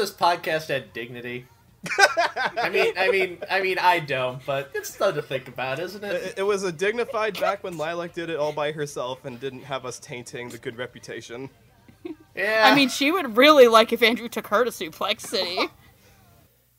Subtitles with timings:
[0.00, 1.46] this podcast had dignity?
[2.56, 6.02] I mean, I mean, I mean, I don't, but it's fun to think about, isn't
[6.02, 6.14] it?
[6.14, 9.64] It, it was a dignified back when Lilac did it all by herself and didn't
[9.64, 11.50] have us tainting the good reputation.
[12.34, 12.62] Yeah.
[12.64, 15.58] I mean, she would really like if Andrew took her to Suplex City.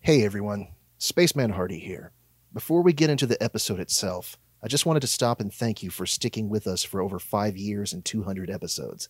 [0.03, 2.11] Hey everyone, Spaceman Hardy here.
[2.51, 5.91] Before we get into the episode itself, I just wanted to stop and thank you
[5.91, 9.09] for sticking with us for over five years and 200 episodes.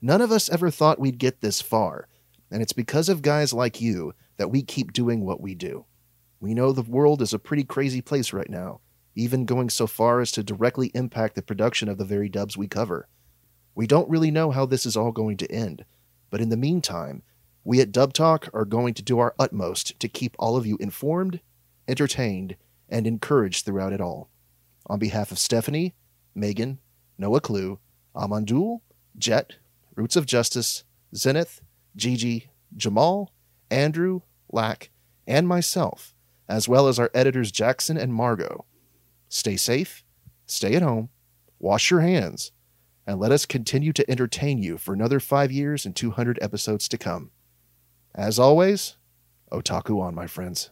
[0.00, 2.08] None of us ever thought we'd get this far,
[2.50, 5.84] and it's because of guys like you that we keep doing what we do.
[6.40, 8.80] We know the world is a pretty crazy place right now,
[9.14, 12.68] even going so far as to directly impact the production of the very dubs we
[12.68, 13.08] cover.
[13.74, 15.84] We don't really know how this is all going to end,
[16.30, 17.22] but in the meantime,
[17.64, 20.76] we at Dub Talk are going to do our utmost to keep all of you
[20.78, 21.40] informed,
[21.88, 22.56] entertained,
[22.88, 24.28] and encouraged throughout it all.
[24.86, 25.94] On behalf of Stephanie,
[26.34, 26.78] Megan,
[27.16, 27.78] Noah Clue,
[28.14, 28.80] Amandul,
[29.16, 29.54] Jet,
[29.94, 30.84] Roots of Justice,
[31.16, 31.62] Zenith,
[31.96, 33.32] Gigi, Jamal,
[33.70, 34.90] Andrew, Lack,
[35.26, 36.14] and myself,
[36.48, 38.64] as well as our editors Jackson and Margot.
[39.28, 40.04] Stay safe,
[40.46, 41.08] stay at home,
[41.58, 42.52] wash your hands,
[43.06, 46.98] and let us continue to entertain you for another five years and 200 episodes to
[46.98, 47.30] come.
[48.14, 48.96] As always,
[49.50, 50.70] Otaku on, my friends.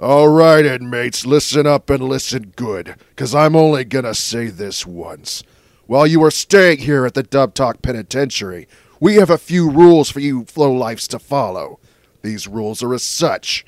[0.00, 5.42] All right, inmates, listen up and listen good, because I'm only gonna say this once.
[5.88, 8.68] While you are staying here at the Dub Talk Penitentiary,
[9.00, 11.80] we have a few rules for you flow lifes to follow.
[12.20, 13.64] These rules are as such.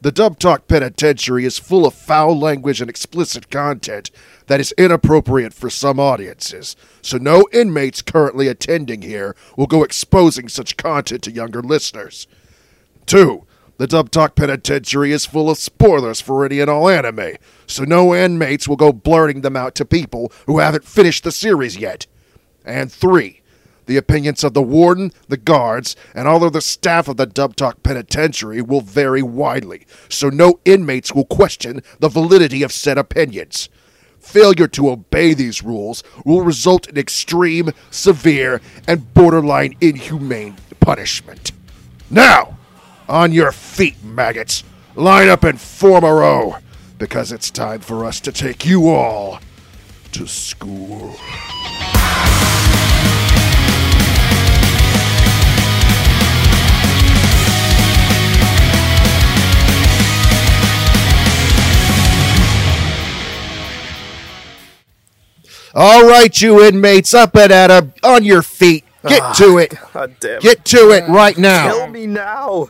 [0.00, 4.12] The Dub Talk Penitentiary is full of foul language and explicit content
[4.46, 10.48] that is inappropriate for some audiences, so no inmates currently attending here will go exposing
[10.48, 12.28] such content to younger listeners.
[13.06, 13.44] Two,
[13.80, 17.36] the Dub Talk Penitentiary is full of spoilers for any and all anime,
[17.66, 21.78] so no inmates will go blurting them out to people who haven't finished the series
[21.78, 22.06] yet.
[22.62, 23.40] And three,
[23.86, 27.56] the opinions of the warden, the guards, and all of the staff of the Dub
[27.56, 33.70] Talk Penitentiary will vary widely, so no inmates will question the validity of said opinions.
[34.18, 41.52] Failure to obey these rules will result in extreme, severe, and borderline inhumane punishment.
[42.10, 42.58] Now,
[43.10, 44.62] on your feet, maggots.
[44.94, 46.56] Line up and form a row,
[46.96, 49.40] because it's time for us to take you all
[50.12, 51.16] to school.
[65.72, 68.84] All right, you inmates, up and at 'em, on your feet.
[69.08, 69.74] Get ah, to it.
[69.94, 70.40] God damn.
[70.40, 71.72] Get to it right now.
[71.72, 72.68] Kill me now.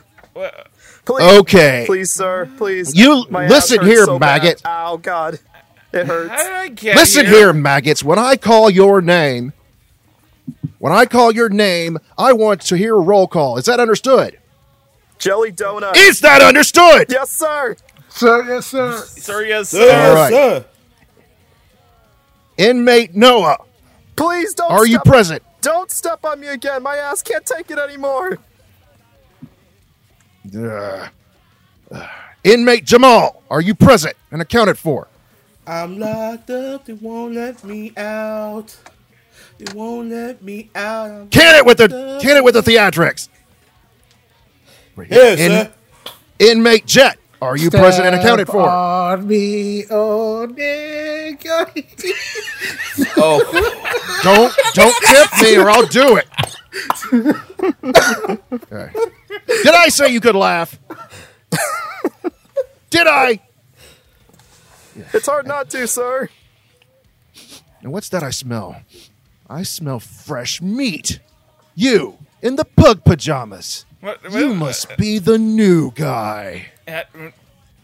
[1.05, 1.39] Please.
[1.39, 1.83] Okay.
[1.85, 2.49] Please, sir.
[2.57, 2.95] Please.
[2.95, 4.43] You My listen here, so bad.
[4.43, 4.61] maggot.
[4.65, 5.39] Ow, God.
[5.93, 6.29] It hurts.
[6.31, 8.03] How did I get Listen here, maggots.
[8.03, 9.51] When I call your name,
[10.79, 13.57] when I call your name, I want to hear a roll call.
[13.57, 14.37] Is that understood?
[15.17, 15.95] Jelly donut.
[15.97, 17.07] Is that understood?
[17.09, 17.75] yes, sir.
[18.09, 18.97] Sir, yes, sir.
[18.97, 20.65] Sir, yes, All sir.
[22.57, 23.57] Inmate Noah,
[24.15, 24.71] Please don't.
[24.71, 25.41] are you present?
[25.61, 26.83] Don't step on me again.
[26.83, 28.37] My ass can't take it anymore.
[30.57, 31.09] Ugh.
[31.91, 32.09] Ugh.
[32.43, 35.07] Inmate Jamal, are you present and accounted for?
[35.67, 38.75] I'm locked up, they won't let me out.
[39.59, 41.11] They won't let me out.
[41.11, 43.29] I'm Can it with the can it with the theatrics.
[45.09, 45.71] Yes, In- sir.
[46.39, 48.67] Inmate Jet, are you present and accounted for?
[48.67, 51.69] On me, oh nigga.
[53.17, 53.39] Oh,
[54.23, 56.27] Don't don't tip me or I'll do it.
[58.51, 58.89] Okay.
[59.47, 60.79] Did I say you could laugh?
[62.89, 63.39] Did I?
[65.13, 66.29] It's hard not to, sir.
[67.81, 68.81] And what's that I smell?
[69.49, 71.19] I smell fresh meat.
[71.75, 73.85] You in the pug pajamas.
[74.01, 76.67] What- You must be the new guy.
[76.87, 77.03] uh,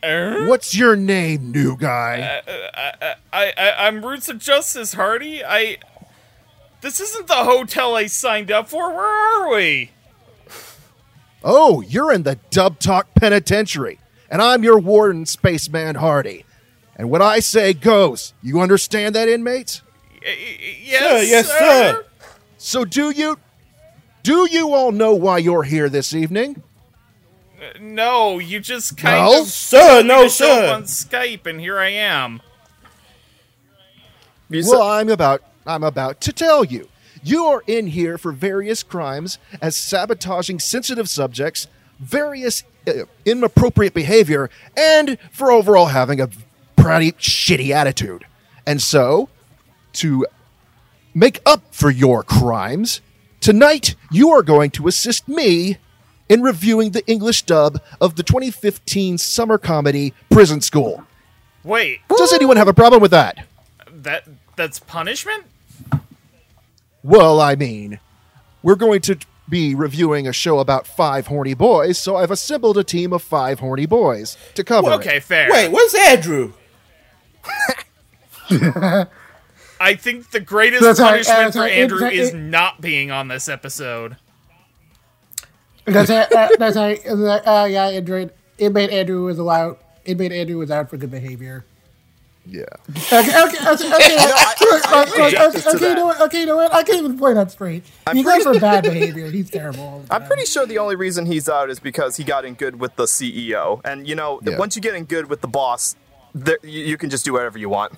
[0.03, 2.41] uh, What's your name, new guy?
[3.31, 5.43] I, I, I'm Roots of Justice, Hardy.
[5.43, 5.77] I.
[6.81, 8.93] This isn't the hotel I signed up for.
[8.93, 9.91] Where are we?
[11.43, 13.99] Oh, you're in the Dub Talk Penitentiary,
[14.29, 16.45] and I'm your warden, Spaceman Hardy.
[16.95, 18.33] And what I say goes.
[18.41, 19.81] You understand that, inmates?
[20.13, 22.05] Y- y- Yes, yes, sir.
[22.57, 23.37] So do you
[24.23, 26.63] do you all know why you're here this evening?
[27.79, 29.41] No, you just kind No?
[29.41, 30.73] of Sir, no, to show up sir.
[30.73, 32.41] on Skype, and here I am.
[34.49, 36.87] Well, I'm about I'm about to tell you.
[37.23, 41.67] You are in here for various crimes as sabotaging sensitive subjects,
[41.99, 46.29] various uh, inappropriate behavior, and for overall having a
[46.75, 48.25] pretty shitty attitude.
[48.65, 49.29] And so,
[49.93, 50.25] to
[51.13, 53.01] make up for your crimes,
[53.39, 55.77] tonight you are going to assist me
[56.29, 61.05] in reviewing the English dub of the 2015 summer comedy Prison School.
[61.63, 63.45] Wait, Does anyone have a problem with that?
[63.89, 64.23] that
[64.55, 65.43] that's punishment?
[67.07, 67.99] Well, I mean,
[68.61, 69.17] we're going to
[69.47, 73.59] be reviewing a show about five horny boys, so I've assembled a team of five
[73.59, 74.95] horny boys to cover it.
[74.95, 75.49] Okay, fair.
[75.49, 76.51] Wait, what's Andrew?
[78.49, 81.71] I think the greatest That's punishment that's for right.
[81.71, 84.17] Andrew It- is it- not being on this episode.
[85.85, 86.33] That's it.
[86.35, 86.99] Uh, that's right.
[87.07, 88.29] Uh, yeah, Andrew.
[88.57, 89.77] It made Andrew was allowed.
[90.03, 91.63] It made Andrew was out for good behavior.
[92.49, 92.63] Yeah.
[92.89, 96.21] Okay, okay, okay, okay, okay, I okay, okay, justice to okay, you know what?
[96.21, 96.73] Okay, you know what?
[96.73, 97.83] I can't even play that straight.
[98.13, 99.29] He goes for bad behavior.
[99.29, 99.83] He's terrible.
[99.83, 102.53] all the I'm pretty sure the only reason he's out is because he got in
[102.53, 103.81] good with the CEO.
[103.83, 104.57] And you know, Yeah.
[104.57, 105.95] once you get in good with the boss,
[106.33, 107.93] there, you, you can just do whatever you want.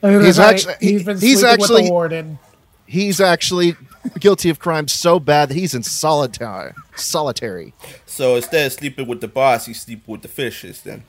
[0.00, 0.54] He's right.
[0.64, 2.38] actu- he's been he's sleeping with actually- the warden.
[2.86, 3.76] He's actually
[4.18, 6.72] guilty of crimes so bad that he's in solitary.
[6.96, 7.74] Solitary.
[8.06, 10.80] So instead of sleeping with the boss, he's sleeping with the fishes.
[10.80, 11.02] Then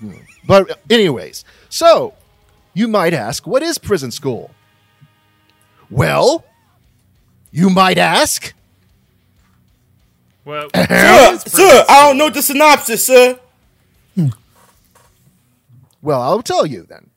[0.00, 0.14] hmm.
[0.44, 1.44] But anyways,
[1.74, 2.14] so
[2.72, 4.52] you might ask, what is prison school?
[5.90, 6.44] Well,
[7.50, 8.54] you might ask.
[10.44, 13.40] Well, sir, sir, I don't know the synopsis, sir.
[16.00, 17.10] Well, I'll tell you then.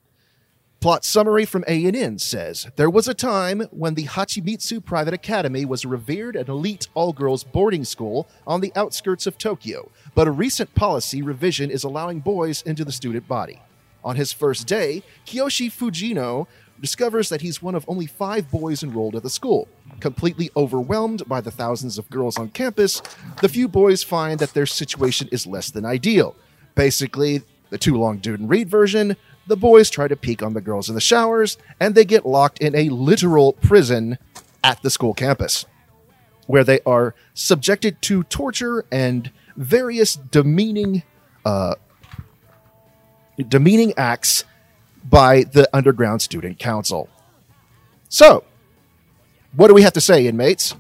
[0.79, 5.83] Plot summary from ANN says, There was a time when the Hachimitsu Private Academy was
[5.83, 10.73] a revered and elite all-girls boarding school on the outskirts of Tokyo, but a recent
[10.73, 13.61] policy revision is allowing boys into the student body.
[14.03, 16.47] On his first day, Kiyoshi Fujino
[16.79, 19.67] discovers that he's one of only five boys enrolled at the school.
[19.99, 23.01] Completely overwhelmed by the thousands of girls on campus,
[23.41, 26.35] the few boys find that their situation is less than ideal.
[26.75, 29.17] Basically, the too long dude and read version,
[29.47, 32.59] the boys try to peek on the girls in the showers, and they get locked
[32.59, 34.17] in a literal prison
[34.63, 35.65] at the school campus,
[36.45, 41.03] where they are subjected to torture and various demeaning,
[41.45, 41.75] uh,
[43.37, 44.43] demeaning acts
[45.03, 47.09] by the underground student council.
[48.09, 48.43] So,
[49.55, 50.75] what do we have to say, inmates?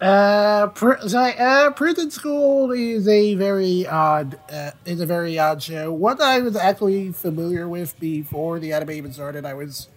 [0.00, 5.90] Uh, pr- uh, prison school is a very odd, uh, is a very odd show.
[5.92, 9.46] One I was actually familiar with before the anime even started.
[9.46, 9.88] I was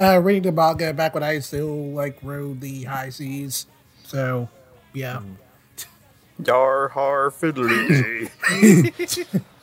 [0.00, 3.66] uh, reading the manga back when I still like rode the high seas.
[4.02, 4.48] So,
[4.92, 5.20] yeah.
[6.44, 8.28] Yar har fiddly.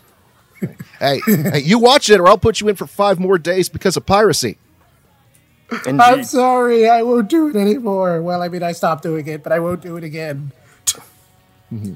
[0.99, 3.97] Hey, hey, you watch it, or I'll put you in for five more days because
[3.97, 4.57] of piracy.
[5.85, 8.21] I'm sorry, I won't do it anymore.
[8.21, 10.51] Well, I mean, I stopped doing it, but I won't do it again.
[11.73, 11.93] Mm-hmm.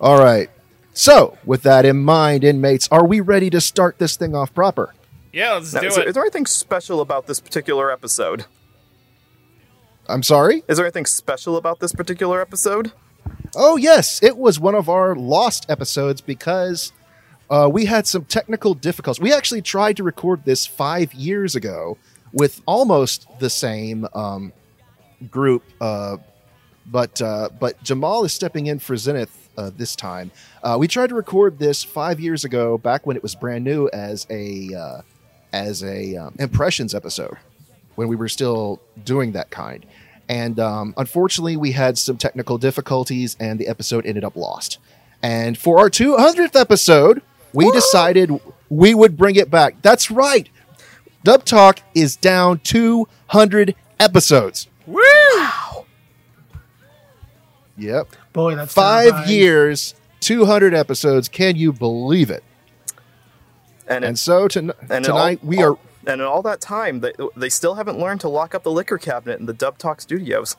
[0.00, 0.48] All right.
[0.92, 4.94] So, with that in mind, inmates, are we ready to start this thing off proper?
[5.32, 6.08] yeah, let's Now, do is, there, it.
[6.08, 8.44] is there anything special about this particular episode?
[10.08, 10.62] I'm sorry?
[10.68, 12.92] Is there anything special about this particular episode?
[13.56, 14.22] Oh, yes.
[14.22, 16.92] It was one of our lost episodes because
[17.54, 19.20] uh, we had some technical difficulties.
[19.20, 21.96] We actually tried to record this five years ago
[22.32, 24.52] with almost the same um,
[25.30, 26.16] group, uh,
[26.84, 30.32] but uh, but Jamal is stepping in for Zenith uh, this time.
[30.64, 33.88] Uh, we tried to record this five years ago, back when it was brand new
[33.92, 35.02] as a uh,
[35.52, 37.36] as a um, impressions episode,
[37.94, 39.86] when we were still doing that kind.
[40.28, 44.78] And um, unfortunately, we had some technical difficulties, and the episode ended up lost.
[45.22, 47.22] And for our 200th episode,
[47.54, 48.30] we decided
[48.68, 49.80] we would bring it back.
[49.82, 50.48] That's right.
[51.22, 54.68] Dub Talk is down 200 episodes.
[54.86, 55.00] Woo!
[57.76, 58.08] Yep.
[58.32, 61.28] Boy, that's Five years, 200 episodes.
[61.28, 62.44] Can you believe it?
[63.86, 65.76] And, And it- so ton- and tonight all, we are.
[66.06, 68.98] And in all that time, they, they still haven't learned to lock up the liquor
[68.98, 70.56] cabinet in the Dub Talk studios.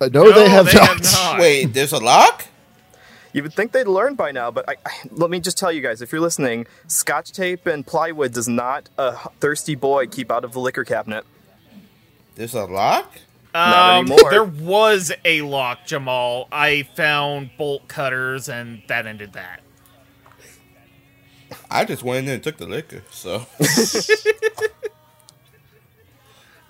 [0.00, 0.88] Uh, no, they, have, they not.
[0.88, 1.40] have not.
[1.40, 2.46] Wait, there's a lock?
[3.32, 5.80] You would think they'd learn by now, but I, I, let me just tell you
[5.82, 10.44] guys, if you're listening, scotch tape and plywood does not a thirsty boy keep out
[10.44, 11.24] of the liquor cabinet.
[12.36, 13.18] There's a lock?
[13.54, 14.30] Not Um, anymore.
[14.30, 16.48] there was a lock, Jamal.
[16.52, 19.60] I found bolt cutters, and that ended that.
[21.70, 23.46] I just went in there and took the liquor, so.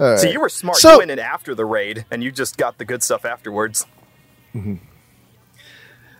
[0.00, 0.18] All right.
[0.18, 0.78] See, you were smart.
[0.78, 3.86] So- you went in after the raid, and you just got the good stuff afterwards.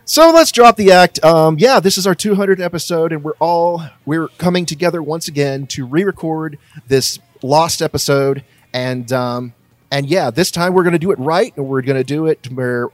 [0.09, 1.23] So let's drop the act.
[1.23, 5.67] Um, yeah, this is our 200th episode, and we're all we're coming together once again
[5.67, 8.43] to re-record this lost episode.
[8.73, 9.53] And um,
[9.91, 12.25] and yeah, this time we're going to do it right, and we're going to do
[12.25, 12.87] it where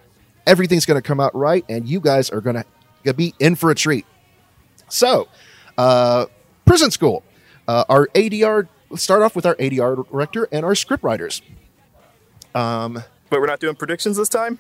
[0.46, 2.62] everything's going to come out right, and you guys are going
[3.06, 4.06] to be in for a treat.
[4.90, 5.30] So,
[5.78, 6.26] uh,
[6.66, 7.24] prison school.
[7.66, 8.68] Uh, our ADR.
[8.90, 11.42] Let's start off with our ADR director and our script writers.
[12.54, 14.60] Um, But we're not doing predictions this time.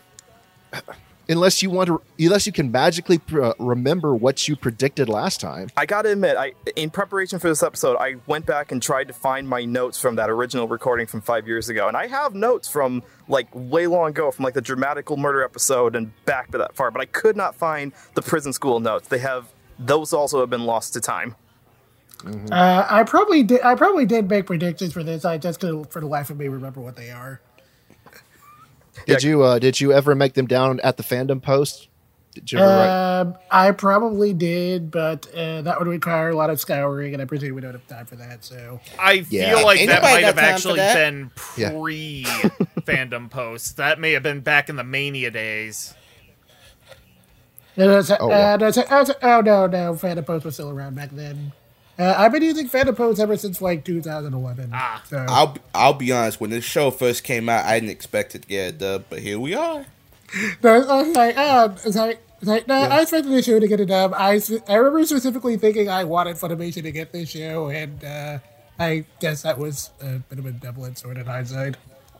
[1.27, 5.41] Unless you want to, unless you can magically pr- uh, remember what you predicted last
[5.41, 5.69] time.
[5.75, 9.13] I gotta admit, I in preparation for this episode, I went back and tried to
[9.13, 12.67] find my notes from that original recording from five years ago, and I have notes
[12.67, 16.75] from like way long ago, from like the dramatical murder episode and back to that
[16.75, 19.07] far, but I could not find the prison school notes.
[19.07, 19.47] They have
[19.79, 21.35] those also have been lost to time.
[22.25, 23.61] Uh, I probably did.
[23.61, 25.25] I probably did make predictions for this.
[25.25, 27.41] I just couldn't, for the life of me, remember what they are.
[29.05, 31.87] Did you uh, did you ever make them down at the fandom post?
[32.33, 33.19] Did you ever write?
[33.21, 37.25] Um, I probably did, but uh, that would require a lot of scouring, and I
[37.25, 38.43] presume we don't have time for that.
[38.43, 39.55] So, I feel Yeah.
[39.63, 40.95] like Ain't that might have actually that.
[40.95, 41.69] been Yeah.
[41.71, 42.25] pre
[42.81, 43.77] fandom post.
[43.77, 45.93] That may have been back in the Mania days.
[47.77, 48.53] And it's- Oh, wow.
[48.53, 51.53] and it's- it's- oh no, no, fandom Post was still around back then.
[51.97, 54.71] Uh, I've been using Fandom Post ever since like 2011.
[54.73, 55.01] Ah.
[55.07, 55.25] so.
[55.29, 56.41] I'll I'll be honest.
[56.41, 59.19] When this show first came out, I didn't expect it to get a dub, but
[59.19, 59.85] here we are.
[60.63, 63.67] No, I was like, oh, it's like, it's like, no, I expected the show to
[63.67, 64.13] get a dub.
[64.13, 68.39] I, s- I remember specifically thinking I wanted Funimation to get this show, and uh,
[68.77, 71.77] I guess that was a bit of a double-edged sword in hindsight.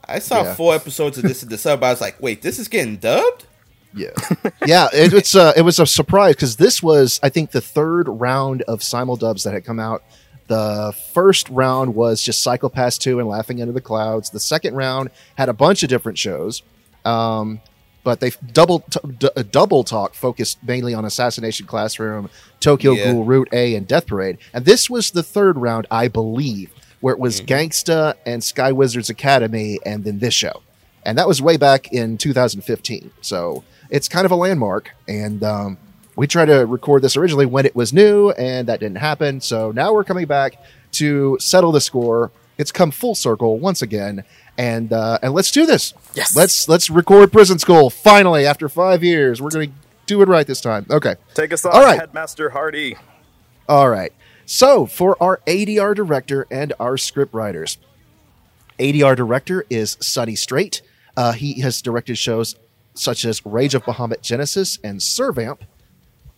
[0.08, 0.54] I saw Yeah.
[0.54, 1.84] four episodes of this in the sub.
[1.84, 3.48] I was like, wait, this is getting dubbed.
[3.96, 4.10] Yeah,
[4.66, 4.88] yeah.
[4.94, 8.62] It, it's uh, it was a surprise because this was, I think, the third round
[8.64, 10.04] of simuldubs that had come out.
[10.48, 14.30] The first round was just Cycle Psychopaths 2 and Laughing Under the Clouds.
[14.30, 16.62] The second round had a bunch of different shows,
[17.04, 17.62] um,
[18.04, 23.14] but they double t- d- uh, double talk focused mainly on Assassination Classroom, Tokyo Yeah.
[23.14, 24.38] Ghoul, Route A, and Death Parade.
[24.54, 29.10] And this was the third round, I believe, where it was Gangsta and Sky Wizards
[29.10, 30.62] Academy, and then this show
[31.06, 33.12] and that was way back in 2015.
[33.22, 34.92] So it's kind of a landmark.
[35.08, 35.78] And um,
[36.16, 39.42] we tried to record this originally when it was new, and that didn't happen.
[39.42, 40.56] So now we're coming back
[40.94, 42.32] to settle the score.
[42.58, 44.24] It's come full circle once again,
[44.58, 45.94] and uh, and let's do this.
[46.14, 46.38] Yes.
[46.38, 49.42] let's let's record Prison School finally after five years.
[49.42, 49.68] We're gonna
[50.06, 50.86] do it right this time.
[50.90, 51.16] Okay.
[51.34, 52.00] Take us off, All right.
[52.00, 52.96] Headmaster Hardy.
[53.68, 54.14] All right.
[54.46, 57.78] So, for our ADR director and our script writers,
[58.80, 60.82] ADR director is Sonny Strait.
[61.18, 62.56] Uh, he has directed shows
[62.96, 65.60] such as Rage of Bahamut Genesis and Servamp.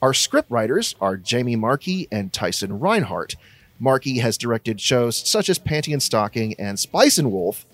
[0.01, 3.35] Our script writers are Jamie Marchi and Tyson Rinehart.
[3.79, 7.65] Marchi has directed shows such as Panty and Stocking and Spice and Wolf,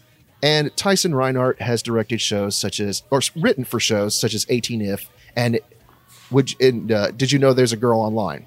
[0.41, 4.81] and Tyson Rinehart has directed shows such as, or written for shows such as 18
[4.81, 5.59] If and
[6.31, 8.45] would and, uh, did you know there's a girl online?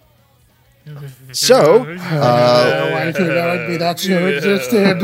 [1.32, 5.02] So uh, I think that would be that show existed.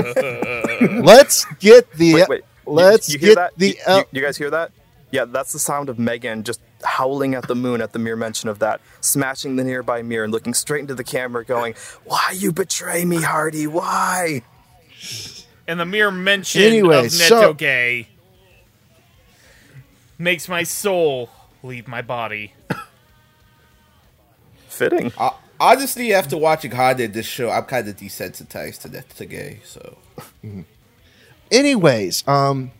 [1.05, 2.45] let's get the Wait, wait.
[2.67, 3.53] You- let's you, hear get that?
[3.57, 4.71] the uh, you- you guys hear that?
[5.13, 8.49] Yeah, that's the sound of Megan just howling at the moon at the mere mention
[8.49, 12.51] of that, smashing the nearby mirror and looking straight into the camera, going, "Why you
[12.51, 13.67] betray me, Hardy?
[13.67, 14.43] Why?"
[15.69, 18.07] And the mere mention Anyway, of so- Netoge
[20.19, 21.31] makes my soul
[21.63, 22.55] leave my body.
[24.69, 25.13] Fitting.
[25.19, 29.27] Uh, honestly, after watching Hard did this show, I'm kind of desensitized to that to
[29.27, 29.61] gay.
[29.65, 29.99] So
[31.51, 32.71] anyways um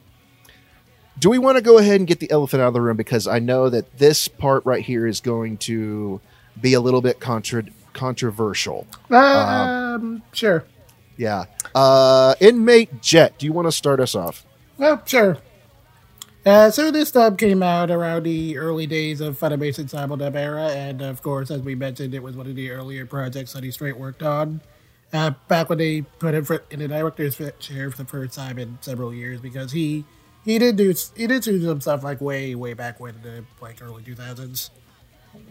[1.19, 3.27] do we want to go ahead and get the elephant out of the room because
[3.27, 6.21] i know that this part right here is going to
[6.61, 10.65] be a little bit contra- controversial um, sure.
[11.17, 14.45] yeah uh inmate jet do you want to start us off
[14.79, 15.39] Well, sure.
[16.45, 21.01] Uh, so this dub came out around the early days of Funimation Simuldub era, and
[21.01, 23.97] of course, as we mentioned, it was one of the earlier projects that he Strait
[23.97, 24.61] worked on.
[25.13, 28.77] Uh, back when they put him in the director's chair for the first time in
[28.81, 30.05] several years, because he
[30.45, 33.83] he did do he did do some stuff like way way back when the like
[33.83, 34.71] early two thousands.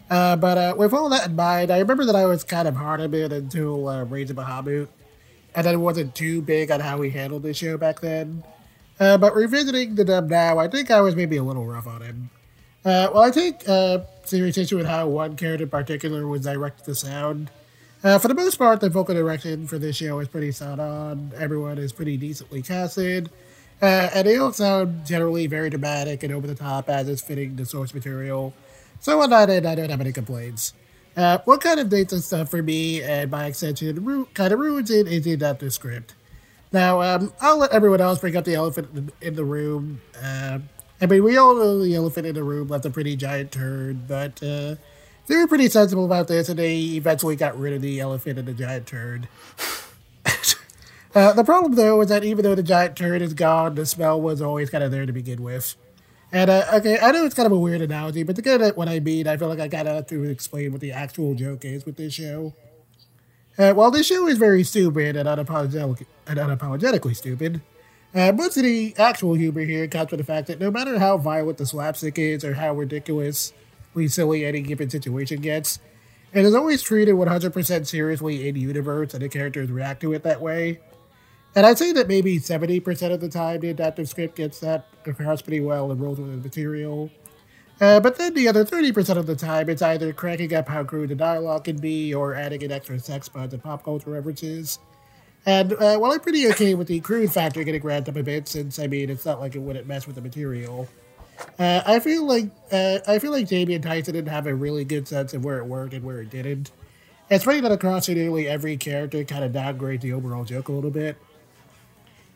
[0.10, 2.76] Uh, but uh, with all that in mind, I remember that I was kind of
[2.76, 4.90] hard on it until uh, Rage of Bahamut,
[5.56, 8.44] and then wasn't too big on how he handled the show back then.
[9.00, 12.02] Uh, but revisiting the dub now, I think I was maybe a little rough on
[12.02, 12.30] him.
[12.84, 16.86] Uh, well, I take uh, serious issue with how one character in particular was directed
[16.86, 17.50] to sound.
[18.04, 21.32] Uh, for the most part, the vocal direction for this show is pretty spot on.
[21.38, 23.30] Everyone is pretty decently casted.
[23.82, 27.56] Uh, and they all sound generally very dramatic and over the top as is fitting
[27.56, 28.54] the source material.
[29.00, 30.74] So on that end, I don't have any complaints.
[31.18, 34.60] Uh, what kind of dates and stuff for me, and by extension, ru- kind of
[34.60, 36.14] ruins it, is the script.
[36.72, 40.02] Now, um, I'll let everyone else bring up the elephant in, in the room.
[40.22, 40.60] Uh,
[41.02, 44.08] I mean, we all know the elephant in the room left a pretty giant turd,
[44.08, 44.76] but uh,
[45.28, 48.48] they were pretty sensible about this, and they eventually got rid of the elephant and
[48.48, 49.28] the giant turd.
[51.14, 54.22] Uh, the problem, though, is that even though the giant turd is gone, the smell
[54.22, 55.76] was always kind of there to begin with.
[56.32, 58.78] And uh, okay, I know it's kind of a weird analogy, but to get at
[58.78, 61.66] what I mean, I feel like I of have to explain what the actual joke
[61.66, 62.54] is with this show.
[63.58, 67.62] Uh, while this show is very stupid and unapologetic, and unapologetically stupid,
[68.14, 71.18] Uh, most of the actual humor here comes from the fact that no matter how
[71.18, 73.54] violent the slapstick is or how ridiculously
[74.08, 75.80] silly any given situation gets,
[76.34, 80.42] it is always treated 100% seriously in universe and the characters react to it that
[80.42, 80.80] way.
[81.56, 85.42] And I'd say that maybe 70% of the time the adaptive script gets that across
[85.42, 87.10] pretty well and rolls with the material.
[87.82, 91.10] Uh, but then the other 30% of the time, it's either cracking up how crude
[91.10, 94.80] the dialogue can be or adding in extra sex puns and pop culture references.
[95.46, 98.48] And uh, while I'm pretty okay with the crude factor getting ramped up a bit,
[98.48, 100.88] since I mean it's not like it wouldn't mess with the material,
[101.58, 104.86] uh, I feel like uh, I feel like Jamie and Tyson didn't have a really
[104.86, 106.70] good sense of where it worked and where it didn't.
[107.32, 110.92] It's funny that across nearly every character kind of downgrades the overall joke a little
[110.92, 111.18] bit.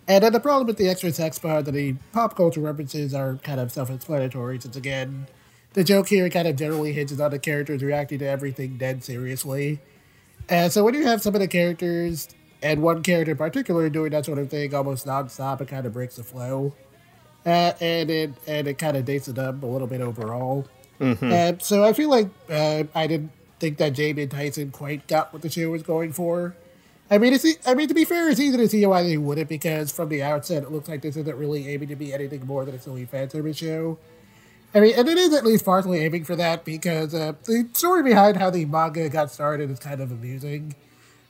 [0.07, 3.35] And then the problem with the extra sex part that the pop culture references are
[3.38, 5.27] kind of self-explanatory, since again,
[5.74, 9.79] the joke here kind of generally hinges on the characters reacting to everything dead seriously.
[10.47, 12.29] And so when you have some of the characters,
[12.62, 15.93] and one character in particular doing that sort of thing almost nonstop, it kind of
[15.93, 16.74] breaks the flow.
[17.45, 20.67] Uh, and it and it kind of dates it up a little bit overall.
[21.21, 25.31] And so I feel like uh, I didn't think that Jamie and Tyson quite got
[25.31, 26.55] what the show was going for.
[27.09, 29.50] I mean, it's I mean to be fair, it's easy to see why they wouldn't
[29.50, 32.65] because from the outset it looks like this isn't really aiming to be anything more
[32.65, 34.00] than a silly fan service show.
[34.74, 38.03] I mean, and it is at least partially aiming for that because uh, the story
[38.03, 40.75] behind how the manga got started is kind of amusing.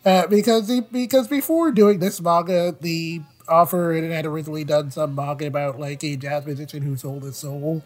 [0.04, 5.46] Uh, because the, because before doing this manga, the author had originally done some manga
[5.46, 7.84] about like a jazz musician who sold his soul.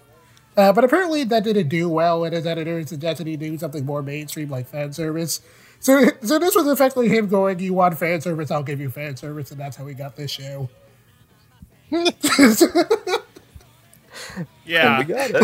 [0.55, 4.01] Uh, but apparently that didn't do well, and his editor suggested he do something more
[4.01, 5.41] mainstream like fan service.
[5.79, 8.51] So, so this was effectively him going, "You want fan service?
[8.51, 10.69] I'll give you fan service," and that's how we got this show.
[14.65, 14.99] Yeah.
[14.99, 15.39] And we got it.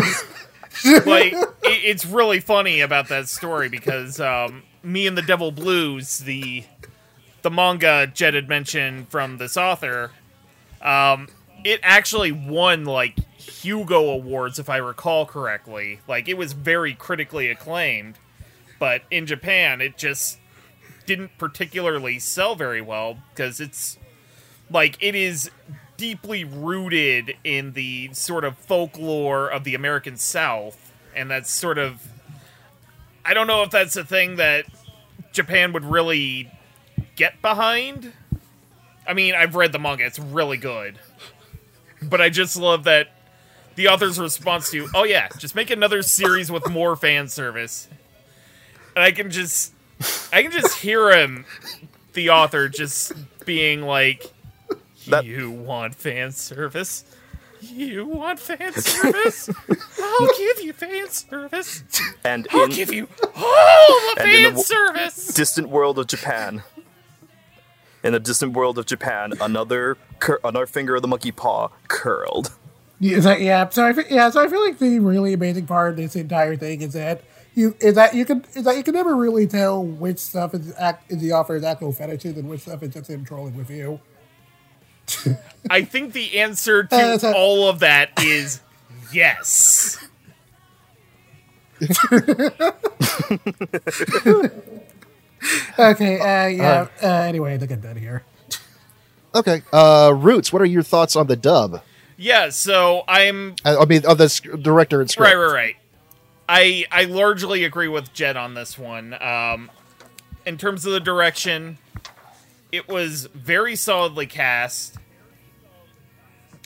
[1.06, 6.18] like it, it's really funny about that story because um, me and the Devil Blues,
[6.20, 6.64] the
[7.42, 10.12] the manga Jet had mentioned from this author,
[10.80, 11.28] um,
[11.64, 16.00] it actually won like Hugo awards if I recall correctly.
[16.06, 18.14] Like it was very critically acclaimed,
[18.78, 20.38] but in Japan it just
[21.06, 23.96] didn't particularly sell very well because it's
[24.70, 25.50] like it is
[25.96, 32.06] deeply rooted in the sort of folklore of the American South, and that's sort of
[33.24, 34.66] I don't know if that's a thing that
[35.32, 36.50] Japan would really
[37.16, 38.12] get behind.
[39.06, 40.98] I mean, I've read the manga; it's really good,
[42.02, 43.08] but I just love that
[43.74, 47.88] the author's response to, "Oh yeah, just make another series with more fan service,"
[48.96, 49.72] and I can just,
[50.32, 51.44] I can just hear him,
[52.14, 53.12] the author, just
[53.44, 54.32] being like.
[55.08, 57.04] That- you want fan service?
[57.60, 59.48] You want fan service?
[60.02, 61.82] I'll give you fan service.
[62.24, 65.28] And I'll in give you all the And in the fan w- service.
[65.34, 66.62] distant world of Japan,
[68.02, 72.52] in the distant world of Japan, another cur- another finger of the monkey paw curled.
[73.00, 75.96] Yeah, so, yeah, so I yeah, so I feel like the really amazing part of
[75.96, 77.22] this entire thing is that
[77.56, 80.72] you is that you can is that you can never really tell which stuff is
[80.78, 83.98] act is the offer's actual fetishes and which stuff is just him trolling with you.
[85.70, 88.60] I think the answer to Uh, so- all of that is
[89.12, 89.98] yes.
[95.78, 96.86] Okay, uh, yeah.
[97.02, 98.24] Uh, anyway, look at that here.
[99.34, 101.82] Okay, uh, Roots, what are your thoughts on the dub?
[102.16, 105.34] Yeah, so I'm I, I mean, of the sc- director and script.
[105.34, 105.76] right, right, right.
[106.48, 109.20] I I largely agree with Jet on this one.
[109.20, 109.70] Um,
[110.44, 111.78] in terms of the direction,
[112.70, 114.96] it was very solidly cast.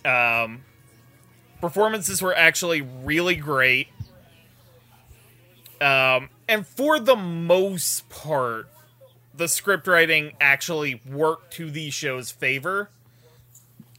[0.04, 0.64] Um,
[1.60, 3.88] performances were actually really great.
[5.80, 8.68] Um, and for the most part,
[9.34, 12.90] the script writing actually worked to the show's favor.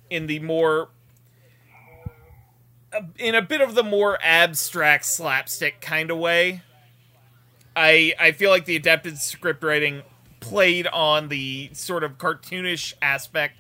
[0.10, 0.90] In the more
[3.18, 6.62] in a bit of the more abstract slapstick kind of way.
[7.76, 10.04] I I feel like the adapted script writing
[10.40, 13.56] played on the sort of cartoonish aspect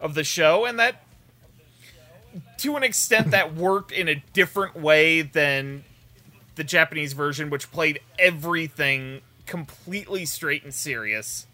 [0.00, 1.04] of the show and that
[2.58, 5.84] to an extent that worked in a different way than
[6.54, 11.46] the Japanese version which played everything completely straight and serious.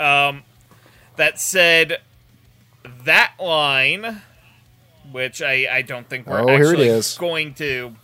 [0.00, 0.44] Um
[1.16, 2.00] that said
[3.04, 4.22] that line
[5.12, 7.94] which I, I don't think we're Oh, here it actually going to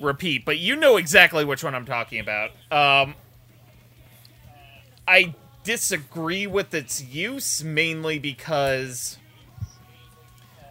[0.00, 2.50] repeat, but you know exactly which one I'm talking about.
[2.70, 3.14] Um,
[5.06, 9.18] I disagree with its use mainly because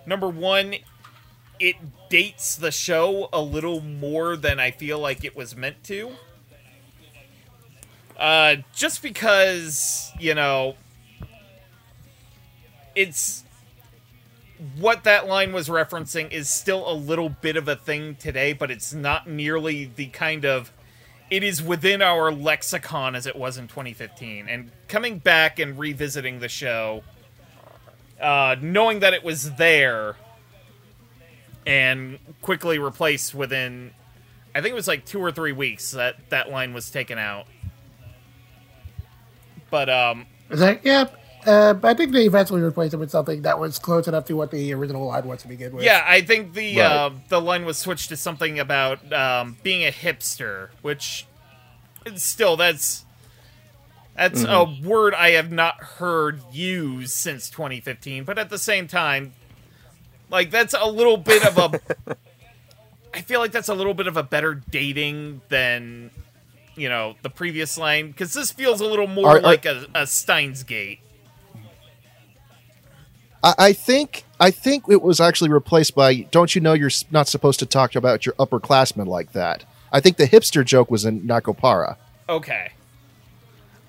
[0.05, 0.75] number one,
[1.59, 1.75] it
[2.09, 6.11] dates the show a little more than I feel like it was meant to.
[8.17, 10.75] Uh, just because you know
[12.95, 13.40] it's
[14.77, 18.69] what that line was referencing is still a little bit of a thing today, but
[18.69, 20.71] it's not nearly the kind of
[21.31, 24.49] it is within our lexicon as it was in 2015.
[24.49, 27.03] And coming back and revisiting the show,
[28.19, 30.17] uh, knowing that it was there
[31.65, 33.91] and quickly replaced within,
[34.53, 37.45] I think it was like two or three weeks that that line was taken out.
[39.69, 41.17] But um, It's like, yep.
[41.45, 44.35] Uh, but I think they eventually replaced it with something that was close enough to
[44.35, 45.83] what the original line was to begin with.
[45.83, 46.85] Yeah, I think the Right.
[46.85, 51.25] uh, the line was switched to something about um, being a hipster, which
[52.15, 53.05] still that's
[54.15, 58.23] that's a word I have not heard used since 2015.
[58.23, 59.33] But at the same time,
[60.29, 62.15] like that's a little bit of a.
[63.13, 66.11] I feel like that's a little bit of a better dating than
[66.75, 69.87] you know the previous line because this feels a little more Are- are- like a,
[69.95, 70.99] a Steins Gate.
[73.43, 77.27] I, I think I think it was actually replaced by "Don't you know you're not
[77.27, 81.21] supposed to talk about your upperclassmen like that." I think the hipster joke was in
[81.21, 81.97] Nakopara.
[82.29, 82.71] Okay.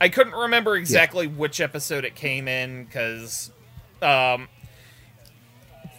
[0.00, 3.52] I couldn't remember exactly which episode it came in because
[4.02, 4.48] um,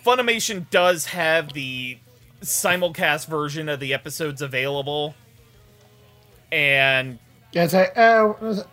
[0.06, 1.98] Funimation does have the
[2.42, 5.16] simulcast version of the episodes available,
[6.52, 7.18] and
[7.54, 8.68] Yeah, it's like, oh, what was it?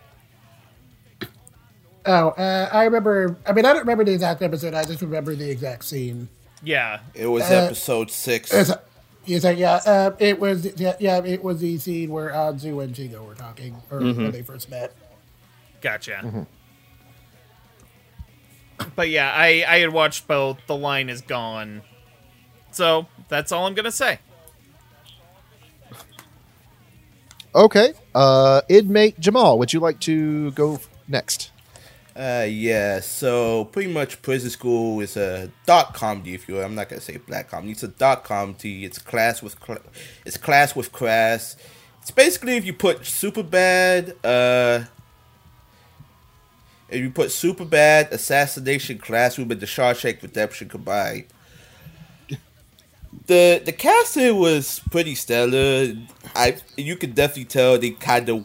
[2.12, 3.36] Oh, uh, I remember.
[3.46, 4.74] I mean, I don't remember the exact episode.
[4.74, 6.28] I just remember the exact scene.
[6.62, 8.52] yeah, It was Uh, episode six.
[8.52, 8.72] It's,
[9.26, 12.94] it's like, yeah, uh, it was, yeah, yeah, it was the scene where Anzu and
[12.96, 14.92] Shingo were talking, or when they first met.
[15.80, 16.46] gotcha.
[18.96, 20.58] But yeah, I I had watched both.
[20.66, 21.82] The line is gone,
[22.72, 24.18] so that's all I'm gonna say.
[27.54, 31.50] Okay, uh, inmate Jamal, would you like to go next?
[32.20, 33.00] Uh, yeah.
[33.00, 36.62] So pretty much, Prison School is a dark comedy, if you will.
[36.64, 37.72] I'm not gonna say black comedy.
[37.72, 38.84] It's a dark comedy.
[38.84, 39.80] It's class with cl-
[40.26, 41.56] it's class with class.
[42.02, 44.84] It's basically if you put super bad, uh,
[46.90, 51.24] if you put super bad, assassination, classroom, and the Shawshank Redemption combined.
[53.28, 55.94] The the casting was pretty stellar.
[56.34, 58.44] I you could definitely tell they kind of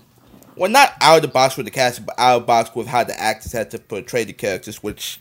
[0.56, 3.04] well, not out of the box with the casting, but out of box with how
[3.04, 5.20] the actors had to portray the characters, which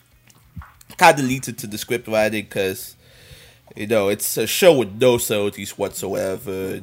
[0.96, 2.96] kind of leads into the script writing because,
[3.74, 6.80] you know, it's a show with no subtleties whatsoever.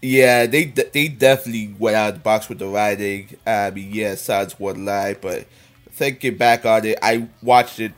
[0.00, 3.36] Yeah, they they definitely went out of the box with the writing.
[3.44, 5.46] I mean, yeah, sounds one lie, but
[5.90, 7.92] thinking back on it, I watched it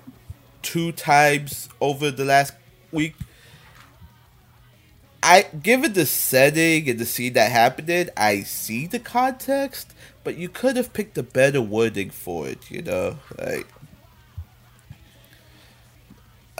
[0.63, 2.55] two times over the last
[2.91, 3.15] week.
[5.23, 9.93] I given the setting and the scene that happened in, I see the context,
[10.25, 13.19] but you could have picked a better wording for it, you know?
[13.39, 13.67] Like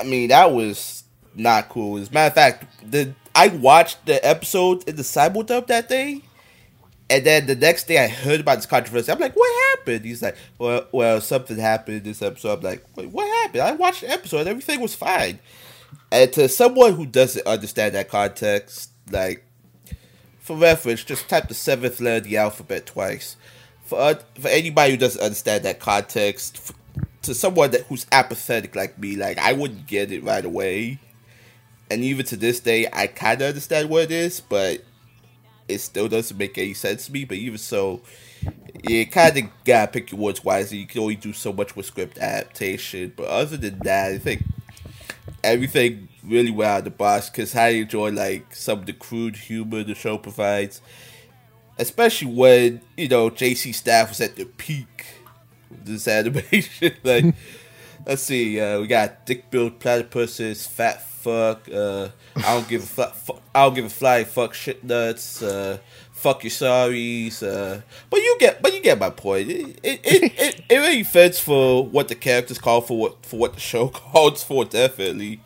[0.01, 1.99] I mean, that was not cool.
[1.99, 6.23] As a matter of fact, the I watched the episode in the simuldub that day,
[7.11, 9.13] and then the next day I heard about this controversy.
[9.13, 10.05] I'm like, what happened?
[10.05, 12.59] He's like, well, well, something happened in this episode.
[12.59, 13.63] I'm like, what happened?
[13.63, 14.47] I watched the episode.
[14.47, 15.39] Everything was fine.
[16.13, 19.45] And to someone who doesn't understand that context, like,
[20.41, 23.37] for reference, just type the seventh letter of the alphabet twice.
[23.85, 26.73] For for anybody who doesn't understand that context,
[27.23, 30.99] to someone that who's apathetic like me, like I wouldn't get it right away.
[31.91, 34.85] And even to this day, I kind of understand what it is, but
[35.69, 37.25] it still doesn't make any sense to me.
[37.25, 38.01] But even so,
[38.89, 40.79] you kind of gotta pick your words wisely.
[40.79, 43.13] You can only do so much with script adaptation.
[43.17, 44.45] But other than that, I think
[45.43, 49.37] everything really went out of the box because I enjoy like some of the crude
[49.37, 50.81] humor the show provides,
[51.79, 55.07] especially when you know JC staff was at the peak
[55.71, 56.95] of this animation.
[57.05, 57.35] like,
[58.07, 62.87] let's see, uh, we got dick build platypuses, fat fuck, uh, I don't give a
[62.87, 65.79] fly, fu- I don't give a fly, fuck shit nuts, uh,
[66.21, 67.81] fuck your sorries, uh,
[68.11, 69.51] but you get, but you get my point.
[69.51, 73.39] It it, it, it, it really fits for what the characters call for, what for
[73.39, 75.41] what the show calls for, definitely.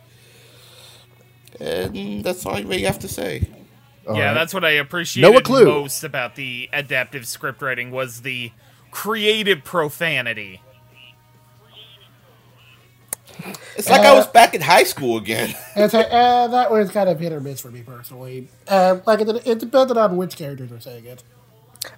[1.60, 3.48] And that's all I really have to say.
[4.08, 4.34] All yeah, right.
[4.34, 5.64] that's what I appreciated Noah Clue.
[5.64, 8.50] most about the adaptive script writing was the
[8.90, 10.60] creative profanity.
[13.76, 15.54] It's like I was back in high school again.
[15.74, 18.48] And it's uh, that was kind of hit or miss for me personally.
[18.68, 21.22] Uh, like, it, it depended on which characters were saying it.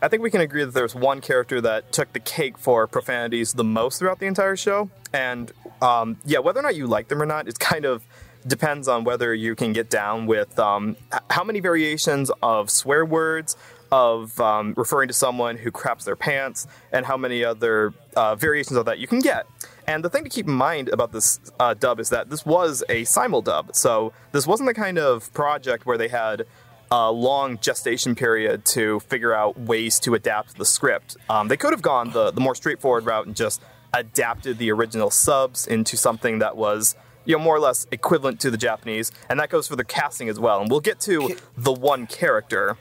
[0.03, 3.53] I think we can agree that there's one character that took the cake for profanities
[3.53, 4.91] the most throughout the entire show.
[5.13, 8.03] And um, yeah, whether or not you like them or not, it kind of
[8.47, 10.97] depends on whether you can get down with um,
[11.31, 13.57] how many variations of swear words,
[13.91, 18.77] of um, referring to someone who craps their pants, and how many other uh, variations
[18.77, 19.47] of that you can get.
[19.89, 22.83] And the thing to keep in mind about this uh, dub is that this was
[22.89, 26.45] a simul dub, so this wasn't the kind of project where they had
[26.91, 31.17] a long gestation period to figure out ways to adapt the script.
[31.29, 33.61] Um, they could have gone the, the more straightforward route and just
[33.93, 38.51] adapted the original subs into something that was you know more or less equivalent to
[38.51, 40.61] the Japanese, and that goes for the casting as well.
[40.61, 42.77] And we'll get to Can- the one character.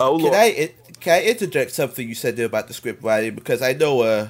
[0.00, 0.34] Oh, Can Lord.
[0.36, 3.72] I it, can I interject something you said there about the script writing because I
[3.72, 4.28] know uh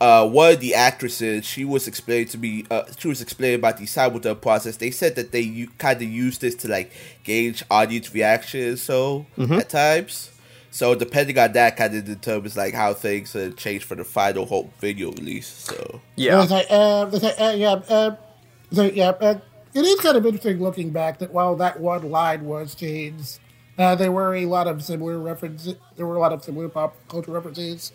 [0.00, 3.76] uh one of the actresses she was explaining to me uh she was explaining about
[3.78, 4.76] the simultaneous process.
[4.78, 6.90] They said that they u- kind of used this to like
[7.24, 9.54] gauge audience reactions so Mm-hmm.
[9.54, 10.30] at times.
[10.72, 14.46] So depending on that kind of determines like how things uh, change for the final
[14.46, 15.48] whole video release.
[15.48, 16.36] So yeah.
[16.36, 18.16] There's a- uh, there's a- uh, yeah, uh,
[18.72, 19.40] so, yeah, uh,
[19.74, 23.40] it is kind of interesting looking back that while that one line was changed,
[23.78, 25.74] uh, there were a lot of similar references.
[25.96, 27.90] There were a lot of similar pop culture references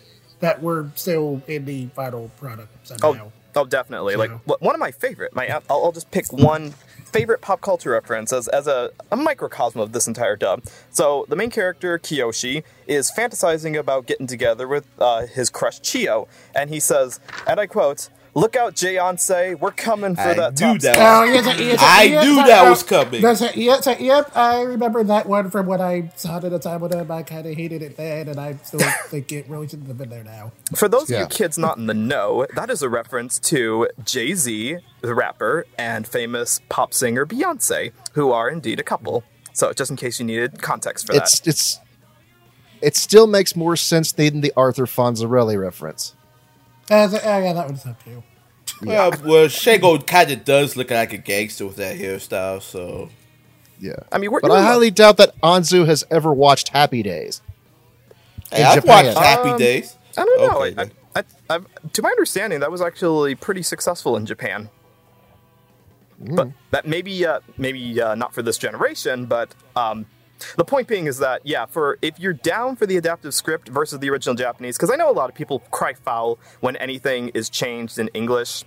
[0.46, 3.26] that were still in the final product somehow.
[3.26, 4.14] Oh, oh, definitely.
[4.14, 5.34] Like So- wh- one of my favorite.
[5.34, 6.72] My I'll, I'll just pick one
[7.12, 10.62] favorite pop culture reference as, as a, a microcosm of this entire dub.
[10.90, 16.28] So the main character Kiyoshi is fantasizing about getting together with uh, his crush Chiyo,
[16.54, 18.08] and he says, and I quote.
[18.36, 19.58] Look out, Jayonce.
[19.58, 20.94] We're coming for I that knew top that.
[20.96, 23.22] spot." Oh, yes, yes, I yes, knew that uh, was coming.
[23.22, 26.82] Yes, yes, yep, I remember that one from when I saw it at the time
[26.82, 29.96] when I kind of hated it then, and I still think it really shouldn't have
[29.96, 30.52] been there now.
[30.74, 34.34] For those of you kids not in the know, that is a reference to Jay
[34.34, 39.24] Z, the rapper, and famous pop singer Beyonce, who are indeed a couple.
[39.54, 41.22] So, just in case you needed context for that.
[41.22, 41.80] It's it's
[42.82, 46.15] it still makes more sense than the Arthur Fonzarelli reference.
[46.90, 48.22] Uh, so, uh, yeah, that one's up too.
[48.82, 52.60] well, well Shingo kind of does look like a gangster with that hairstyle.
[52.62, 53.10] So
[53.80, 53.94] Yeah.
[54.12, 57.42] I mean, we're, But I highly doubt that Anzu has ever watched Happy Days.
[58.52, 59.06] hey, I've Japan.
[59.06, 59.96] watched Happy Um, Days.
[60.16, 60.62] I don't know.
[60.62, 60.82] Okay, I.
[60.82, 61.60] I, I, I,
[61.92, 64.68] to my understanding, that was actually pretty successful in Japan.
[66.18, 69.26] But that maybe, uh, maybe uh, not for this generation.
[69.26, 70.06] But um,
[70.56, 73.98] the point being is that yeah, for if you're down for the adaptive script versus
[73.98, 77.48] the original Japanese, because I know a lot of people cry foul when anything is
[77.50, 78.64] changed in English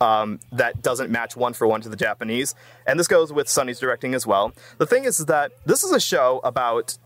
[0.00, 2.54] um, that doesn't match one for one to the Japanese,
[2.86, 4.52] and this goes with Sonny's directing as well.
[4.78, 6.98] The thing is that this is a show about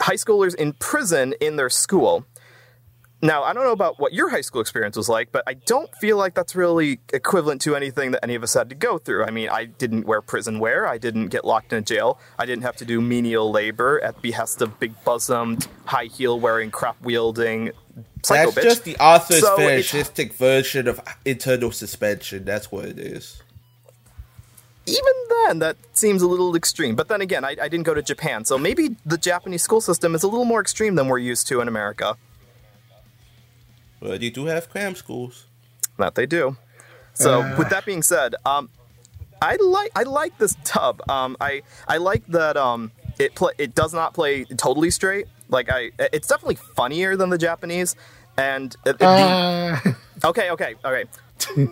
[0.00, 2.24] high schoolers in prison in their school.
[3.26, 5.92] Now, I don't know about what your high school experience was like, but I don't
[5.96, 9.24] feel like that's really equivalent to anything that any of us had to go through.
[9.24, 12.46] I mean, I didn't wear prison wear, I didn't get locked in a jail, I
[12.46, 16.96] didn't have to do menial labor at behest of big bosomed, high heel wearing, crap
[17.02, 17.72] wielding
[18.28, 18.62] That's bitch.
[18.62, 22.44] just the author's So fascistic version of internal suspension.
[22.44, 23.42] That's what it is.
[24.86, 25.14] even
[25.46, 26.94] then, that seems a little extreme.
[26.94, 30.14] But then again, I, I didn't go to Japan, so maybe the Japanese school system
[30.14, 32.16] is a little more extreme than we're used to in America.
[34.00, 35.46] But you do have cram schools.
[35.98, 36.56] That they do.
[37.14, 38.68] So, with that being said, um,
[39.40, 41.00] I like I like this dub.
[41.08, 45.26] Um, I I like that um, it play it does not play totally straight.
[45.48, 47.96] Like I, it's definitely funnier than the Japanese.
[48.36, 49.78] And it, it- the- Uh,
[50.24, 51.04] okay, okay, okay.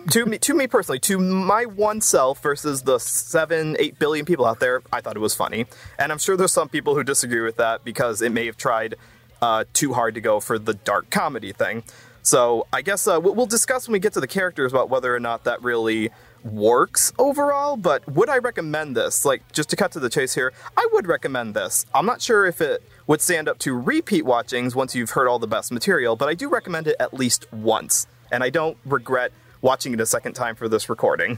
[0.09, 4.45] to me, to me personally, to my one self versus the seven, eight billion people
[4.45, 5.65] out there, I thought it was funny,
[5.99, 8.95] and I'm sure there's some people who disagree with that because it may have tried
[9.41, 11.83] uh, too hard to go for the dark comedy thing.
[12.25, 15.15] So I guess uh, we'll we'll discuss when we get to the characters about whether
[15.15, 16.09] or not that really
[16.43, 17.77] works overall.
[17.77, 19.25] But would I recommend this?
[19.25, 21.85] Like, just to cut to the chase here, I would recommend this.
[21.93, 25.37] I'm not sure if it would stand up to repeat watchings once you've heard all
[25.37, 29.31] the best material, but I do recommend it at least once, and I don't regret
[29.61, 31.37] watching it a second time for this recording.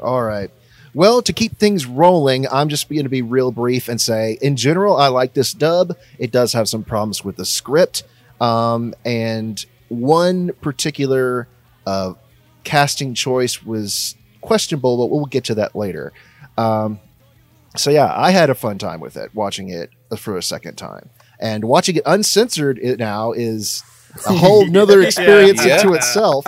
[0.00, 0.52] All right.
[0.94, 4.56] Well, to keep things rolling, I'm just going to be real brief and say, in
[4.56, 5.96] general, I like this dub.
[6.18, 8.04] It does have some problems with the script,
[8.40, 11.48] um, and one particular
[11.86, 12.14] uh,
[12.64, 16.12] casting choice was questionable, but we'll get to that later.
[16.58, 17.00] Um,
[17.76, 21.10] so yeah, I had a fun time with it, watching it for a second time,
[21.38, 23.82] and watching it uncensored it now is
[24.26, 25.76] a whole nother experience Yeah.
[25.80, 26.46] into itself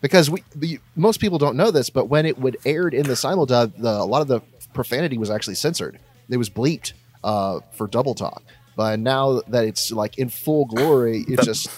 [0.00, 3.14] because we the, most people don't know this, but when it would aired in the
[3.14, 4.40] simuldub, the, a lot of the
[4.72, 5.98] profanity was actually censored.
[6.28, 6.92] It was bleeped
[7.24, 8.42] uh, for double talk.
[8.78, 11.68] But now that it's like in full glory, it's just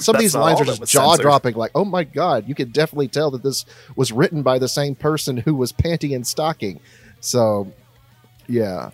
[0.00, 1.56] some of these lines are just jaw dropping.
[1.56, 3.64] Like, oh my god, you can definitely tell that this
[3.96, 6.78] was written by the same person who was panty and stocking.
[7.18, 7.72] So,
[8.46, 8.90] yeah.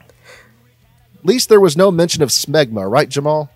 [0.00, 3.50] At least there was no mention of smegma, right, Jamal?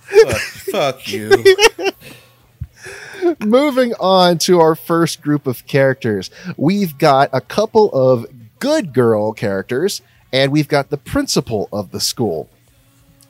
[0.00, 1.44] Fuck, fuck you.
[3.44, 8.24] moving on to our first group of characters, we've got a couple of
[8.58, 10.00] good girl characters,
[10.36, 12.50] and we've got the principal of the school.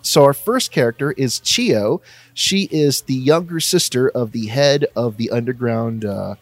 [0.02, 2.00] So our first character is Chiyo.
[2.34, 6.34] She is the younger sister of the head of the underground uh,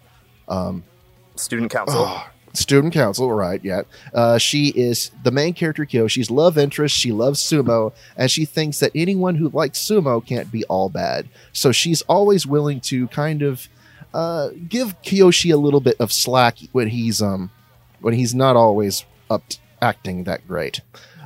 [1.36, 1.96] Student council.
[1.98, 3.62] Oh, student council, right?
[3.62, 3.82] Yeah.
[4.14, 6.06] Uh, she is the main character, Kyo.
[6.08, 6.96] She's love interest.
[6.96, 11.28] She loves sumo, and she thinks that anyone who likes sumo can't be all bad.
[11.52, 13.68] So she's always willing to kind of
[14.14, 17.50] uh, give Kiyoshi a little bit of slack when he's um
[18.00, 19.42] when he's not always up
[19.80, 20.80] acting that great.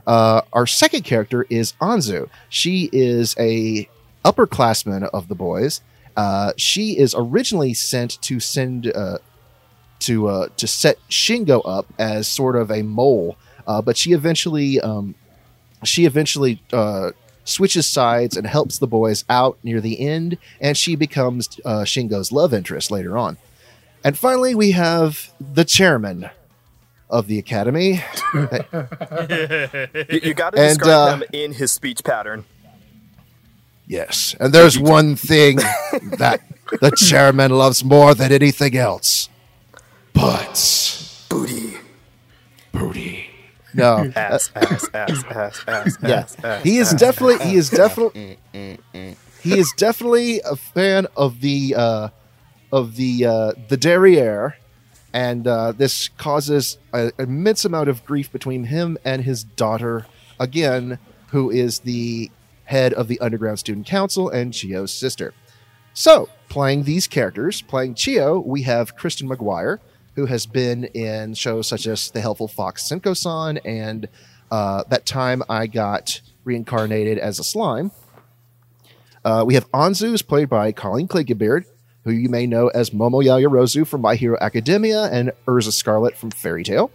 [0.06, 2.30] Uh, our second character is Anzu.
[2.48, 3.88] She is a
[4.24, 5.82] upperclassman of the boys.
[6.16, 9.18] Uh, she is originally sent to send uh,
[10.00, 14.80] to uh, to set Shingo up as sort of a mole, uh, but she eventually
[14.80, 15.14] um,
[15.84, 17.10] she eventually uh,
[17.44, 22.54] switches sides and helps the boys out near the end, and she becomes Shingo's love
[22.54, 23.36] interest later on.
[24.02, 26.30] And finally, we have the chairman
[27.10, 28.02] of the academy.
[30.10, 32.44] You, you got to And, describe uh, them in his speech pattern.
[33.86, 35.56] Yes, and there's one thing
[36.18, 36.40] that
[36.80, 39.28] the chairman loves more than anything else.
[40.12, 41.26] Butts.
[41.28, 41.74] Booty.
[42.72, 43.24] Booty.
[43.74, 46.62] No, Ass, ass, ass, ass, ass, yeah, ass, ass.
[46.64, 52.08] he is definitely he is definitely he is definitely a fan of the uh,
[52.72, 54.56] of the uh, the derriere,
[55.18, 60.06] and uh, this causes an immense amount of grief between him and his daughter,
[60.38, 61.00] again,
[61.30, 62.30] who is the
[62.66, 65.34] head of the underground student council and Chiyo's sister.
[65.92, 69.80] So, playing these characters, playing Chiyo, we have Kristen McGuire,
[70.14, 74.08] who has been in shows such as The Helpful Fox Senko-san and
[74.52, 77.90] uh, that time I got reincarnated as a slime.
[79.24, 81.64] Uh, we have Anzu, who's played by Colleen Clinkenbeard,
[82.08, 86.30] who you may know as Momo Yaoyorozu from My Hero Academia and Erza Scarlet from
[86.30, 86.90] Fairy Tail.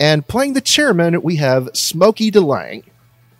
[0.00, 2.84] And playing the chairman, we have Smokey DeLang,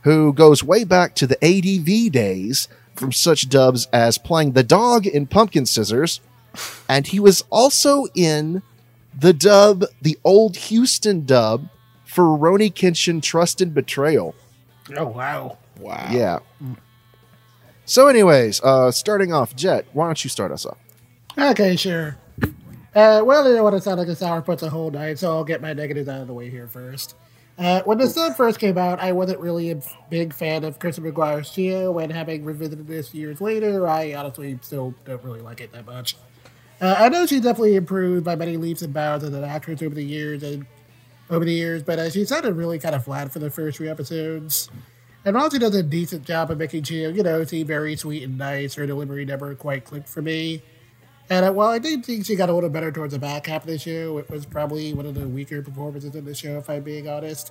[0.02, 5.06] who goes way back to the ADV days from such dubs as playing the dog
[5.06, 6.20] in Pumpkin Scissors,
[6.88, 8.62] and he was also in
[9.18, 11.68] the dub, the old Houston dub
[12.04, 14.34] for Rurouni Kenshin Trust and Betrayal.
[14.96, 15.58] Oh wow.
[15.78, 16.08] Wow.
[16.10, 16.38] Yeah.
[16.58, 16.72] Hmm.
[17.88, 20.76] So, anyways, uh, starting off, Jet, why don't you start us off?
[21.38, 22.16] Okay, sure.
[22.96, 25.44] Uh, well, you know what it sounds like a puts a whole night, so I'll
[25.44, 27.14] get my negatives out of the way here first.
[27.56, 31.04] Uh, when the sub first came out, I wasn't really a big fan of Kristen
[31.04, 35.70] McGuire's Chiyo, and having revisited this years later, I honestly still don't really like it
[35.72, 36.16] that much.
[36.80, 39.94] Uh, I know she definitely improved by many leaps and bounds as an actress over
[39.94, 40.66] the years, and
[41.30, 43.88] over the years, but uh, she sounded really kind of flat for the first few
[43.88, 44.70] episodes.
[45.26, 48.38] And while does a decent job of making Chiyo, you know, seem very sweet and
[48.38, 50.62] nice, her delivery never quite clicked for me.
[51.28, 53.62] And uh, while I did think she got a little better towards the back half
[53.62, 56.70] of the show, it was probably one of the weaker performances in the show, if
[56.70, 57.50] I'm being honest.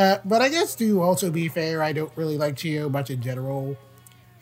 [0.00, 3.22] Uh, but I guess to also be fair, I don't really like Chiyo much in
[3.22, 3.76] general.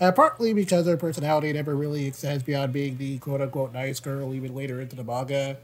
[0.01, 4.33] Uh, partly because her personality never really extends beyond being the quote unquote nice girl
[4.33, 5.59] even later into the manga.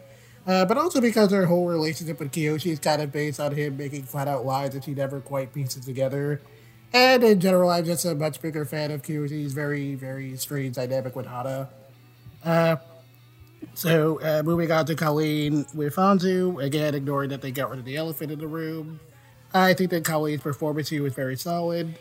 [0.47, 3.79] Uh, but also because her whole relationship with Kiyoshi is kind of based on him
[3.79, 6.43] making flat out lies that she never quite pieces together.
[6.93, 11.15] And in general, I'm just a much bigger fan of Kiyoshi's very, very strange dynamic
[11.15, 11.69] with Hana.
[12.45, 12.77] Uh,
[13.75, 17.85] so, uh, moving on to Colleen with Anzu, again, ignoring that they got rid of
[17.85, 18.99] the elephant in the room.
[19.55, 21.99] I think that Colleen's performance here was very solid.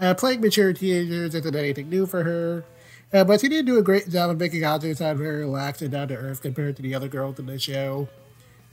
[0.00, 2.64] Uh, playing mature teenagers isn't anything new for her,
[3.12, 5.92] uh, but she did do a great job of making Anzu sound very relaxed and
[5.92, 8.08] down to earth compared to the other girls in the show.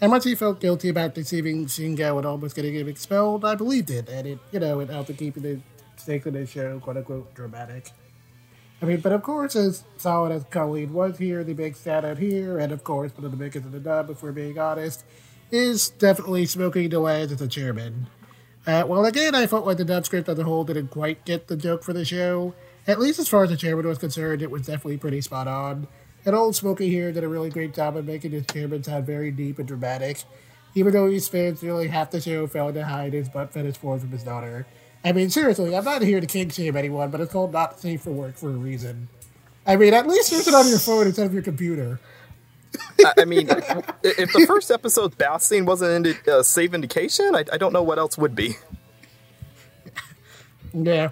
[0.01, 3.91] And once he felt guilty about deceiving Shingo and almost getting him expelled, I believed
[3.91, 5.59] it, and it, you know, it helped to keep the
[5.95, 7.91] stakes of the show, quote unquote, dramatic.
[8.81, 12.57] I mean, but of course, as solid as Colleen was here, the big standout here,
[12.57, 15.03] and of course, one of the biggest of the dub, if we're being honest,
[15.51, 18.07] is definitely Smoking the Delaz as a chairman.
[18.65, 21.47] Uh, well, again, I felt like the dub script as a whole didn't quite get
[21.47, 22.55] the joke for the show.
[22.87, 25.87] At least as far as the chairman was concerned, it was definitely pretty spot on.
[26.25, 29.31] And old Smokey here did a really great job of making his chairman sound very
[29.31, 30.23] deep and dramatic,
[30.75, 33.99] even though his fans nearly half the show fell to hide his butt fetish porn
[33.99, 34.65] from his daughter.
[35.03, 38.03] I mean, seriously, I'm not here to king shame anyone, but it's called not safe
[38.03, 39.07] for work for a reason.
[39.65, 41.99] I mean, at least use it on your phone instead of your computer.
[43.17, 43.47] I, mean,
[44.03, 47.83] if the first episode's bath scene wasn't indi- uh, safe indication, I, I don't know
[47.83, 48.55] what else would be.
[50.73, 51.09] Yeah.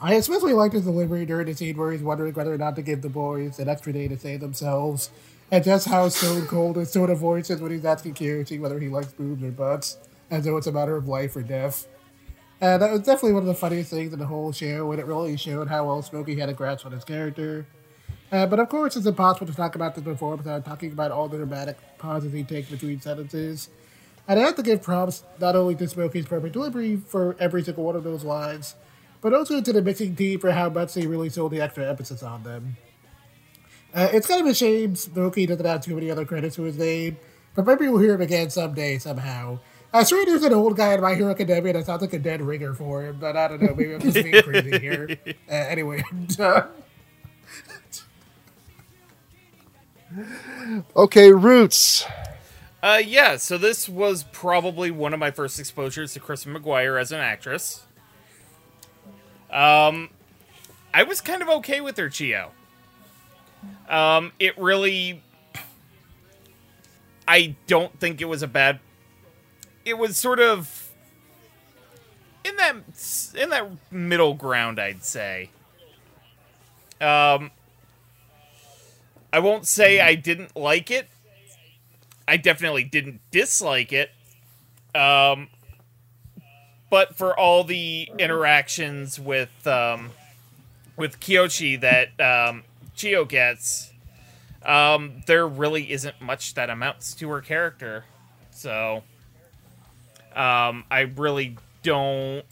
[0.00, 2.82] I especially liked his delivery during the scene where he's wondering whether or not to
[2.82, 5.10] give the boys an extra day to save themselves,
[5.50, 8.88] and just how stone cold tone of voice is when he's asking Kiyoshi whether he
[8.88, 9.96] likes boobs or butts,
[10.30, 11.86] as though it's a matter of life or death.
[12.60, 15.06] And that was definitely one of the funniest things in the whole show, and it
[15.06, 17.66] really showed how well Smokey had a grasp on his character.
[18.30, 21.28] Uh, but of course, it's impossible to talk about this before without talking about all
[21.28, 23.70] the dramatic pauses he takes between sentences.
[24.28, 27.84] And I have to give props not only to Smokey's perfect delivery for every single
[27.84, 28.74] one of those lines,
[29.20, 32.22] but also to the mixing team for how much they really sold the extra emphasis
[32.22, 32.76] on them.
[33.94, 36.76] Uh, it's kind of a shame Smokey doesn't have too many other credits to his
[36.76, 37.16] name,
[37.54, 39.58] but maybe we'll hear him again someday somehow.
[39.92, 42.42] I swear there's an old guy in My Hero Academia that sounds like a dead
[42.42, 43.74] ringer for him, but I don't know.
[43.74, 45.08] Maybe I'm just being crazy here.
[45.48, 46.68] Uh, anyway, I'm done.
[50.94, 52.04] Okay, Roots.
[52.82, 57.12] Uh, yeah, so this was probably one of my first exposures to Kristen McGuire as
[57.12, 57.84] an actress.
[59.56, 60.10] Um,
[60.92, 62.50] I was kind of okay with her Chiyo.
[63.88, 65.22] Um, it really,
[67.26, 68.80] I don't think it was a bad.
[69.86, 70.90] It was sort of
[72.44, 72.76] in that
[73.34, 75.48] in that middle ground, I'd say.
[77.00, 77.50] Um,
[79.32, 81.08] I won't say I didn't like it.
[82.28, 84.10] I definitely didn't dislike it.
[84.94, 85.48] Um,
[86.90, 90.10] but for all the interactions with um,
[90.96, 92.64] with Kiyoshi that um,
[92.96, 93.92] Chiyo gets,
[94.64, 98.04] um, there really isn't much that amounts to her character.
[98.50, 99.02] So
[100.34, 102.44] um, I really don't.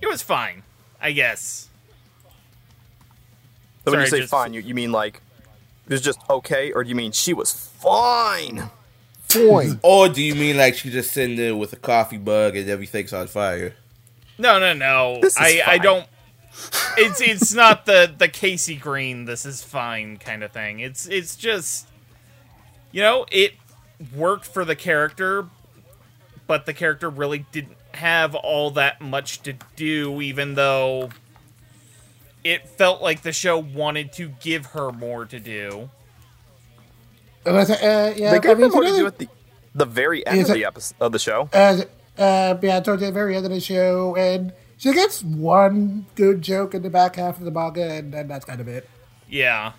[0.00, 0.62] It was fine,
[1.00, 1.68] I guess.
[3.84, 5.20] So when you say just- fine, you, you mean like
[5.86, 8.70] it was just okay, or do you mean she was fine?
[9.34, 9.80] Point.
[9.82, 13.12] Or do you mean like she's just sitting there with a coffee mug and everything's
[13.12, 13.74] on fire?
[14.38, 15.20] No, no, no.
[15.20, 16.06] This is I, I don't.
[16.96, 19.24] It's it's not the the Casey Green.
[19.24, 20.80] This is fine kind of thing.
[20.80, 21.88] It's it's just,
[22.92, 23.54] you know, it
[24.14, 25.46] worked for the character,
[26.46, 30.20] but the character really didn't have all that much to do.
[30.20, 31.10] Even though
[32.44, 35.90] it felt like the show wanted to give her more to do.
[37.46, 39.28] Uh, uh, yeah, they I gave mean, more to do at the
[39.74, 41.48] the very end Is of the episode of the show.
[41.52, 41.82] uh,
[42.16, 46.74] uh, yeah, towards the very end of the show, and she gets one good joke
[46.74, 48.88] in the back half of the manga, and then that's kind of it.
[49.28, 49.72] Yeah.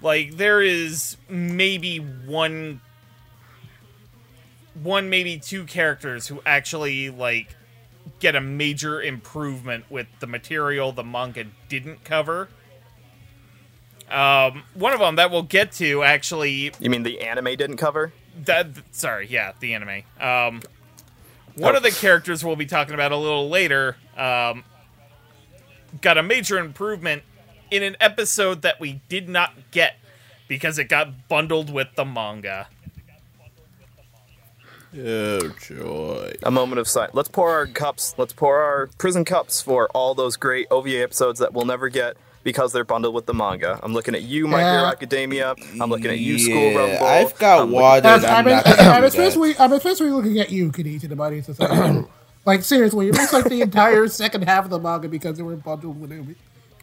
[0.00, 2.80] like there is maybe one
[4.74, 7.56] one maybe two characters who actually like
[8.20, 12.48] get a major improvement with the material the manga didn't cover.
[14.10, 18.12] Um, one of them that we'll get to actually You mean the anime didn't cover?
[18.44, 20.02] that sorry, yeah, the anime.
[20.20, 20.62] Um,
[21.56, 21.76] one Oh.
[21.78, 24.64] of the characters we'll be talking about a little later um,
[26.00, 27.22] got a major improvement
[27.70, 29.96] in an episode that we did not get
[30.46, 32.68] because it got bundled with the manga.
[34.96, 36.32] Oh joy!
[36.42, 37.12] A moment of silence.
[37.14, 38.14] Let's pour our cups.
[38.16, 42.16] Let's pour our prison cups for all those great OVA episodes that we'll never get
[42.48, 43.78] because they're bundled with the manga.
[43.82, 44.88] I'm looking at you, My Hero Yeah.
[44.88, 45.54] Academia.
[45.78, 47.06] I'm looking at you, School Rumble.
[47.06, 48.08] I've got I'm water.
[48.08, 51.14] I'm, and I'm I'm, not I'm especially, I'm especially looking at you, Kenny, to the
[51.14, 52.06] Body Society.
[52.46, 55.56] like seriously, it looks like the entire second half of the manga because they were
[55.56, 56.34] bundled with OVA.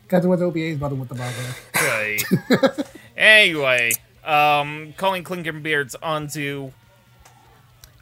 [0.04, 1.56] Because it was OVA's bundled with the manga.
[1.74, 2.86] Right.
[3.18, 3.94] anyway,
[4.24, 6.74] um, Colleen Clinkenbeard's Anzu.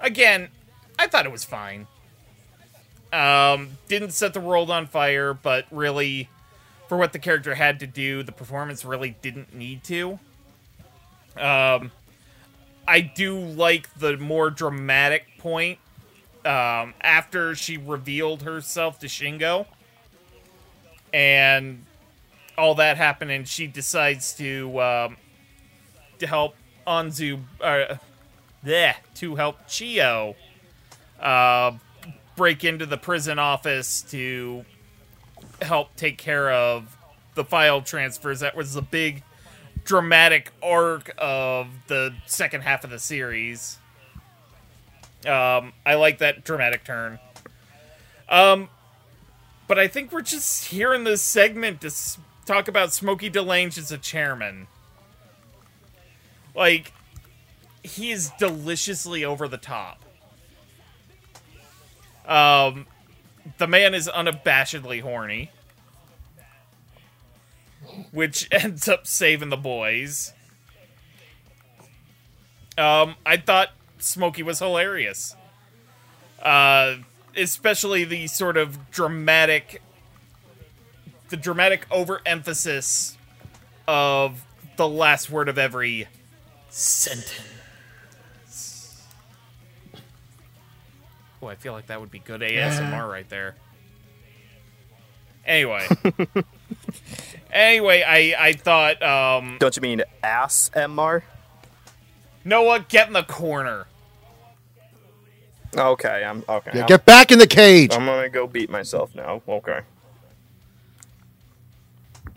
[0.01, 0.49] Again,
[0.99, 1.87] I thought it was fine.
[3.13, 6.27] Um, didn't set the world on fire, but really,
[6.93, 10.19] for what the character had to do, the performance really didn't need to.
[11.35, 11.91] Um,
[12.87, 15.79] I do like the more dramatic point
[16.45, 19.65] um, after she revealed herself to Shingo.
[21.11, 21.83] And
[22.59, 25.17] all that happened, and she decides to um,
[26.19, 27.95] to help Anzu, uh,
[28.63, 30.35] bleh, to help Chiyo
[31.19, 31.71] uh,
[32.35, 34.63] break into the prison office to
[35.63, 36.97] help take care of
[37.35, 38.41] the file transfers.
[38.41, 39.23] That was the big
[39.83, 43.77] dramatic arc of the second half of the series.
[45.25, 47.19] Um, I like that dramatic turn.
[48.29, 48.69] Um,
[49.67, 53.77] but I think we're just here in this segment to s- talk about Smokey DeLange
[53.77, 54.67] as a chairman.
[56.55, 56.93] Like,
[57.83, 60.03] he is deliciously over the top.
[62.25, 62.87] Um,
[63.57, 65.51] the man is unabashedly horny,
[68.11, 70.33] which ends up saving the boys.
[72.77, 73.69] Um, I thought
[73.99, 75.35] Smokey was hilarious.
[76.41, 76.97] Uh,
[77.37, 79.81] especially the sort of dramatic
[81.29, 83.17] the dramatic overemphasis
[83.87, 86.07] of the last word of every
[86.69, 87.33] sentence.
[91.43, 93.55] Oh, I feel like that would be good ASMR right there.
[95.45, 95.85] Anyway.
[97.51, 101.23] anyway, I I thought um Don't you mean ass, MR?
[102.45, 103.87] Noah, get in the corner.
[105.75, 106.71] Okay, I'm okay.
[106.75, 107.93] Yeah, I'm, get back in the cage.
[107.93, 109.41] I'm gonna go beat myself now.
[109.47, 109.81] Okay.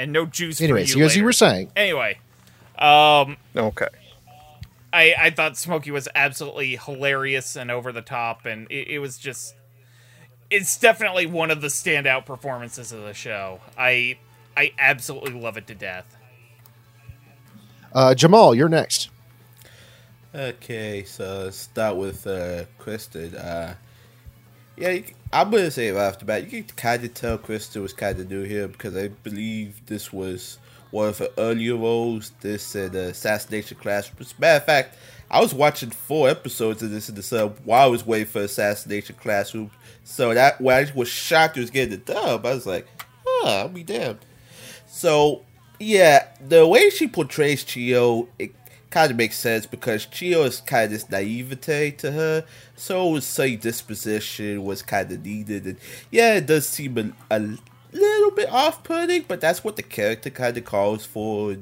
[0.01, 2.19] And no juice Anyways, for you as you were saying, Anyway,
[2.77, 3.87] um, Okay.
[4.97, 9.19] I, I thought Smokey was absolutely hilarious and over the top, and it, it was
[9.19, 9.55] just.
[10.51, 13.61] It's definitely one of the standout performances of the show.
[13.77, 14.19] I
[14.57, 16.17] I absolutely love it to death.
[17.93, 19.11] uh, Jamal, you're next.
[20.35, 23.35] Okay, so start with uh, Kristen.
[23.37, 23.75] Uh,
[24.77, 27.83] yeah, you, I'm gonna say right off the bat, you can kind of tell Kristen
[27.83, 30.59] was kind of new here because I believe this was
[30.97, 32.33] one of her earlier roles.
[32.41, 34.17] This and uh, Assassination Classroom.
[34.21, 34.97] As a matter of fact,
[35.31, 38.41] I was watching four episodes of this in the sub while I was waiting for
[38.41, 39.71] Assassination Classroom.
[40.05, 42.87] So that when I was shocked it was getting the dub, I was like,
[43.27, 44.21] "Oh, I'll be damned."
[44.87, 45.45] So
[45.79, 48.55] yeah, the way she portrays Chiyo, it
[48.89, 52.45] kind of makes sense because Chiyo is kind of this naivete to her.
[52.77, 55.79] So say disposition was kind of needed, and
[56.11, 56.97] yeah, it does seem
[57.31, 57.59] a, a
[57.97, 61.57] little bit off-putting, but that's what the character kind of calls for.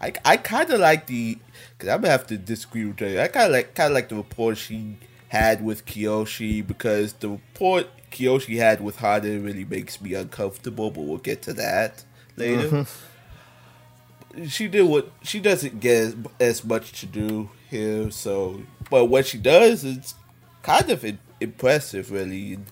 [0.00, 1.38] I I kind of like the
[1.76, 3.20] because I'm gonna have to disagree with you.
[3.20, 4.98] I kind of like kind of like the rapport she
[5.28, 10.90] had with Kiyoshi because the rapport Kiyoshi had with Hana really makes me uncomfortable.
[10.90, 12.04] But we'll get to that
[12.36, 12.68] later.
[12.68, 14.46] Mm-hmm.
[14.46, 19.26] She did what she doesn't get as, as much to do here, so but what
[19.26, 20.14] she does is
[20.62, 22.66] kind of in, impressive, really, and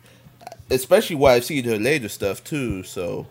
[0.71, 2.83] especially what I've seen her later stuff too.
[2.83, 3.27] So,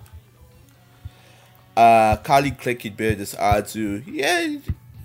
[1.76, 4.04] uh, Colleen Clinkenbeard is Anzu.
[4.08, 4.58] Yeah,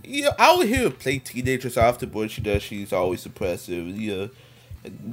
[0.04, 3.86] yeah, I would hear her play teenagers after, but she does, she's always impressive.
[3.88, 4.28] Yeah,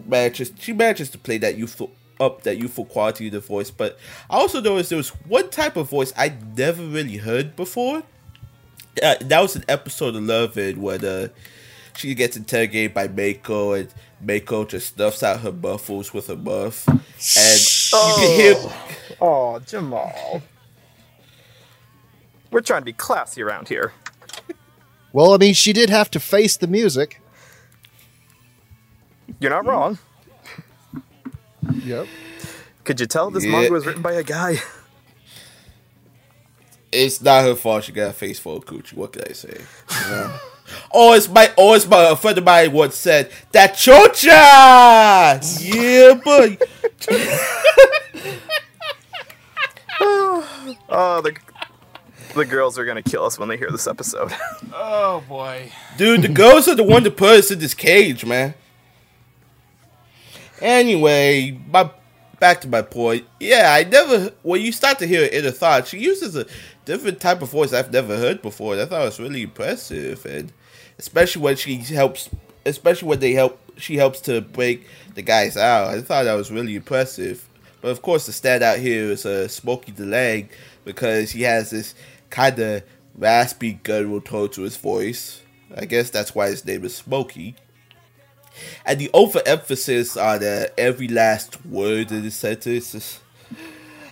[0.06, 3.72] manages she manages to play that youthful up that youthful quality of the voice.
[3.72, 3.98] But
[4.30, 8.04] I also noticed there was one type of voice I never really heard before.
[9.02, 11.30] Uh, that was an episode of Love It when uh,
[11.96, 16.88] she gets interrogated by Mako and Mako just stuffs out her buffles with a buff,
[16.88, 18.54] and you can hear.
[19.22, 19.56] Oh.
[19.56, 20.42] oh, Jamal.
[22.52, 23.94] We're trying to be classy around here.
[25.14, 27.22] Well, I mean, she did have to face the music.
[29.40, 29.98] You're not wrong.
[31.84, 32.08] Yep.
[32.84, 33.52] Could you tell this Yeah.
[33.52, 34.58] manga was written by a guy?
[36.92, 37.84] It's not her fault.
[37.84, 38.94] She got a face full of coochie.
[38.96, 39.62] What can I say?
[40.06, 40.36] You know?
[40.94, 44.30] Oh, it's my oh, it's my a friend of mine once said that chocha.
[45.62, 46.58] Yeah, boy.
[50.92, 51.36] Oh, the
[52.36, 54.32] the girls are gonna kill us when they hear this episode.
[54.82, 55.72] Oh boy.
[55.98, 58.54] Dude, the girls are the one that put us in this cage, man.
[60.62, 61.90] Anyway, my
[62.40, 63.26] back to my point.
[63.40, 66.46] Yeah, I never when you start to hear her inner thoughts, she uses a
[66.86, 68.74] different type of voice I've never heard before.
[68.74, 70.54] and I thought it was really impressive, and
[71.00, 72.30] especially when she helps,
[72.66, 74.86] especially when they help, she helps to break
[75.16, 75.88] the guys out.
[75.88, 77.48] I thought that was really impressive.
[77.82, 80.52] But of course, the standout here is uh, Smokey Leg
[80.84, 81.96] because he has this
[82.30, 82.84] kind of
[83.16, 85.42] raspy, guttural tone to his voice.
[85.76, 87.56] I guess that's why his name is Smokey.
[88.86, 92.94] And the overemphasis on uh, every last word in the sentence.
[92.94, 93.20] Is,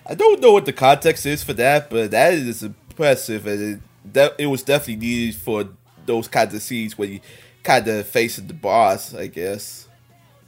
[0.06, 4.14] I don't know what the context is for that, but that is impressive, and it,
[4.14, 5.68] de- it was definitely needed for
[6.08, 7.20] those kinds of scenes when you
[7.64, 9.88] kind of facing the boss, I guess.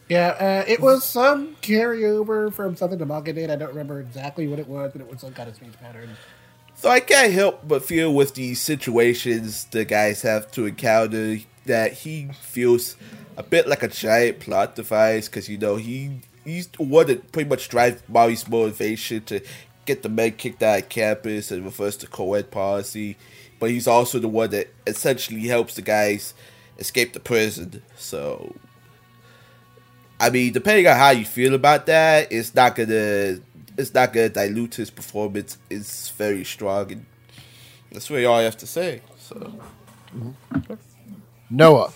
[0.07, 3.51] Yeah, uh, it was some carryover from something the manga did.
[3.51, 6.10] I don't remember exactly what it was, but it was some kind of speech pattern.
[6.74, 11.93] So I can't help but feel with these situations the guys have to encounter that
[11.93, 12.95] he feels
[13.38, 17.32] a bit like a giant plot device because you know he he's the one that
[17.32, 19.41] pretty much drives Mari's motivation to
[19.86, 23.18] get the men kicked out of campus and reverse to co-ed policy,
[23.60, 26.34] but he's also the one that essentially helps the guys
[26.80, 27.84] escape the prison.
[27.97, 28.55] So
[30.20, 33.39] I mean, depending on how you feel about that, it's not gonna
[33.78, 35.57] it's not gonna dilute his performance.
[35.70, 37.05] It's very strong, and
[37.91, 39.01] that's really all I have to say.
[39.18, 39.53] So
[41.49, 41.93] Noah,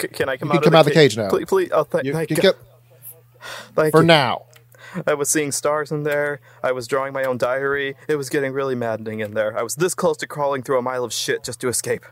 [0.00, 0.62] C- can I come You out?
[0.62, 1.30] can come of the out of the cage now.
[1.30, 1.70] Please, please.
[1.72, 2.38] Oh, th- you, thank you God.
[2.38, 2.56] get
[3.76, 4.04] Thank for you.
[4.04, 4.45] now.
[5.06, 6.40] I was seeing stars in there.
[6.62, 7.96] I was drawing my own diary.
[8.08, 9.58] It was getting really maddening in there.
[9.58, 12.04] I was this close to crawling through a mile of shit just to escape.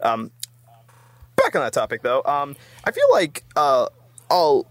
[0.00, 0.30] Um,
[1.36, 2.22] back on that topic though.
[2.24, 3.86] Um, I feel like uh,
[4.30, 4.66] all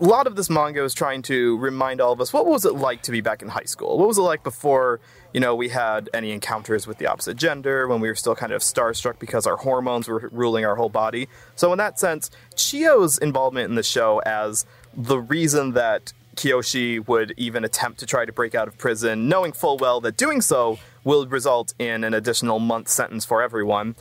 [0.00, 2.74] a lot of this manga is trying to remind all of us what was it
[2.74, 3.98] like to be back in high school.
[3.98, 5.00] What was it like before
[5.32, 8.52] you know we had any encounters with the opposite gender when we were still kind
[8.52, 11.28] of starstruck because our hormones were ruling our whole body.
[11.56, 17.34] So in that sense, Chiyo's involvement in the show as the reason that Kiyoshi would
[17.36, 20.78] even attempt to try to break out of prison, knowing full well that doing so
[21.04, 23.96] will result in an additional month sentence for everyone,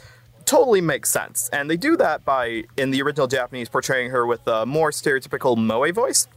[0.46, 1.50] totally makes sense.
[1.50, 5.58] And they do that by, in the original Japanese, portraying her with a more stereotypical
[5.58, 6.28] moe voice,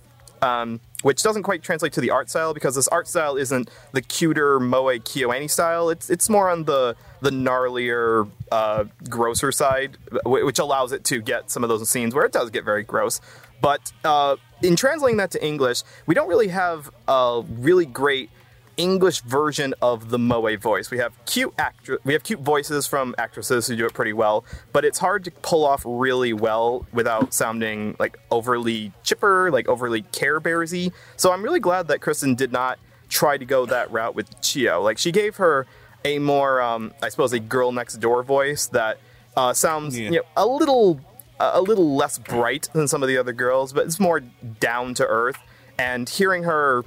[0.42, 4.02] um, which doesn't quite translate to the art style because this art style isn't the
[4.02, 5.90] cuter moe kyoani style.
[5.90, 11.50] It's it's more on the the gnarlier, uh, grosser side, which allows it to get
[11.50, 13.20] some of those scenes where it does get very gross.
[13.60, 18.30] But uh, in translating that to English, we don't really have a really great
[18.76, 20.90] English version of the Moe voice.
[20.90, 24.44] We have cute actr- we have cute voices from actresses who do it pretty well,
[24.72, 30.02] but it's hard to pull off really well without sounding like overly chipper, like overly
[30.10, 30.92] Care Bearsy.
[31.16, 34.82] So I'm really glad that Kristen did not try to go that route with Chiyo.
[34.82, 35.66] Like she gave her
[36.04, 38.98] a more, um, I suppose, a girl next door voice that
[39.36, 40.04] uh, sounds Yeah.
[40.10, 41.00] you know a little
[41.40, 45.06] a little less bright than some of the other girls, but it's more down to
[45.06, 45.38] earth.
[45.78, 46.84] And hearing her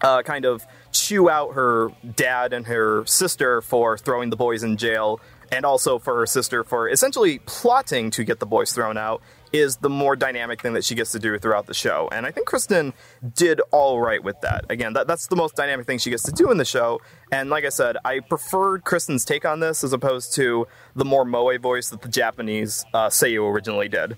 [0.00, 4.76] uh, kind of chew out her dad and her sister for throwing the boys in
[4.76, 9.22] jail, and also for her sister for essentially plotting to get the boys thrown out,
[9.52, 12.08] is the more dynamic thing that she gets to do throughout the show.
[12.12, 12.92] And I think Kristen
[13.34, 14.64] did all right with that.
[14.70, 17.00] Again, that, that's the most dynamic thing she gets to do in the show.
[17.32, 21.24] And like I said, I preferred Kristen's take on this as opposed to the more
[21.24, 24.16] moe voice that the Japanese uh, Seiyu originally did.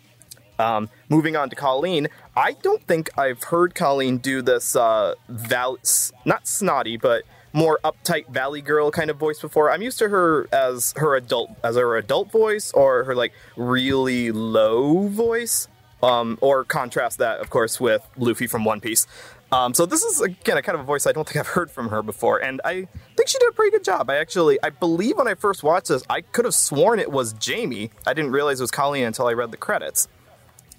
[0.58, 5.78] Um, moving on to Colleen, I don't think I've heard Colleen do this uh, val-
[6.26, 7.22] not snotty, but
[7.52, 9.70] more uptight valley girl kind of voice before.
[9.70, 14.32] I'm used to her as her adult as her adult voice or her like really
[14.32, 15.68] low voice.
[16.02, 19.06] Um, or contrast that, of course, with Luffy from One Piece.
[19.52, 21.70] Um, so this is again a kind of a voice I don't think I've heard
[21.70, 22.86] from her before, and I
[23.16, 24.08] think she did a pretty good job.
[24.08, 27.32] I actually, I believe when I first watched this, I could have sworn it was
[27.34, 27.90] Jamie.
[28.06, 30.08] I didn't realize it was Colleen until I read the credits.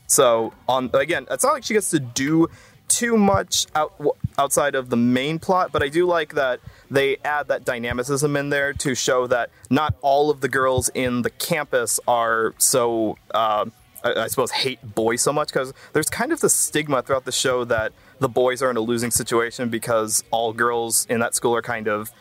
[0.08, 2.48] So on again, it's not like she gets to do
[2.92, 3.94] too much out,
[4.38, 8.50] outside of the main plot, but I do like that they add that dynamicism in
[8.50, 13.18] there to show that not all of the girls in the campus are so.
[13.34, 13.66] Uh,
[14.04, 17.32] I I suppose hate boys so much because there's kind of the stigma throughout the
[17.32, 21.56] show that the boys are in a losing situation because all girls in that school
[21.56, 22.12] are kind of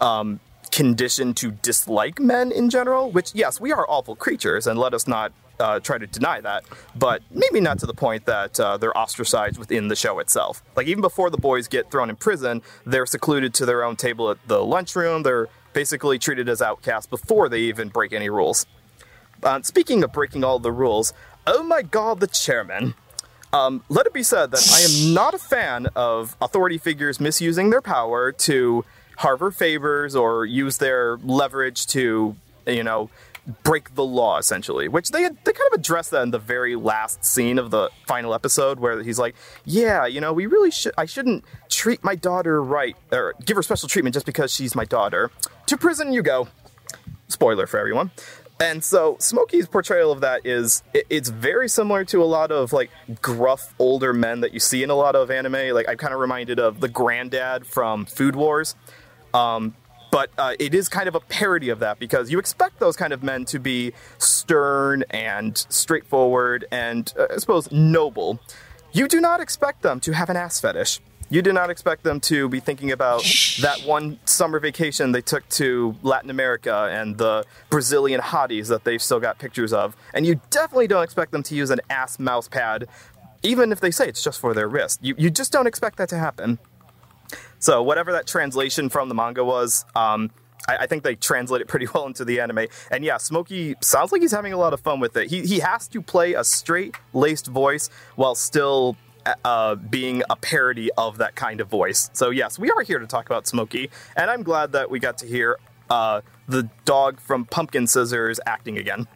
[0.00, 0.40] um,
[0.72, 3.10] conditioned to dislike men in general.
[3.10, 6.64] Which yes, we are awful creatures, and let us not uh, try to deny that.
[6.94, 10.62] But maybe not to the point that uh, they're ostracized within the show itself.
[10.76, 14.30] Like even before the boys get thrown in prison, they're secluded to their own table
[14.30, 15.22] at the lunchroom.
[15.22, 18.66] They're basically treated as outcasts before they even break any rules.
[19.42, 21.12] Uh, speaking of breaking all the rules,
[21.46, 22.94] oh my god, the chairman.
[23.52, 27.70] Um, let it be said that I am not a fan of authority figures misusing
[27.70, 28.84] their power to
[29.18, 32.34] harbor favors or use their leverage to,
[32.66, 33.10] you know,
[33.62, 34.88] break the law essentially.
[34.88, 38.34] Which they they kind of address that in the very last scene of the final
[38.34, 39.34] episode, where he's like,
[39.64, 40.92] "Yeah, you know, we really should.
[40.96, 44.84] I shouldn't treat my daughter right or give her special treatment just because she's my
[44.84, 45.30] daughter.
[45.66, 46.48] To prison you go."
[47.28, 48.10] Spoiler for everyone.
[48.60, 52.72] And so Smokey's portrayal of that is it, it's very similar to a lot of
[52.72, 52.90] like
[53.20, 55.74] gruff older men that you see in a lot of anime.
[55.74, 58.76] Like I'm kind of reminded of the granddad from Food Wars.
[59.34, 59.74] Um,
[60.12, 63.12] but uh, it is kind of a parody of that because you expect those kind
[63.12, 68.38] of men to be stern and straightforward and uh, I suppose noble.
[68.92, 71.00] You do not expect them to have an ass fetish.
[71.30, 73.24] You do not expect them to be thinking about
[73.62, 79.00] that one summer vacation they took to Latin America and the Brazilian hotties that they've
[79.00, 79.96] still got pictures of.
[80.12, 82.86] And you definitely don't expect them to use an ass mouse pad,
[83.42, 84.98] even if they say it's just for their wrist.
[85.02, 86.58] You, you just don't expect that to happen.
[87.62, 90.32] So whatever that translation from the manga was, um,
[90.68, 92.66] I, I think they translate it pretty well into the anime.
[92.90, 95.30] And yeah, Smokey sounds like he's having a lot of fun with it.
[95.30, 98.96] He he has to play a straight laced voice while still
[99.44, 102.10] uh, being a parody of that kind of voice.
[102.12, 105.18] So yes, we are here to talk about Smokey, and I'm glad that we got
[105.18, 105.56] to hear
[105.88, 109.06] uh, the dog from Pumpkin Scissors acting again.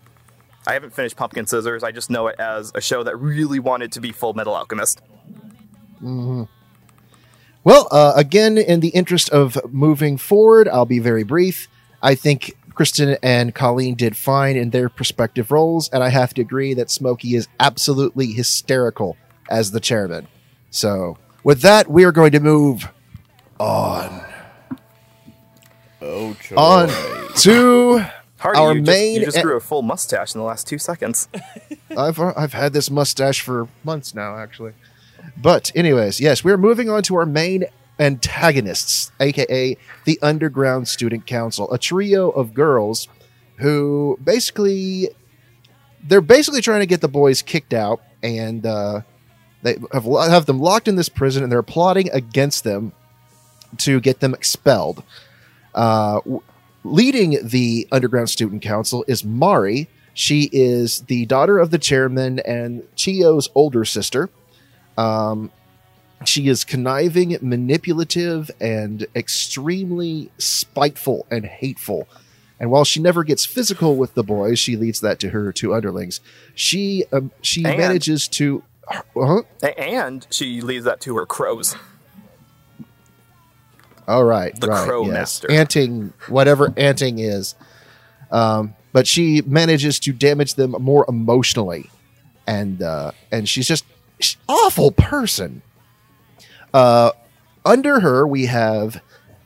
[0.69, 1.83] I haven't finished Pumpkin Scissors.
[1.83, 5.03] I just know it as a show that really wanted to be Full Metal Alchemist.
[7.67, 11.67] Well, uh, again, in the interest of moving forward, I'll be very brief.
[12.01, 16.43] I think Kristen and Colleen did fine in their respective roles, and I have to
[16.43, 19.17] agree that Smokey is absolutely hysterical
[19.51, 20.29] as the chairman.
[20.71, 22.89] So, with that, we are going to move
[23.59, 24.25] on
[26.01, 26.55] Oh, joy.
[26.57, 26.89] on
[27.39, 28.05] to
[28.39, 30.79] Hardy, Our you main- just, you just grew a full mustache in the last two
[30.79, 31.29] seconds.
[31.97, 34.73] I've I've had this mustache for months now, actually.
[35.37, 37.67] But anyways, yes, we're moving on to our main
[37.99, 43.09] antagonists, aka the Underground Student Council, a trio of girls
[43.59, 45.11] who basically
[46.07, 49.01] they're basically trying to get the boys kicked out, and uh,
[49.63, 52.93] they have have them locked in this prison, and they're plotting against them
[53.79, 55.03] to get them expelled.
[55.75, 56.43] Uh, w-
[56.85, 59.89] leading the Underground Student Council is Mari.
[60.15, 64.31] She is the daughter of the chairman and Chiyo's older sister.
[64.97, 65.51] Um,
[66.25, 72.09] she is conniving, manipulative, and extremely spiteful and hateful.
[72.59, 75.75] And while she never gets physical with the boys, she leads that to her two
[75.75, 76.21] underlings.
[76.55, 78.63] She um, she And- manages to.
[78.89, 79.43] Uh-huh.
[79.77, 81.75] And she leaves that to her crows.
[84.09, 85.13] All right, The right, Crow yes.
[85.13, 85.51] Master.
[85.51, 87.57] Anting, whatever anting is.
[88.31, 91.91] Um, but she manages to damage them more emotionally,
[92.47, 93.85] and uh, and she's just
[94.49, 95.63] awful person.
[96.73, 97.11] Uh,
[97.65, 99.01] under her, we have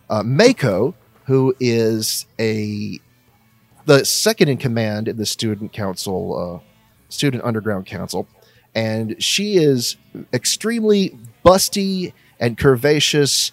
[0.08, 0.94] uh, Mako,
[1.24, 2.98] who is a
[3.86, 6.60] the second in command in the student council, uh,
[7.08, 8.28] student underground council,
[8.74, 9.96] and she is
[10.32, 13.52] extremely busty and curvaceous,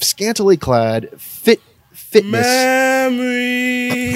[0.00, 1.60] scantily clad, fit
[1.92, 2.46] fitness.
[2.46, 4.14] Memories.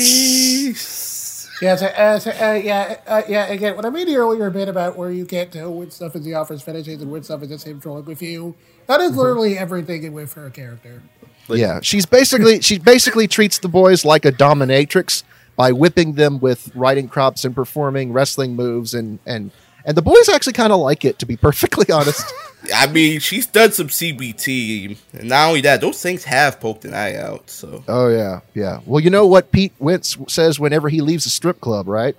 [1.61, 3.47] Yeah, so, uh, so, uh, yeah, uh, yeah.
[3.47, 6.25] Again, when I made the earlier bit about where you can't tell which stuff is
[6.25, 8.55] the office finishes and which stuff is just him trolling with you,
[8.87, 11.03] that is literally everything with her character.
[11.49, 15.25] yeah, she's basically she basically treats the boys like a dominatrix
[15.57, 19.51] by whipping them with riding crops and performing wrestling moves and and
[19.89, 22.33] and the boys actually kind of like it to be perfectly honest.
[22.75, 26.95] I mean, she's done some CBT, and not only that, those things have poked an
[26.95, 27.51] eye out.
[27.51, 28.81] So oh yeah, yeah.
[28.87, 32.15] Well, you know what Pete Wentz says whenever he leaves a strip club, right?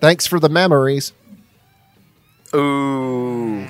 [0.00, 1.12] Thanks for the memories.
[2.54, 3.66] Ooh.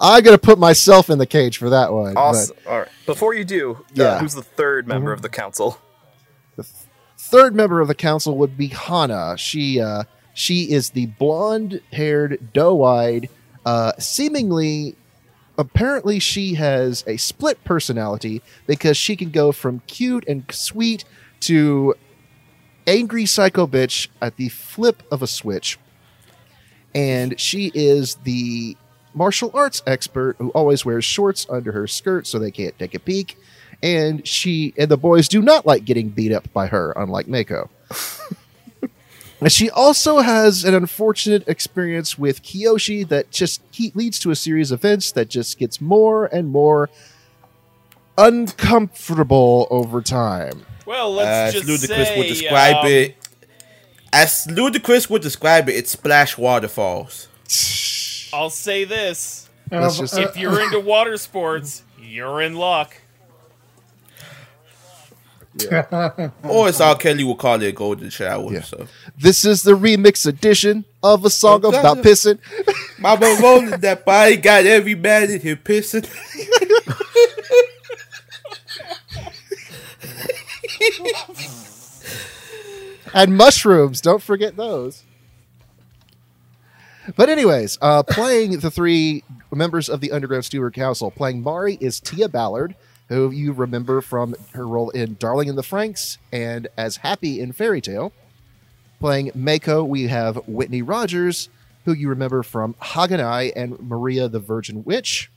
[0.00, 2.14] I gotta put myself in the cage for that one.
[2.14, 2.56] but- Awesome.
[2.68, 2.88] All right.
[3.06, 4.18] Before you do, uh, Yeah.
[4.20, 5.78] who's the third member of the council?
[7.28, 9.36] Third member of the council would be Hana.
[9.36, 10.04] She uh,
[10.34, 13.28] she is the blonde-haired, doe-eyed,
[13.66, 14.96] uh, seemingly.
[15.58, 21.04] Apparently, she has a split personality because she can go from cute and sweet
[21.40, 21.94] to
[22.86, 25.76] angry psycho bitch at the flip of a switch.
[26.94, 28.76] And she is the
[29.14, 33.00] martial arts expert who always wears shorts under her skirt so they can't take a
[33.00, 33.36] peek
[33.82, 37.70] and she and the boys do not like getting beat up by her, unlike Mako.
[39.40, 44.36] and she also has an unfortunate experience with Kiyoshi that just he leads to a
[44.36, 46.90] series of events that just gets more and more
[48.16, 50.64] uncomfortable over time.
[50.86, 53.16] Well, let's as just Ludacris say, would describe um, it,
[54.12, 57.28] as Ludacris would describe it, it's splash waterfalls.
[58.32, 62.96] I'll say this: Let's Uh, just- uh, if you're into water sports, you're in luck.
[66.44, 66.96] Or as R.
[66.96, 68.52] Kelly would call it, a golden shower.
[68.52, 68.62] Yeah.
[68.62, 68.86] So,
[69.18, 72.38] This is the remix edition of a song Oh, about pissing.
[72.98, 76.08] Mama rolling that body, got every man in here pissing.
[83.14, 84.00] and mushrooms.
[84.00, 85.04] Don't forget those.
[87.16, 92.00] But anyways, uh, playing the three members of the Underground Steward Council, playing Mari is
[92.00, 92.74] Tia Ballard,
[93.08, 97.52] who you remember from her role in Darling in the Franxx and as Happy in
[97.52, 98.12] Fairy Tail.
[99.00, 101.48] Playing Mako, we have Whitney Rogers,
[101.84, 105.30] who you remember from Haganai and Maria the Virgin Witch.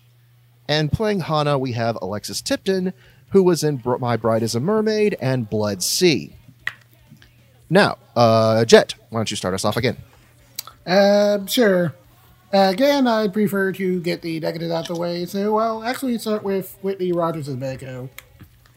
[0.67, 2.93] And playing Hana, we have Alexis Tipton,
[3.29, 6.35] who was in My Bride is a Mermaid and Blood-C.
[7.69, 9.97] Now, uh, Jet, why don't you start us off again?
[10.85, 11.93] Um, sure.
[12.53, 16.17] Uh, again, I'd prefer to get the negatives out of the way, so I'll actually
[16.17, 18.09] start with Whitney Rogers as Mako.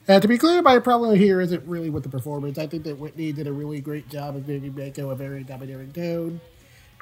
[0.06, 2.56] Uh, to be clear, my problem here isn't really with the performance.
[2.56, 5.90] I think that Whitney did a really great job of giving Mako a very domineering
[5.90, 6.40] tone.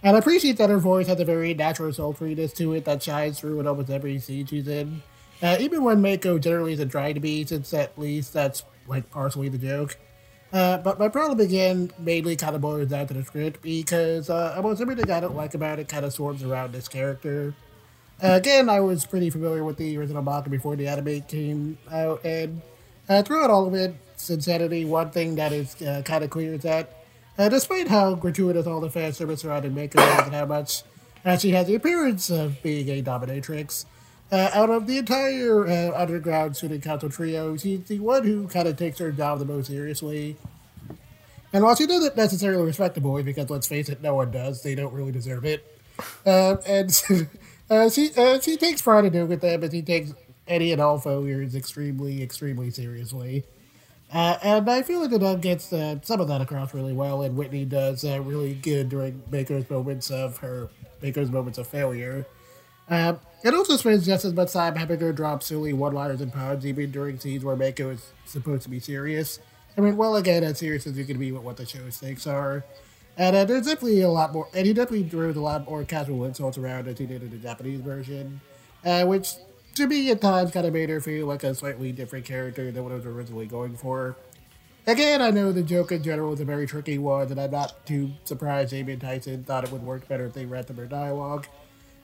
[0.03, 3.39] And I appreciate that her voice has a very natural sultriness to it that shines
[3.39, 5.03] through in almost every scene she's in.
[5.43, 9.51] Uh, even when Mako generally isn't trying to be, since at least that's like partially
[9.51, 9.99] the joke.
[10.53, 14.53] Uh, but my problem again mainly kind of boils down to the script because uh,
[14.57, 17.55] almost everything I don't like about it kind of swarms around this character.
[18.23, 22.25] Uh, again, I was pretty familiar with the original manga before the anime came out,
[22.25, 22.61] and
[23.09, 26.63] uh, throughout all of it, Sincerity, one thing that is uh, kind of clear is
[26.63, 27.03] that
[27.39, 30.83] uh, despite how gratuitous all the fan service surrounding Mako is and how much
[31.41, 33.87] she has the appearance of being a dominatrix,
[34.33, 38.77] uh, out of the entire uh, underground council trio, she's the one who kind of
[38.77, 40.37] takes her job the most seriously.
[41.53, 44.63] And while she doesn't necessarily respect the boys, because let's face it, no one does,
[44.63, 45.63] they don't really deserve it.
[46.25, 47.03] Um, and
[47.71, 50.15] uh, she uh, she takes pride in doing with them, and she takes
[50.49, 53.45] any and all failures extremely, extremely seriously.
[54.11, 57.21] Uh, and I feel like the dub gets uh, some of that across really well,
[57.21, 60.71] and Whitney does really good during Baker's moments of her
[61.03, 62.25] Baker's moments of failure.
[62.89, 66.65] Um, it also spends just as much time having her drop silly one-liners and puns,
[66.65, 69.41] even during scenes where Mako is supposed to be serious.
[69.77, 72.27] I mean, well, again, as serious as you can be with what the show's stakes
[72.27, 72.65] are.
[73.17, 76.25] And uh, there's definitely a lot more, and he definitely throws a lot more casual
[76.25, 78.41] insults around as he did in the Japanese version,
[78.85, 79.35] uh, which
[79.75, 82.83] to me at times kind of made her feel like a slightly different character than
[82.83, 84.17] what I was originally going for.
[84.87, 87.87] Again, I know the joke in general is a very tricky one, and I'm not
[87.87, 90.87] too surprised Amy and Tyson thought it would work better if they read them her
[90.87, 91.47] dialogue.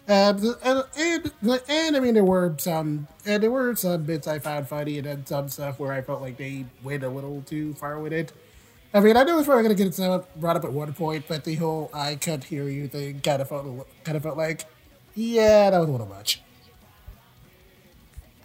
[0.08, 1.32] Um, and, and,
[1.68, 5.06] and I mean, there were some, and there were some bits I found funny, and
[5.06, 8.32] then some stuff where I felt like they went a little too far with it.
[8.94, 11.44] I mean, I know it's probably going to get brought up at one point, but
[11.44, 14.64] the whole "I can't hear you" thing kind of felt kind of felt like,
[15.14, 16.40] yeah, that was a little much.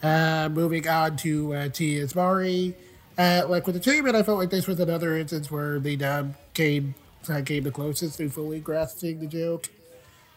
[0.01, 2.75] Uh, moving on to uh, Tia's Mari.
[3.17, 6.35] Uh, like with the treatment, I felt like this was another instance where the dub
[6.53, 6.95] came
[7.29, 9.69] uh, came the closest to fully grasping the joke.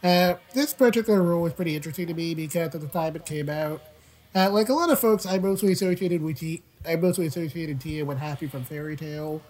[0.07, 3.49] Uh, this particular role was pretty interesting to me because at the time it came
[3.49, 3.83] out,
[4.37, 8.05] uh, like a lot of folks, I mostly associated with T- I mostly associated Tia
[8.05, 9.43] with Happy from Fairy Tail.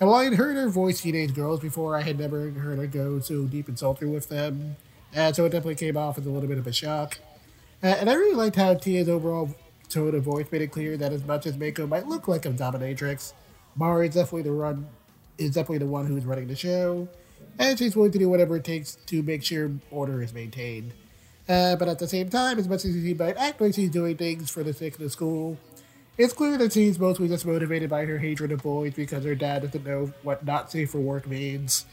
[0.00, 3.20] And while I'd heard her voice teenage girls before, I had never heard her go
[3.20, 4.74] so deep and sultry with them.
[5.14, 7.20] Uh, so it definitely came off as a little bit of a shock.
[7.80, 9.54] Uh, and I really liked how Tia's overall
[9.88, 12.50] tone of voice made it clear that as much as Mako might look like a
[12.50, 13.34] dominatrix,
[13.76, 14.88] Mari is definitely the run
[15.38, 17.06] is definitely the one who's running the show,
[17.58, 20.92] and she's willing to do whatever it takes to make sure order is maintained.
[21.48, 24.16] Uh, but at the same time, as much as she might act like she's doing
[24.16, 25.58] things for the sake of the school,
[26.16, 29.62] it's clear that she's mostly just motivated by her hatred of boys because her dad
[29.62, 31.84] doesn't know what not safe for work means.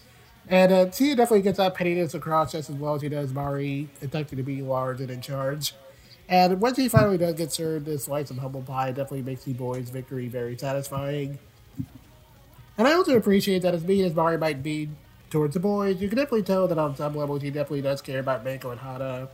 [0.48, 3.90] And uh, Tia definitely gets that pettiness across just as well as she does Mari,
[4.02, 5.74] attempting to be large and in charge.
[6.28, 9.44] And when she finally does get served this slice of humble pie, it definitely makes
[9.44, 11.40] the boys' victory very satisfying.
[12.78, 14.90] And I also appreciate that as mean as Mari might be
[15.30, 18.20] towards the boys, you can definitely tell that on some levels he definitely does care
[18.20, 19.30] about Mako and Hana.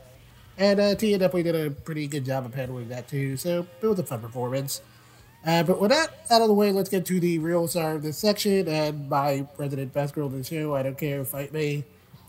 [0.58, 3.86] And uh, Tia definitely did a pretty good job of handling that too, so it
[3.86, 4.80] was a fun performance.
[5.44, 8.02] Uh, but with that out of the way, let's get to the real star of
[8.02, 10.74] this section and my resident best girl of the show.
[10.74, 11.84] I don't care, fight me.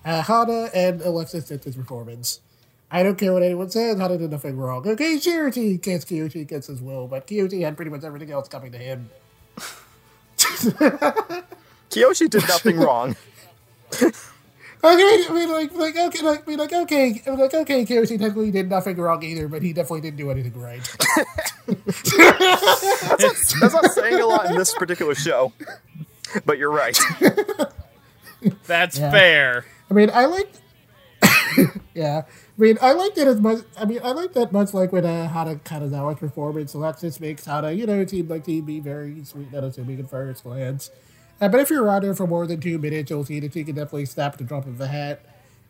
[0.06, 2.42] Uh, Hana and Alexis did this performance.
[2.92, 4.88] I don't care what anyone says, Hana did nothing wrong.
[4.88, 8.72] Okay, Charity gets Kiyoshi gets his will, but Kiyoshi had pretty much everything else coming
[8.72, 9.10] to him.
[11.90, 13.16] Kiyoshi did nothing wrong.
[14.84, 17.84] Okay, I mean, like, like, okay, like, I mean, like, okay, I mean, like, okay,
[17.84, 20.88] Kiyoshi technically did nothing wrong either, but he definitely didn't do anything right.
[21.68, 22.16] That's
[23.20, 25.52] not, that's not saying a lot in this particular show.
[26.46, 26.98] But you're right.
[28.68, 29.12] That's Yeah.
[29.12, 29.66] fair.
[29.90, 30.50] I mean, I like,
[31.96, 33.60] yeah, I mean, I liked it as much.
[33.78, 36.72] I mean, I like that much like when uh, Hana Kanazawa's performance.
[36.74, 40.00] So that just makes Hana, you know, seem like he'd be very sweet and assuming
[40.00, 40.92] at first glance.
[41.40, 43.64] Uh, but if you're around her for more than two minutes, you'll see that she
[43.64, 45.22] can definitely snap at the drop of a hat.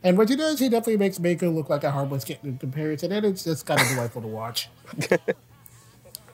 [0.03, 3.11] And when she does, she definitely makes Mako look like a harmless kitten in comparison,
[3.11, 4.69] and it's just kind of delightful to watch.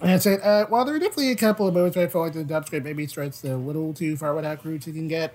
[0.06, 0.44] It.
[0.44, 2.66] Uh, while there are definitely a couple of moments where I felt like the dub
[2.66, 5.34] script maybe stretched a little too far with how crude she can get,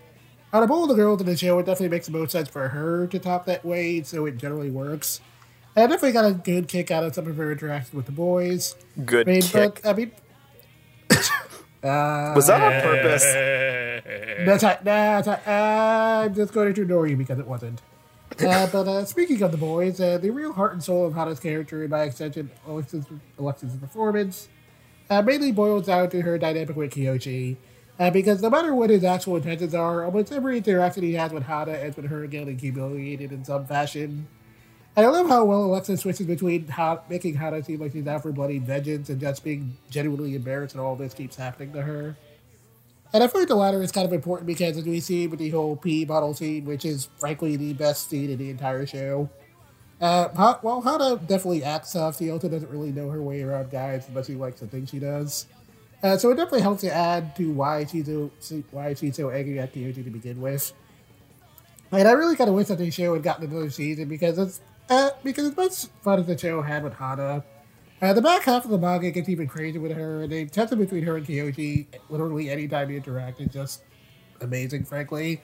[0.52, 2.68] out of all the girls in the show, it definitely makes the most sense for
[2.68, 5.22] her to top that way, so it generally works.
[5.74, 8.12] And I definitely got a good kick out of some of her interactions with the
[8.12, 8.74] boys.
[9.04, 9.80] Good I mean, kick.
[9.82, 10.12] but, I mean,
[11.82, 13.24] Was that on purpose?
[14.46, 17.80] that's not, that's not, I'm just going to ignore you because it wasn't.
[18.40, 21.40] Uh, but uh, speaking of the boys, uh, the real heart and soul of Hana's
[21.40, 23.04] character, and by extension, Alexis,
[23.38, 24.48] Alexis' performance,
[25.10, 27.56] uh, mainly boils down to her dynamic with Kiyoshi.
[27.98, 31.42] Uh, because no matter what his actual intentions are, almost every interaction he has with
[31.44, 34.28] Hana ends with her getting humiliated in some fashion.
[34.98, 38.20] And I love how well Alexis switches between ha- making Hana seem like she's out
[38.20, 42.16] for bloody vengeance and just being genuinely embarrassed that all this keeps happening to her.
[43.12, 45.38] And I feel like the latter is kind of important because as we see with
[45.38, 49.30] the whole pee bottle scene, which is frankly the best scene in the entire show.
[50.00, 50.30] Uh,
[50.62, 54.26] while Hana definitely acts tough, she also doesn't really know her way around guys as
[54.26, 55.46] she likes to think she does.
[56.02, 58.32] Uh, so it definitely helps to add to why she's so
[58.72, 60.72] why she's so angry at Kiyoshi to begin with.
[61.92, 64.60] And I really kind of wish that the show had gotten another season because it's
[64.88, 67.44] uh, because as much fun as the show had with Hana,
[68.00, 70.78] uh, the back half of the manga gets even crazier with her, and the tension
[70.78, 73.82] between her and Kiyoshi, literally anytime you interact, is just
[74.40, 75.40] amazing, frankly.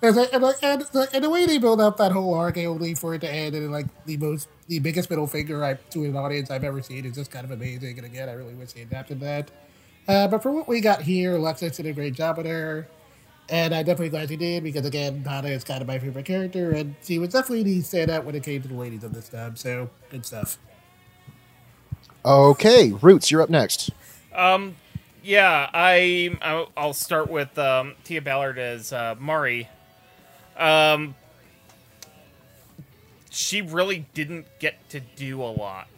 [0.00, 3.20] And, and, and, and the way they build up that whole arc, only for it
[3.20, 6.64] to end in like the most, the biggest middle finger I, to an audience I've
[6.64, 7.98] ever seen is just kind of amazing.
[7.98, 9.50] And again, I really wish they adapted that.
[10.08, 12.88] Uh, but for what we got here, Alexis did a great job with her.
[13.48, 16.70] And I'm definitely glad she did because, again, Hana is kind of my favorite character,
[16.70, 19.56] and she was definitely the standout when it came to the ladies of this time.
[19.56, 20.58] So, good stuff.
[22.24, 23.90] Okay, Roots, you're up next.
[24.34, 24.76] Um,
[25.22, 29.68] yeah, I I'll- I'll start with um, Tia Ballard as uh, Mari.
[30.56, 31.14] Um,
[33.30, 35.88] she really didn't get to do a lot,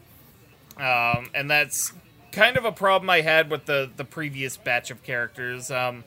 [0.77, 1.93] um, and that's
[2.31, 5.69] kind of a problem I had with the the previous batch of characters.
[5.69, 6.03] Um,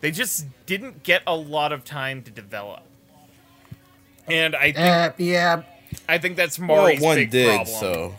[0.00, 2.82] they just didn't get a lot of time to develop,
[4.26, 5.62] and I think Uh, yeah,
[6.08, 7.76] I think that's Well, Mari's one big did problem.
[7.80, 8.14] so.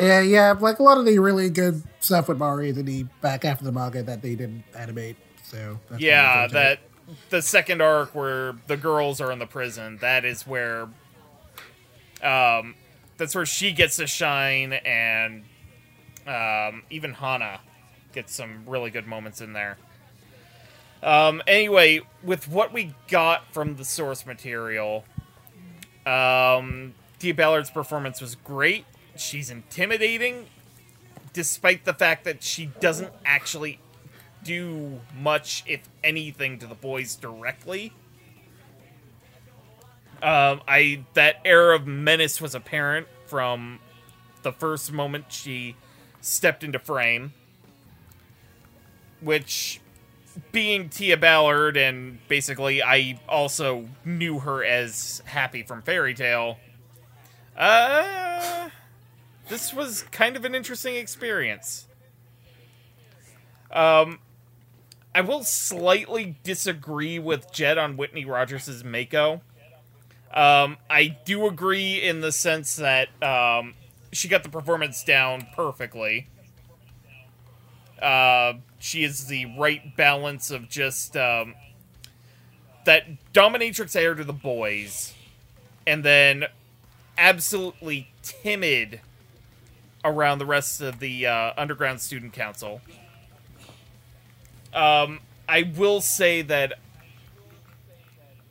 [0.00, 0.52] yeah, yeah.
[0.58, 3.60] Like a lot of the really good stuff with Mari is in the back half
[3.60, 5.16] of the manga that they didn't animate.
[5.42, 6.78] So that's yeah, that
[7.30, 10.88] the second arc where the girls are in the prison, that is where
[12.22, 12.74] um
[13.16, 15.42] that's where she gets to shine and
[16.26, 17.60] um even Hana
[18.12, 19.76] gets some really good moments in there.
[21.02, 25.04] Um anyway, with what we got from the source material,
[26.06, 28.84] um Tia Ballard's performance was great.
[29.16, 30.46] She's intimidating
[31.32, 33.78] despite the fact that she doesn't actually
[34.42, 37.92] do much, if anything, to the boys directly.
[40.22, 43.78] Um, I that air of menace was apparent from
[44.42, 45.76] the first moment she
[46.20, 47.32] stepped into frame,
[49.20, 49.80] which,
[50.52, 56.58] being Tia Ballard, and basically I also knew her as Happy from Fairy Tail.
[57.56, 58.70] Uh,
[59.48, 61.86] this was kind of an interesting experience.
[63.70, 64.18] Um,
[65.14, 69.42] I will slightly disagree with Jet on Whitney Rodgers' Mako.
[70.32, 73.74] Um, I do agree in the sense that um,
[74.12, 76.28] she got the performance down perfectly.
[78.00, 81.54] Uh, she is the right balance of just um,
[82.84, 85.14] that dominatrix air to the boys,
[85.86, 86.44] and then
[87.18, 89.00] absolutely timid
[90.02, 92.80] around the rest of the uh, underground student council.
[94.72, 96.78] Um, I will say that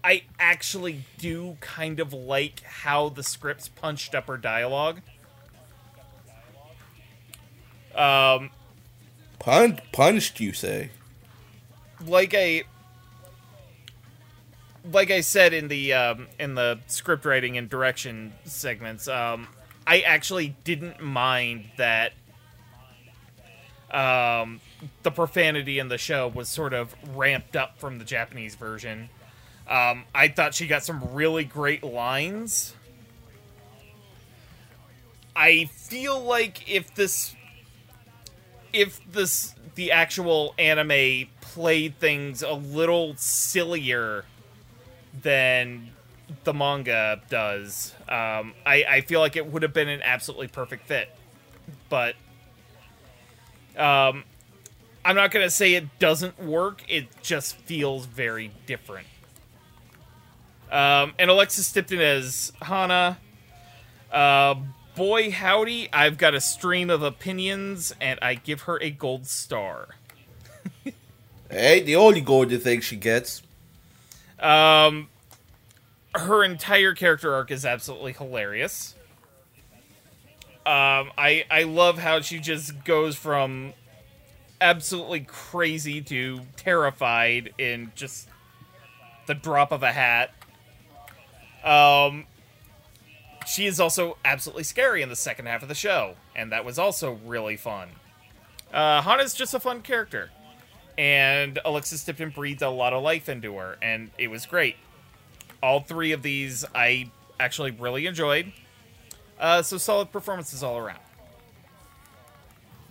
[0.04, 5.02] I actually do kind of like how the scripts punched up her dialogue.
[7.96, 8.52] Um,
[9.40, 10.90] Pun- punched, you say?
[12.06, 12.64] like I
[14.92, 19.48] like I said in the um, in the script writing and direction segments, um,
[19.86, 22.14] I actually didn't mind that
[23.92, 24.62] um,
[25.04, 29.10] the profanity in the show was sort of ramped up from the Japanese version.
[29.68, 32.74] Um, I thought she got some really great lines.
[35.36, 37.36] I feel like if this
[38.74, 44.26] if this the actual anime played things a little sillier
[45.22, 45.92] than
[46.44, 50.88] the manga does, um, I, I feel like it would have been an absolutely perfect
[50.88, 51.16] fit.
[51.90, 52.16] But
[53.78, 54.24] um,
[55.06, 56.84] I'm not gonna say it doesn't work.
[56.88, 59.08] It just feels very different.
[60.72, 63.18] Um, and Alexis Tipton as Hana.
[64.12, 64.56] Uh,
[65.00, 69.96] boy howdy, I've got a stream of opinions, and I give her a gold star.
[71.50, 73.42] Hey, the only golden thing she gets.
[74.40, 75.08] Um,
[76.14, 78.94] her entire character arc is absolutely hilarious.
[80.66, 83.74] Um, I I love how she just goes from
[84.60, 88.28] absolutely crazy to terrified in just
[89.28, 90.32] the drop of a hat.
[91.64, 92.26] Um,
[93.50, 96.78] she is also absolutely scary in the second half of the show, and that was
[96.78, 97.90] also really fun.
[98.72, 100.30] Uh, Hana's just a fun character,
[101.00, 104.76] and Alexis Tipton breathed a lot of life into her, and it was great.
[105.64, 108.54] All three of these I actually really enjoyed.
[109.40, 111.00] Uh, so solid performances all around.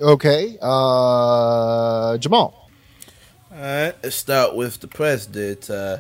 [0.01, 2.69] Okay, uh, Jamal.
[3.53, 5.71] Alright, let's start with the president.
[5.71, 5.99] Uh,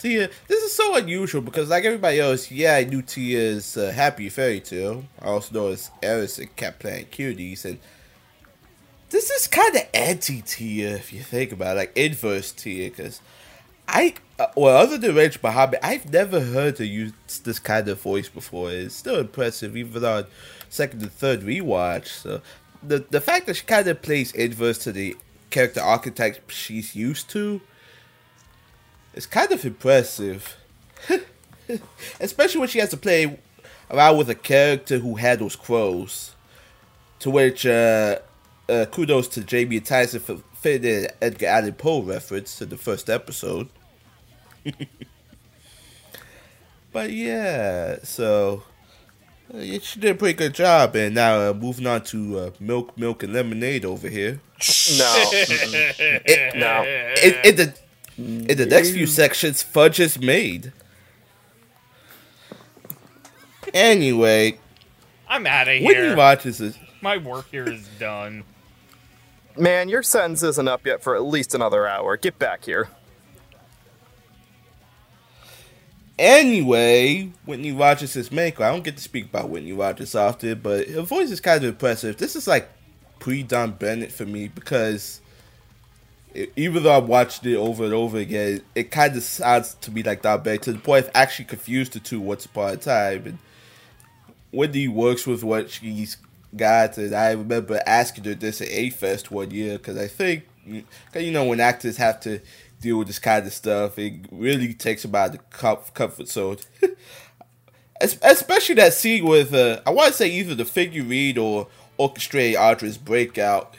[0.00, 4.30] Tia, this is so unusual because, like everybody else, yeah, I knew Tia's uh, Happy
[4.30, 5.04] Fairy Tail.
[5.20, 7.78] I also know as Eris and Cat Planet Cuties, and
[9.10, 13.20] this is kind of anti Tia if you think about it, like inverse Tia, because
[13.86, 17.12] I, uh, well, other than Reg Muhammad, I've never heard her use
[17.44, 18.70] this kind of voice before.
[18.70, 20.24] It's still impressive, even on
[20.70, 22.06] second and third rewatch.
[22.06, 22.40] So
[22.82, 25.18] the the fact that she kind of plays inverse to the
[25.50, 27.60] character archetype she's used to
[29.14, 30.56] is kind of impressive.
[32.20, 33.38] Especially when she has to play
[33.90, 36.34] around with a character who handles crows.
[37.20, 38.18] To which, uh,
[38.68, 42.68] uh, kudos to Jamie and Tyson for fitting in an Edgar Allan Poe reference in
[42.70, 43.68] the first episode.
[46.92, 48.62] but yeah, so
[49.52, 50.96] uh, yeah, she did a pretty good job.
[50.96, 54.40] And now uh, moving on to uh, Milk, Milk, and Lemonade over here.
[54.98, 55.30] No.
[55.32, 56.82] It, No.
[57.22, 57.74] in, in the
[58.20, 60.72] in the next few sections, fudge is made.
[63.72, 64.58] Anyway,
[65.28, 65.86] I'm out of here.
[65.86, 66.16] Whitney here.
[66.16, 66.78] watches this.
[67.00, 68.44] My work here is done.
[69.56, 72.16] Man, your sentence isn't up yet for at least another hour.
[72.16, 72.88] Get back here.
[76.18, 78.62] Anyway, Whitney Rodgers is Mako.
[78.62, 81.70] I don't get to speak about Whitney Rodgers often, but her voice is kind of
[81.70, 82.18] impressive.
[82.18, 82.68] This is like
[83.18, 85.22] pre Dawn Bennett for me because
[86.34, 89.90] it, even though I watched it over and over again, it kind of sounds to
[89.90, 92.76] me like that Bennett to the point I've actually confused the two once upon a
[92.76, 93.26] time.
[93.26, 93.38] And
[94.52, 96.16] Whitney works with what she's
[96.56, 100.46] got, and I remember asking her this at A Fest one year because I think,
[100.66, 102.40] you know, when actors have to
[102.80, 106.58] deal with this kind of stuff, it really takes them out of the comfort zone.
[108.00, 111.68] Especially that scene with, uh, I want to say either the figurine or
[111.98, 113.74] orchestrated Audra's breakout.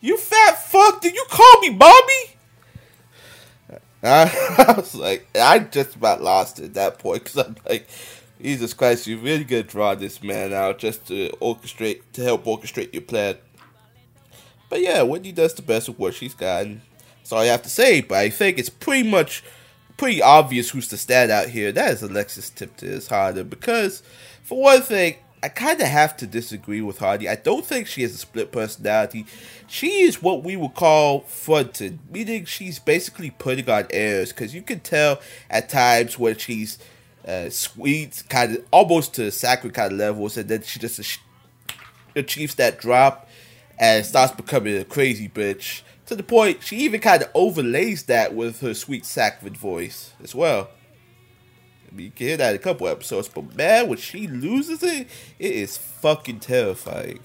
[0.00, 2.36] You fat fuck, did you call me Bobby?
[4.02, 7.86] I, was like, I just about lost it at that point because I'm like,
[8.40, 12.94] Jesus Christ, you really gonna draw this man out just to orchestrate, to help orchestrate
[12.94, 13.36] your plan.
[14.70, 16.66] But yeah, Whitney does the best with what she's got.
[16.66, 18.00] That's all I have to say.
[18.00, 19.42] But I think it's pretty much
[19.96, 21.72] pretty obvious who's the standout here.
[21.72, 24.02] That is Alexis Tipton Harder because,
[24.42, 27.28] for one thing, I kind of have to disagree with Hardy.
[27.28, 29.24] I don't think she has a split personality.
[29.66, 34.60] She is what we would call fronted, meaning she's basically putting on airs because you
[34.60, 36.78] can tell at times when she's
[37.26, 41.20] uh, sweet, kind of almost to sacred kind of levels, and then she just ach-
[42.14, 43.28] achieves that drop
[43.78, 48.34] and starts becoming a crazy bitch to the point she even kind of overlays that
[48.34, 50.68] with her sweet sacred voice as well.
[51.96, 56.40] Can hear that a couple episodes, but man, when she loses it, it is fucking
[56.40, 57.20] terrifying.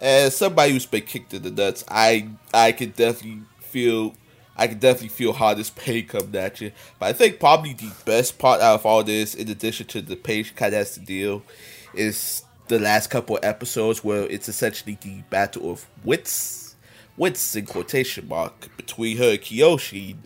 [0.00, 4.14] As somebody who's been kicked in the nuts, I I can definitely feel
[4.56, 6.72] I can definitely feel how this pain comes at you.
[6.98, 10.16] But I think probably the best part out of all this, in addition to the
[10.16, 11.42] kind of has to deal,
[11.94, 16.74] is the last couple episodes where it's essentially the battle of wits,
[17.16, 20.16] wits in quotation mark between her and Kiyoshi,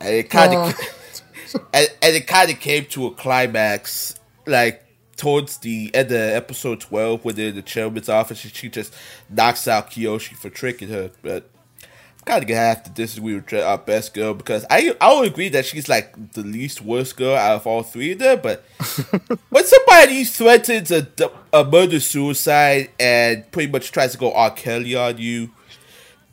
[0.00, 1.60] and it kind of oh.
[1.74, 4.14] and, and it kind of came to a climax
[4.46, 4.82] like
[5.16, 8.94] towards the end of episode 12 when they're in the chairman's office and she just
[9.30, 11.48] knocks out Kiyoshi for tricking her but
[11.82, 15.22] I'm kind of gonna have to disagree with our best girl because I I will
[15.22, 18.64] agree that she's like the least worst girl out of all three of them but
[19.48, 21.08] when somebody threatens a,
[21.52, 24.50] a murder suicide and pretty much tries to go R.
[24.50, 25.50] Kelly on you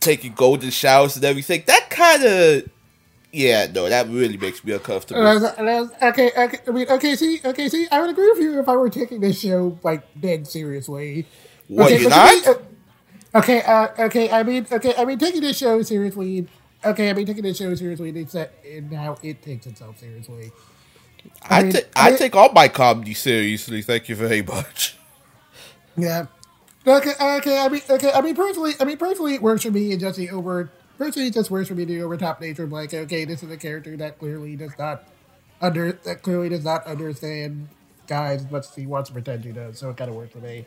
[0.01, 2.70] taking golden showers and everything that kind of
[3.34, 5.19] yeah, no, that really makes me uncomfortable.
[5.19, 7.99] And I was- and I was- okay, okay, I mean, okay, see, okay, see, I
[7.99, 11.25] would agree with you if I were taking this show like dead seriously.
[11.67, 12.47] What, okay, me, not?
[12.47, 12.55] uh,
[13.36, 16.47] okay, uh, okay, I mean, okay, I mean, taking this show seriously.
[16.86, 20.51] Okay, I mean, taking this show seriously is that in how it takes itself seriously.
[21.49, 23.81] I, I mean, ta- I I take all my comedy seriously.
[23.81, 24.97] Thank you very much.
[25.95, 26.25] Yeah.
[26.88, 29.91] Okay, okay, I mean, okay, I mean, personally, I mean, personally, it works for me
[29.91, 30.69] and Jesse over.
[30.97, 33.51] Personally, it just works for me the over top nature of like, okay, this is
[33.51, 35.03] a character that clearly does not
[35.61, 37.67] under that clearly does not understand
[38.07, 39.79] guys as much as he wants to pretend he does.
[39.79, 40.65] So it kind of works for me.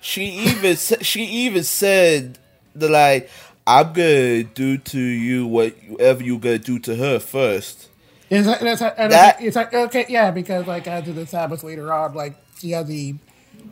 [0.00, 2.38] She even she even said
[2.74, 3.28] the like,
[3.66, 7.88] I'm gonna do to you whatever you gonna do to her first.
[8.30, 11.62] It's like, it's like, and That- it's like okay, yeah, because like as the Sabbath
[11.62, 13.16] later on, like she has the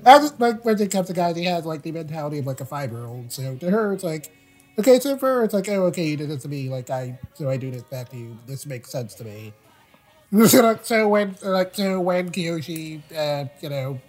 [0.04, 2.64] as like when it comes to guys, he has like the mentality of like a
[2.66, 3.33] five year old.
[3.33, 4.30] So to her, it's like
[4.79, 7.18] okay, so for her, it's like oh, okay, you did this to me, like I
[7.34, 8.38] so I do this back to you.
[8.46, 9.53] This makes sense to me.
[10.46, 14.00] so, like, so when like so when Kiyoshi, uh, you know,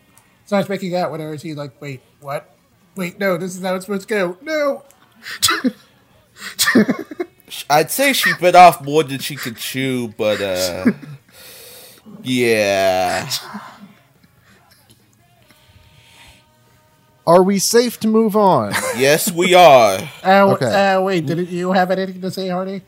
[0.46, 2.56] starts making out with her, she's like, wait, what?
[2.96, 4.38] Wait, no, this is how it's supposed to go.
[4.42, 4.84] No.
[7.70, 10.92] I'd say she bit off more than she could chew, but uh,
[12.24, 13.30] yeah.
[17.30, 18.74] Are we safe to move on?
[18.98, 20.00] Yes, we are.
[20.24, 20.66] Uh, Okay.
[20.96, 22.82] uh, wait, did you have anything to say, Hardy?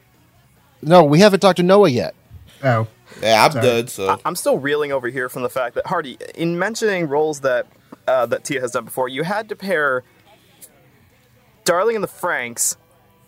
[0.81, 2.15] no, we haven't talked to Noah yet.
[2.63, 2.87] Oh.
[3.21, 3.65] Yeah, I'm Sorry.
[3.65, 3.87] done.
[3.87, 7.67] So I'm still reeling over here from the fact that Hardy, in mentioning roles that
[8.07, 10.03] uh, that Tia has done before, you had to pair
[11.63, 12.77] Darling and the Franxx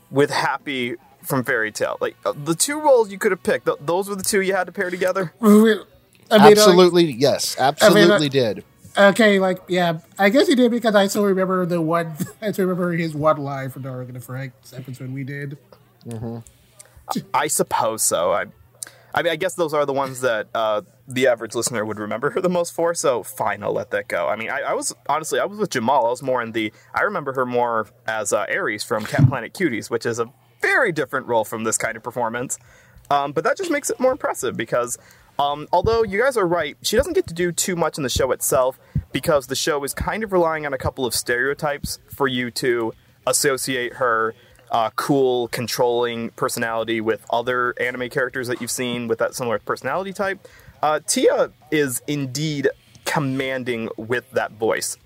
[0.10, 1.98] with Happy from Fairy Tail.
[2.02, 4.56] Like uh, the two roles you could have picked, th- those were the two you
[4.56, 5.31] had to pair together.
[5.41, 5.77] I mean,
[6.31, 8.64] like, absolutely, yes, absolutely did.
[8.95, 12.14] Okay, like yeah, I guess he did because I still remember the one.
[12.41, 15.57] I still remember his one line from Darling and the Franxx episode we did.
[17.34, 18.32] I suppose so.
[18.32, 18.45] I,
[19.14, 22.30] I mean, I guess those are the ones that uh, the average listener would remember
[22.32, 22.94] her the most for.
[22.94, 24.28] So fine, I'll let that go.
[24.28, 26.06] I mean, I, I was honestly, I was with Jamal.
[26.06, 26.72] I was more in the.
[26.94, 30.91] I remember her more as uh, Eris from Cat Planet Cuties, which is a very
[30.91, 32.60] different role from this kind of performance.
[33.11, 34.98] Um, but that just makes it more impressive because
[35.40, 38.10] um, although you guys are right, she doesn't get to do too much in the
[38.10, 38.80] show itself
[39.12, 42.94] because the show is kind of relying on a couple of stereotypes for you to
[43.26, 44.36] associate her
[44.72, 50.12] uh, cool, controlling personality with other anime characters that you've seen with that similar personality
[50.12, 50.48] type.
[50.82, 52.70] Uh, Tia is indeed
[53.06, 54.98] commanding with that voice.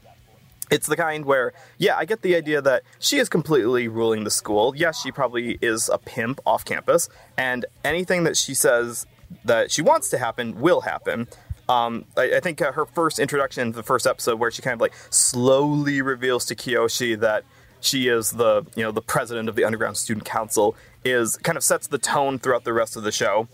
[0.69, 4.31] It's the kind where, yeah, I get the idea that she is completely ruling the
[4.31, 4.73] school.
[4.75, 9.05] Yes, she probably is a pimp off campus, and anything that she says
[9.45, 11.27] that she wants to happen will happen.
[11.69, 14.81] Um, I, I think uh, her first introduction, the first episode, where she kind of
[14.81, 17.43] like slowly reveals to Kiyoshi that
[17.81, 21.63] she is the you know the president of the underground student council, is kind of
[21.63, 23.47] sets the tone throughout the rest of the show.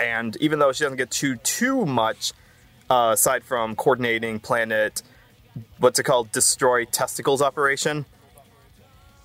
[0.00, 2.32] And even though she doesn't get too too much,
[2.88, 5.02] uh, aside from coordinating Planet,
[5.78, 8.06] what's it called, destroy testicles operation.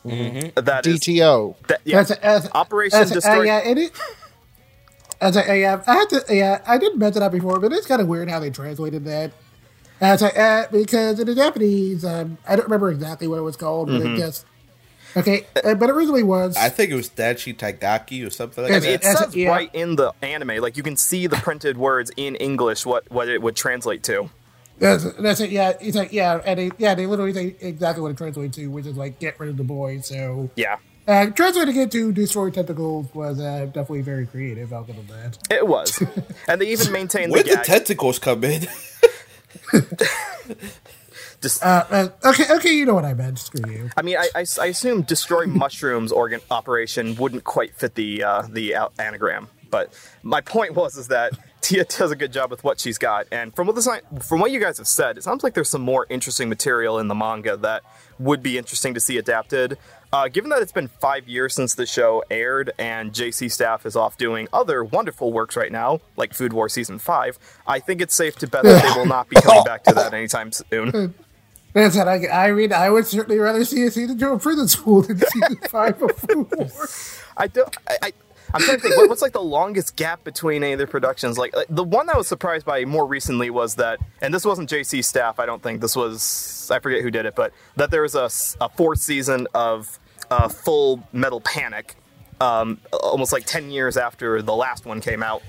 [0.03, 1.55] That is DTO.
[1.67, 3.39] that, yeah, That's, that's, Operation that's, Destroy.
[3.39, 3.91] Uh, yeah, and it,
[5.27, 8.01] as I, yeah, I had to, yeah, I didn't mention that before, but it's kind
[8.01, 9.31] of weird how they translated that.
[10.01, 13.55] As I, uh, because in the Japanese, um, I don't remember exactly what it was
[13.55, 14.15] called, but Mm-hmm.
[14.15, 14.45] it just
[15.15, 16.57] okay, uh, but it originally was.
[16.57, 18.85] I think it was Dachi Taigaki or something like I I that.
[18.85, 19.49] mean, it That's- says yeah.
[19.49, 23.29] right in the anime, like you can see the printed words in English what what
[23.29, 24.29] it would translate to.
[24.79, 25.51] That's, that's it.
[25.51, 28.67] Yeah, it's like yeah, and they, yeah, they literally say exactly what it translates to,
[28.67, 30.01] which is like get rid of the boy.
[30.01, 30.77] So Yeah,
[31.07, 34.71] uh, translating it to destroy tentacles was uh, definitely very creative.
[34.73, 35.37] I'll give them that.
[35.51, 36.01] it was,
[36.47, 37.65] and they even maintained Where the did gag.
[37.65, 38.67] tentacles come in?
[41.41, 43.37] Just- Uh, uh, okay, okay, you know what I meant.
[43.39, 43.89] Screw you.
[43.97, 48.43] I mean, I, I, I assume destroy mushrooms organ operation wouldn't quite fit the uh,
[48.49, 49.93] the anagram, but
[50.23, 53.53] my point was is that Tia does a good job with what she's got, and
[53.55, 55.81] from what the sci- from what you guys have said, it sounds like there's some
[55.81, 57.83] more interesting material in the manga that
[58.19, 59.77] would be interesting to see adapted.
[60.13, 63.95] Uh, given that it's been five years since the show aired, and JC staff is
[63.95, 68.13] off doing other wonderful works right now, like Food War season five, I think it's
[68.13, 71.15] safe to bet that they will not be coming back to that anytime soon.
[71.73, 72.07] That's it.
[72.07, 75.17] I, I mean, I would certainly rather see a season two of Prison School than
[75.31, 76.69] season five of Food War.
[77.35, 77.75] I don't.
[77.87, 78.13] I, I,
[78.53, 78.95] I'm trying to think.
[78.95, 81.39] What, what's like the longest gap between any of their productions?
[81.39, 84.69] Like, like, the one I was surprised by more recently was that, and this wasn't
[84.69, 85.39] JC staff.
[85.39, 86.69] I don't think this was.
[86.71, 89.99] I forget who did it, but that there was a fourth season of
[90.33, 91.95] uh, Full Metal Panic,
[92.41, 95.41] um, almost like ten years after the last one came out.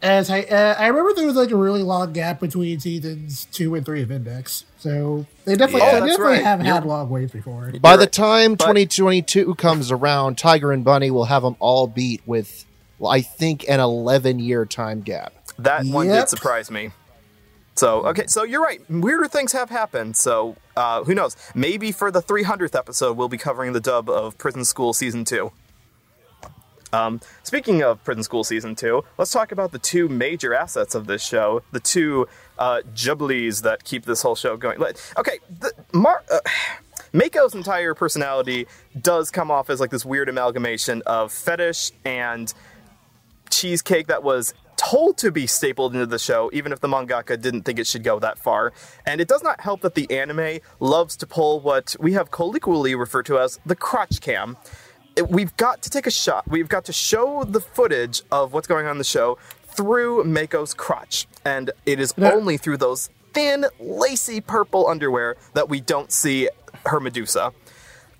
[0.00, 3.74] As I, uh, I remember there was like a really long gap between seasons two
[3.74, 6.00] and three of Index, so they definitely, Yeah.
[6.00, 6.44] they definitely right.
[6.44, 7.72] have You're- had long waits before.
[7.80, 11.88] By You're the time But- 2022 comes around, Tiger and Bunny will have them all
[11.88, 12.64] beat with,
[13.00, 15.32] well, I think, an 11 year time gap.
[15.58, 16.90] That one did surprise me.
[17.78, 18.80] So okay, so you're right.
[18.90, 20.16] Weirder things have happened.
[20.16, 21.36] So uh, who knows?
[21.54, 25.52] Maybe for the 300th episode, we'll be covering the dub of Prison School season two.
[26.92, 31.06] Um, speaking of Prison School season two, let's talk about the two major assets of
[31.06, 32.26] this show, the two
[32.58, 34.82] uh, jubblies that keep this whole show going.
[35.16, 36.40] Okay, the, Mar- uh,
[37.12, 38.66] Mako's entire personality
[39.00, 42.52] does come off as like this weird amalgamation of fetish and
[43.50, 47.62] cheesecake that was told to be stapled into the show, even if the mangaka didn't
[47.64, 48.72] think it should go that far.
[49.04, 52.94] And it does not help that the anime loves to pull what we have colloquially
[52.94, 54.56] referred to as the crotch cam.
[55.28, 56.48] We've got to take a shot.
[56.48, 60.72] We've got to show the footage of what's going on in the show through Mako's
[60.74, 61.26] crotch.
[61.44, 62.32] And it is Yeah.
[62.32, 66.48] only through those thin, lacy purple underwear that we don't see
[66.86, 67.52] her Medusa.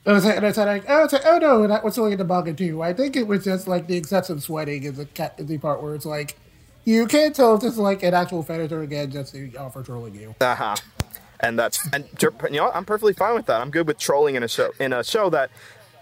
[0.04, 2.18] And I said, and I said, like, oh, like, oh no, that was only in
[2.18, 2.82] the manga too.
[2.82, 5.06] I think it was just like the excessive sweating is the
[5.38, 6.36] is the part where it's like
[6.88, 9.82] you can't tell if this is like an actual fetish or again just to offer
[9.82, 10.34] trolling you.
[10.40, 10.76] Uh huh.
[11.40, 12.70] And that's and you know?
[12.72, 13.60] I'm perfectly fine with that.
[13.60, 15.50] I'm good with trolling in a show in a show that.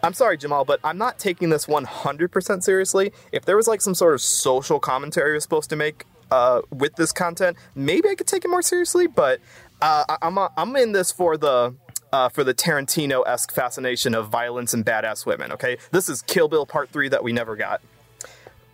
[0.03, 3.13] I'm sorry, Jamal, but I'm not taking this 100% seriously.
[3.33, 6.95] If there was like some sort of social commentary you're supposed to make uh, with
[6.97, 9.09] this content, maybe I could take it more seriously.
[9.09, 9.41] But
[9.83, 11.75] uh, I- I'm uh, I'm in this for the
[12.13, 15.51] uh, for the Tarantino esque fascination of violence and badass women.
[15.53, 17.81] Okay, this is Kill Bill Part Three that we never got.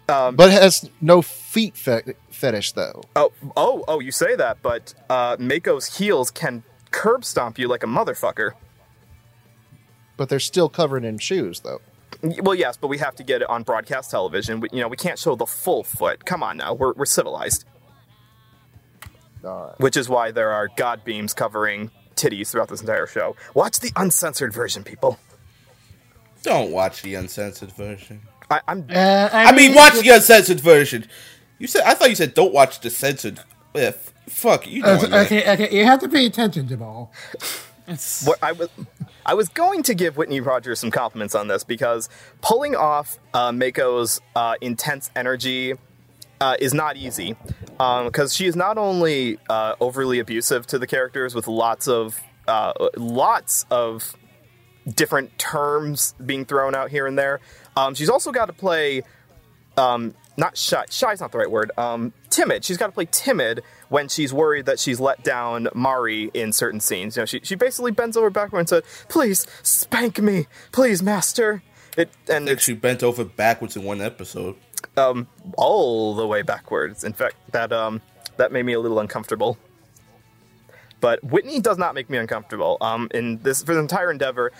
[0.07, 3.03] But has no feet fe- fetish, though.
[3.17, 4.01] Oh, oh, oh!
[4.01, 8.53] You say that, but uh, Mako's heels can curb stomp you like a motherfucker.
[10.17, 11.81] But they're still covered in shoes, though.
[12.23, 14.61] Well, yes, but we have to get it on broadcast television.
[14.61, 16.25] We, you know, we can't show the full foot.
[16.25, 17.65] Come on now, we're, we're civilized.
[19.45, 19.81] All right.
[19.81, 23.35] Which is why there are god beams covering titties throughout this entire show.
[23.55, 25.19] Watch the uncensored version, people.
[26.43, 28.21] Don't watch the uncensored version.
[28.53, 31.07] I, I'm Uh, I, I mean, watch the uncensored version.
[31.59, 33.41] You said I thought you said don't watch the censored.
[33.75, 34.85] Yeah, f- fuck you.
[34.85, 35.27] Uh, Doing that.
[35.27, 37.13] okay, okay, you have to pay attention, Jamal.
[37.87, 38.69] It's- what I was
[39.27, 42.09] I was going to give Whitney Rodgers some compliments on this because
[42.41, 45.75] pulling off uh, Mako's uh, intense energy
[46.41, 47.37] uh, is not easy
[47.79, 52.73] because she is not only uh, overly abusive to the characters with lots of uh,
[52.97, 54.17] lots of
[54.95, 57.41] different terms being thrown out here and there.
[57.77, 59.03] Um, she's also got to play
[59.77, 60.85] um, not shy.
[60.91, 61.71] Shy is not the right word.
[61.79, 62.65] Um, timid.
[62.65, 66.81] She's got to play timid when she's worried that she's let down Mari in certain
[66.81, 67.17] scenes.
[67.17, 71.63] You know, she she basically bends over backward and said, "Please spank me, please, master."
[71.97, 74.57] It and I she bent over backwards in one episode.
[74.97, 75.27] um,
[75.57, 77.05] all the way backwards.
[77.05, 78.01] In fact, that um,
[78.37, 79.59] that made me a little uncomfortable.
[81.01, 82.79] But Whitney does not make me uncomfortable.
[82.81, 84.53] Um, in this for the entire endeavor,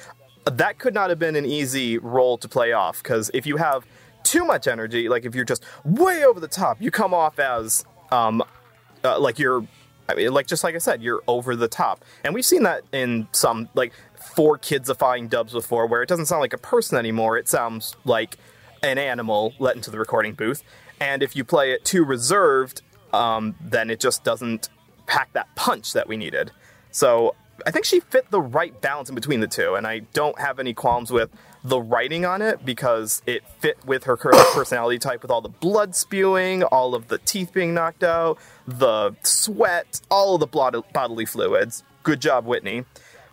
[0.45, 3.85] that could not have been an easy role to play off because if you have
[4.23, 7.85] too much energy, like if you're just way over the top, you come off as
[8.11, 8.43] um,
[9.05, 9.67] uh, like you're.
[10.09, 12.83] I mean, like just like I said, you're over the top, and we've seen that
[12.93, 13.93] in some like
[14.35, 17.39] four kidsifying dubs before, where it doesn't sound like a person anymore.
[17.39, 18.37] It sounds like
[18.83, 20.65] an animal let into the recording booth.
[21.01, 22.83] And if you play it too reserved,
[23.13, 24.69] um, then it just doesn't
[25.07, 26.51] pack that punch that we needed.
[26.91, 27.35] So
[27.67, 30.59] I think she fit the right balance in between the two, and I don't have
[30.59, 31.31] any qualms with
[31.65, 35.49] the writing on it because it fit with her current personality type with all the
[35.49, 40.93] blood spewing, all of the teeth being knocked out, the sweat, all of the bod-
[40.93, 41.85] bodily fluids.
[42.03, 42.85] Good job, Whitney.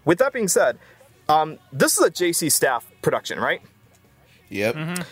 [0.05, 0.77] With that being said,
[1.27, 3.61] um, this is a JC staff production, right?
[4.49, 5.05] Yep.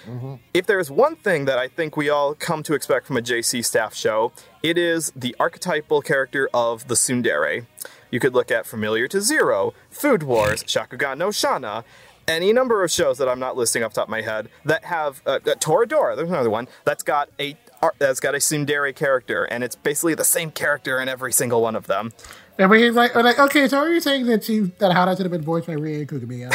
[0.55, 3.63] if there's one thing that I think we all come to expect from a JC
[3.63, 4.31] staff show,
[4.63, 7.67] it is the archetypal character of the tsundere.
[8.11, 11.83] You could look at Familiar to Zero, Food Wars, Shakugan no Shana,
[12.27, 14.85] any number of shows that I'm not listing off the top of my head that
[14.85, 16.15] have uh, uh, Toradora.
[16.15, 20.15] There's another one that's got a ar- that's got a tsundere character, and it's basically
[20.15, 22.13] the same character in every single one of them.
[22.57, 25.25] And we like, we're like, okay, so are you saying that she that Hana should
[25.25, 26.53] have been voiced by Rie Kugimiya?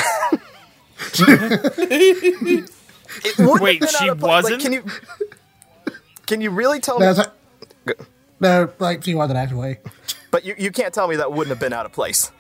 [3.25, 4.23] It Wait, have been she out of.
[4.23, 4.63] Like, wasn't?
[4.63, 4.85] can you
[6.27, 7.07] can you really tell me?
[7.07, 7.29] That's
[8.41, 9.79] no, like she wasn't actually.
[10.33, 12.33] But you, you can't tell me that wouldn't have been out of place.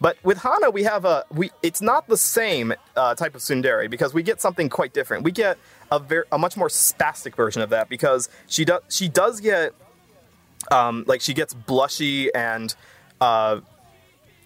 [0.00, 1.50] But with Hana, we have a we.
[1.62, 5.24] It's not the same uh, type of tsundere because we get something quite different.
[5.24, 5.58] We get
[5.90, 9.74] a very a much more spastic version of that because she does she does get
[10.70, 12.74] um, like she gets blushy and
[13.20, 13.60] uh,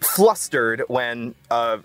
[0.01, 1.77] flustered when uh,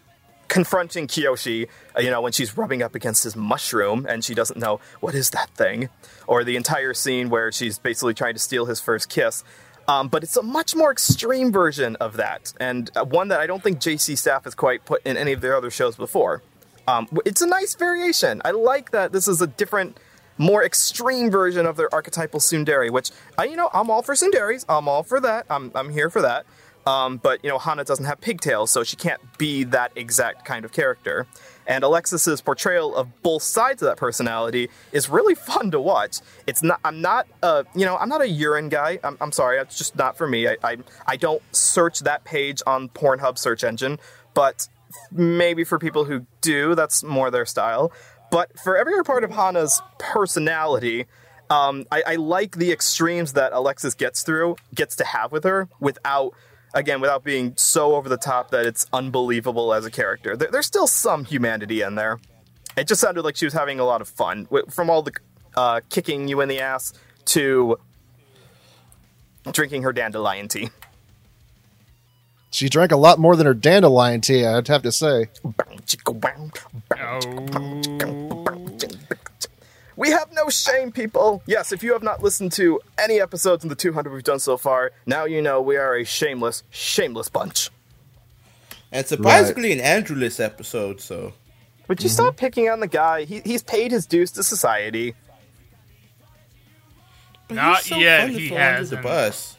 [0.48, 4.81] confronting Kiyoshi, you know, when she's rubbing up against his mushroom and she doesn't know
[5.01, 5.89] what is that thing,
[6.27, 9.44] or the entire scene where she's basically trying to steal his first kiss.
[9.88, 13.46] Um, but it's a much more extreme version of that, and uh, one that I
[13.46, 16.42] don't think JC Staff has quite put in any of their other shows before.
[16.86, 18.42] Um, it's a nice variation.
[18.44, 19.98] I like that this is a different,
[20.38, 24.64] more extreme version of their archetypal tsundere, which, I, you know, I'm all for tsunderes.
[24.68, 25.46] I'm all for that.
[25.50, 26.46] I'm, I'm here for that.
[26.86, 30.64] Um, but you know, Hana doesn't have pigtails, so she can't be that exact kind
[30.64, 31.26] of character.
[31.66, 36.18] And Alexis's portrayal of both sides of that personality is really fun to watch.
[36.47, 36.80] It's not.
[36.84, 37.64] I'm not a.
[37.74, 38.98] You know, I'm not a urine guy.
[39.05, 39.59] I'm, I'm sorry.
[39.59, 40.48] It's just not for me.
[40.48, 40.76] I, I
[41.06, 43.98] I don't search that page on Pornhub search engine.
[44.34, 44.68] But
[45.10, 47.93] maybe for people who do, that's more their style.
[48.30, 51.06] But for every other part of Hana's personality,
[51.51, 55.68] um, I, I like the extremes that Alexis gets through, gets to have with her,
[55.80, 56.32] without,
[56.74, 60.36] again, without being so over the top that it's unbelievable as a character.
[60.36, 62.19] There, there's still some humanity in there.
[62.77, 65.12] It just sounded like she was having a lot of fun, from all the
[65.57, 66.93] uh, kicking you in the ass
[67.27, 67.78] to
[69.51, 70.70] drinking her dandelion tea.
[72.51, 75.28] She drank a lot more than her dandelion tea, I'd have to say.
[79.97, 81.43] We have no shame, people.
[81.47, 84.56] Yes, if you have not listened to any episodes in the 200 we've done so
[84.56, 87.70] far, now you know we are a shameless, shameless bunch.
[88.90, 91.32] And surprisingly, an Andrewless episode, so.
[91.89, 93.24] Would you stop picking on the guy?
[93.24, 95.14] He, he's paid his dues to society.
[97.48, 99.02] But Not he's so yet, he hasn't.
[99.02, 99.56] The bus.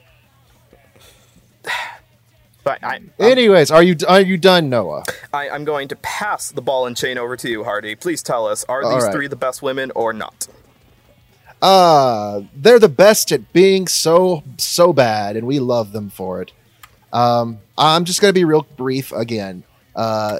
[2.64, 5.03] But I, Anyways, are you are you done, Noah?
[5.34, 7.95] I, I'm going to pass the ball and chain over to you, Hardy.
[7.95, 9.14] Please tell us: Are All these right.
[9.14, 10.48] three the best women or not?
[11.61, 16.52] Uh, they're the best at being so so bad, and we love them for it.
[17.11, 19.64] Um, I'm just gonna be real brief again.
[19.95, 20.40] Uh,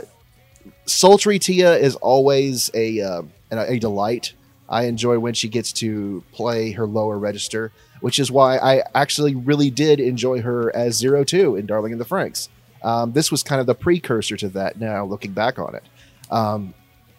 [0.86, 3.22] Sultry Tia is always a uh,
[3.52, 4.34] a, a delight.
[4.70, 7.72] I enjoy when she gets to play her lower register,
[8.04, 12.00] which is why I actually really did enjoy her as Zero Two in Darling in
[12.00, 12.50] the Franxx.
[12.84, 14.78] Um, this was kind of the precursor to that.
[14.78, 15.84] Now looking back on it,
[16.30, 16.74] um,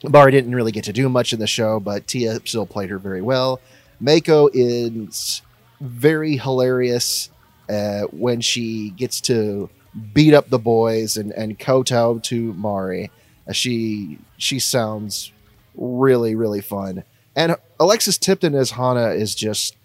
[0.06, 2.98] Mari didn't really get to do much in the show, but Tia still played her
[2.98, 3.62] very well.
[3.98, 5.40] Mako is
[5.80, 7.30] very hilarious
[7.70, 9.70] uh, when she gets to
[10.12, 13.10] beat up the boys and and kowtow to Mari.
[13.48, 15.32] Uh, She she sounds
[15.74, 17.04] really really fun,
[17.34, 19.76] and Alexis Tipton as Hana is just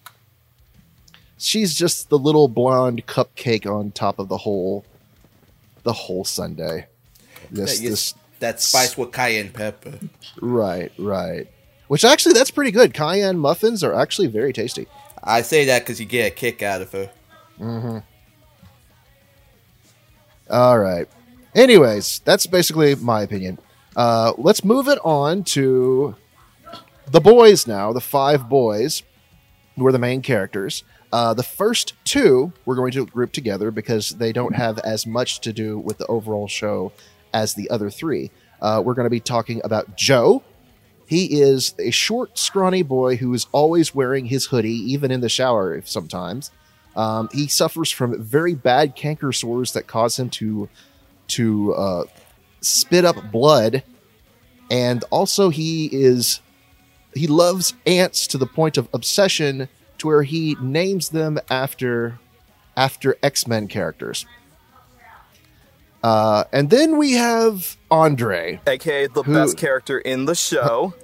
[1.40, 4.86] she's just the little blonde cupcake on top of the whole
[5.84, 6.86] the whole sundae.
[7.50, 10.00] This That, this that spice with cayenne pepper.
[10.42, 11.48] right right.
[11.88, 12.94] Which actually that's pretty good.
[12.94, 14.86] Cayenne muffins are actually very tasty.
[15.24, 17.10] I say that because you get a kick out of her.
[17.60, 17.98] Mm-hmm.
[20.50, 21.08] All right.
[21.56, 23.60] Anyways, that's basically my opinion.
[23.96, 26.16] Uh, let's move it on to
[27.08, 29.04] the boys now, the five boys
[29.76, 30.84] who are the main characters.
[31.12, 35.40] Uh, the first two we're going to group together because they don't have as much
[35.42, 36.92] to do with the overall show
[37.34, 38.32] as the other three.
[38.62, 40.44] Uh, we're going to be talking about Joe.
[41.08, 45.30] He is a short, scrawny boy who is always wearing his hoodie, even in the
[45.30, 46.52] shower sometimes.
[46.96, 50.70] Um, he suffers from very bad canker sores that cause him to
[51.30, 52.04] to uh,
[52.62, 53.84] spit up blood,
[54.70, 56.42] and also he is
[57.14, 59.70] he loves ants to the point of obsession,
[60.00, 62.20] to where he names them after
[62.76, 64.26] after X Men characters.
[66.02, 70.94] Uh, and then we have Andre, aka the Who- best character in the show.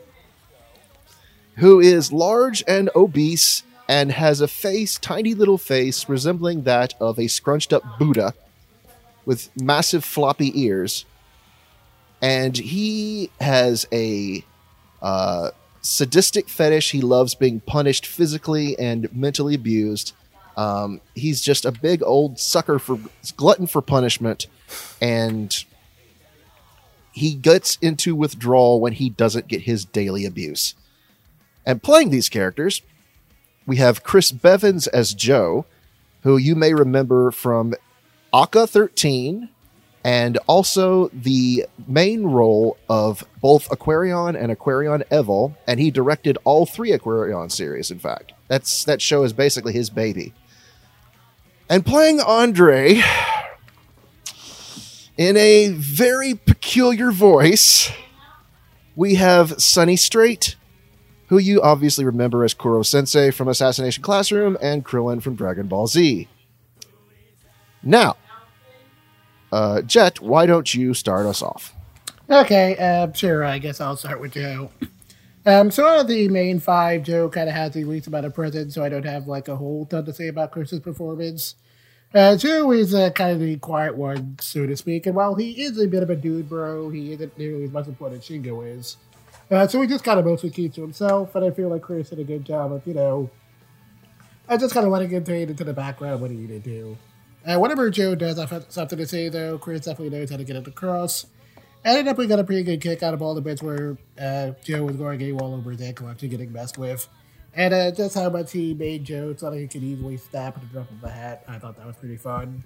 [1.58, 7.20] who is large and obese and has a face, tiny little face, resembling that of
[7.20, 8.34] a scrunched up Buddha
[9.26, 11.06] with massive floppy ears.
[12.22, 14.44] And he has a
[15.02, 15.52] uh,
[15.86, 16.92] sadistic fetish.
[16.92, 20.14] He loves being punished physically and mentally abused.
[20.58, 23.00] Um, he's just a big old sucker for
[23.38, 24.48] glutton for punishment.
[25.02, 25.56] And
[27.12, 30.76] he gets into withdrawal when he doesn't get his daily abuse.
[31.66, 32.82] And playing these characters,
[33.66, 35.66] we have Chris Bevins as Joe,
[36.24, 37.76] who you may remember from
[38.34, 39.50] Aka 13
[40.06, 46.68] and also the main role of both Aquarion and Aquarion Evol, and he directed all
[46.68, 48.32] three Aquarion series, in fact.
[48.48, 50.32] That's that show is basically his baby.
[51.68, 53.02] And playing Andre
[55.18, 57.92] in a very peculiar voice,
[58.96, 60.56] we have Sonny Strait,
[61.30, 65.88] who you obviously remember as Koro Sensei from Assassination Classroom and Krillin from Dragon Ball
[65.88, 66.28] Z.
[67.82, 68.18] Now,
[69.56, 71.74] uh, Jet, why don't you start us off?
[72.30, 73.46] Okay, uh, sure.
[73.46, 74.70] I guess I'll start with Joe.
[75.46, 78.34] Um, so out of the main five, Joe kind of has the least amount of
[78.34, 81.56] presence, so I don't have like a whole ton to say about Chris's performance.
[82.14, 85.52] Uh, Joe is uh, kind of the quiet one, so to speak, and while he
[85.64, 88.78] is a bit of a dude bro, he isn't nearly as much important as Shingo
[88.78, 88.98] is.
[89.50, 92.10] Uh, so he just kind of mostly keeps to himself, and I feel like Chris
[92.10, 93.30] did a good job of, you know,
[94.50, 96.98] I just kind of letting him fade into the background when he needed to.
[97.46, 100.44] Uh, whenever Joe does I have something to say, though, Chris definitely knows how to
[100.44, 101.28] get it across.
[101.84, 104.52] Ended up we got a pretty good kick out of all the bits where uh,
[104.64, 107.08] Joe was going AWOL over his ankle after getting messed with.
[107.54, 110.64] And uh, just how much he made Joe so that he could easily snap at
[110.64, 111.44] the drop of a hat.
[111.48, 112.64] I thought that was pretty fun.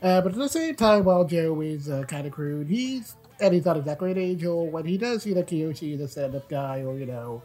[0.00, 3.52] Uh, but at the same time, while Joe is uh, kind of crude, he's and
[3.52, 4.66] he's not exactly an angel.
[4.66, 7.42] When he does see that Kiyoshi is a stand-up guy, or you know,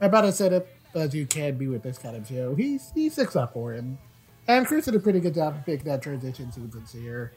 [0.00, 3.08] about as set up as you can be with this kind of show, he's he
[3.08, 3.98] sticks up for him.
[4.48, 7.32] And Chris did a pretty good job of making that transition seem sincere.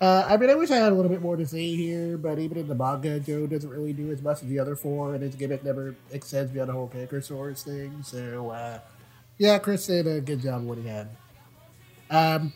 [0.00, 2.38] Uh, I mean, I wish I had a little bit more to say here, but
[2.38, 5.22] even in the manga, Joe doesn't really do as much as the other four, and
[5.22, 8.02] his gimmick never extends beyond the whole Canker Sores thing.
[8.04, 8.78] So, uh,
[9.38, 11.08] yeah, Chris did a good job of what he had.
[12.10, 12.52] Um,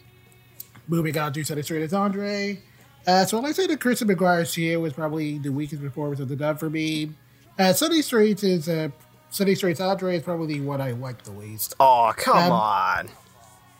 [0.86, 2.60] moving on to Sonny Strait as Andre.
[3.06, 6.28] Uh, so, when I say that Chris McGuire's Chia was probably the weakest performance of
[6.28, 7.10] the dub for me,
[7.58, 8.88] uh, Sonny Strait's is uh,
[9.30, 11.74] Sonny Strait's Andre is probably the one I like the least.
[11.80, 13.08] Oh, come Um, on.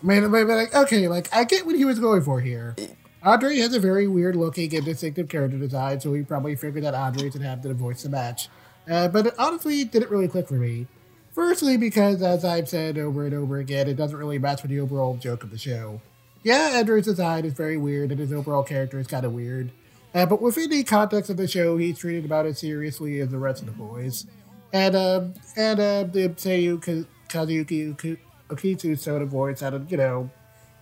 [0.03, 2.75] Man, man, like, okay, like I get what he was going for here.
[3.23, 6.93] Andre has a very weird looking and distinctive character design, so he probably figured that
[6.93, 8.49] Andre would have to voice the match.
[8.89, 10.87] Uh, but it honestly didn't really click for me.
[11.31, 14.81] Firstly, because as I've said over and over again, it doesn't really match with the
[14.81, 16.01] overall joke of the show.
[16.43, 19.71] Yeah, Andre's design is very weird, and his overall character is kind of weird.
[20.13, 23.37] Uh, but within the context of the show, he's treated about as seriously as the
[23.37, 24.27] rest of the boys.
[24.73, 28.17] And um, and uh, the Seiyu Ka- Kazuyuki
[28.49, 30.29] Okitsu's soda voice sounded, you know,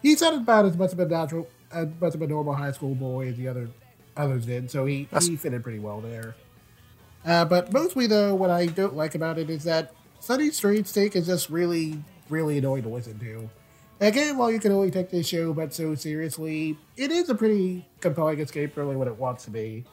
[0.01, 2.95] he sounded about as much of a natural, as much of a normal high school
[2.95, 3.69] boy as the other
[4.17, 4.69] others did.
[4.71, 6.35] So he he fitted pretty well there.
[7.25, 11.15] Uh, but mostly though, what I don't like about it is that Sonny Strait's take
[11.15, 13.49] is just really, really annoying to listen to.
[13.99, 17.87] Again, while you can only take this show but so seriously, it is a pretty
[17.99, 19.85] compelling escape really what it wants to be.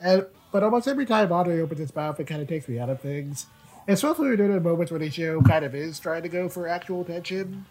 [0.00, 2.90] And but almost every time Andre opens his mouth, it kind of takes me out
[2.90, 3.46] of things.
[3.86, 7.04] Especially during the moments where the show kind of is trying to go for actual
[7.04, 7.66] tension.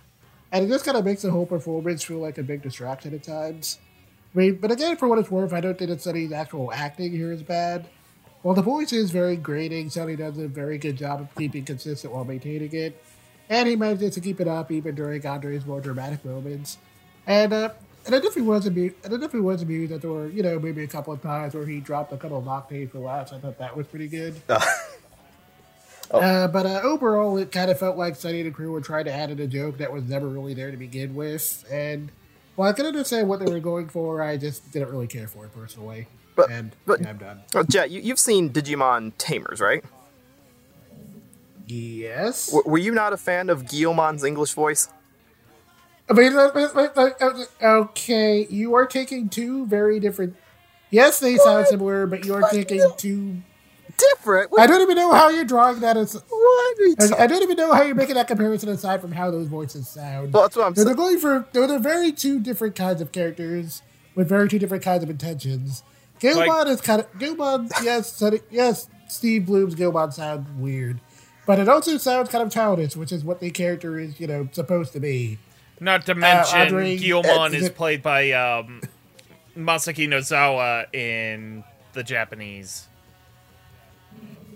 [0.51, 3.23] And it just kind of makes the whole performance feel like a big distraction at
[3.23, 3.79] times.
[4.33, 7.11] I mean, but again, for what it's worth, I don't think that Sonny's actual acting
[7.11, 7.87] here is bad.
[8.43, 12.13] While the voice is very grating, Sonny does a very good job of keeping consistent
[12.13, 13.01] while maintaining it,
[13.49, 16.77] and he manages to keep it up even during Andre's more dramatic moments.
[17.25, 17.69] And uh,
[18.05, 18.95] and I definitely was amused.
[19.03, 21.53] And I definitely was amused that there were, you know, maybe a couple of times
[21.53, 23.31] where he dropped a couple of octaves for laughs.
[23.31, 24.35] I thought that was pretty good.
[26.13, 29.05] Uh, but uh, overall, it kind of felt like Sonny and the crew were trying
[29.05, 31.65] to add in a joke that was never really there to begin with.
[31.71, 32.11] And
[32.55, 35.45] while I can understand what they were going for, I just didn't really care for
[35.45, 36.07] it personally.
[36.35, 37.41] But- and but- yeah, I'm done.
[37.55, 39.83] Oh, Jet, you, you've seen Digimon Tamers, right?
[41.65, 42.47] Yes.
[42.51, 44.89] W- were you not a fan of Guilmon's English voice?
[46.09, 46.33] I mean,
[47.61, 50.35] okay, you are taking two very different.
[50.89, 53.41] Yes, they sound similar, but you are taking two.
[53.97, 54.51] Different.
[54.57, 55.97] I don't even know how you're drawing that.
[55.97, 56.79] As, What?
[56.79, 59.29] are you I, I don't even know how you're making that comparison aside from how
[59.31, 60.33] those voices sound.
[60.33, 60.97] Well, that's what I'm So they're saying.
[60.97, 63.81] going for they're, they're very two different kinds of characters
[64.15, 65.83] with very two different kinds of intentions.
[66.19, 67.69] Guilmon Like- is kind of Guilmon.
[67.83, 68.87] yes, Sonny- yes.
[69.09, 70.99] Steve Blum's Guilmon sounds weird,
[71.45, 74.49] but it also sounds kind of childish, which is what the character is, you know,
[74.53, 75.37] supposed to be.
[75.79, 78.81] Not to mention, Andre- Guilmon uh, is played by um,
[79.55, 81.63] Masako Nozawa in
[81.93, 82.87] the Japanese.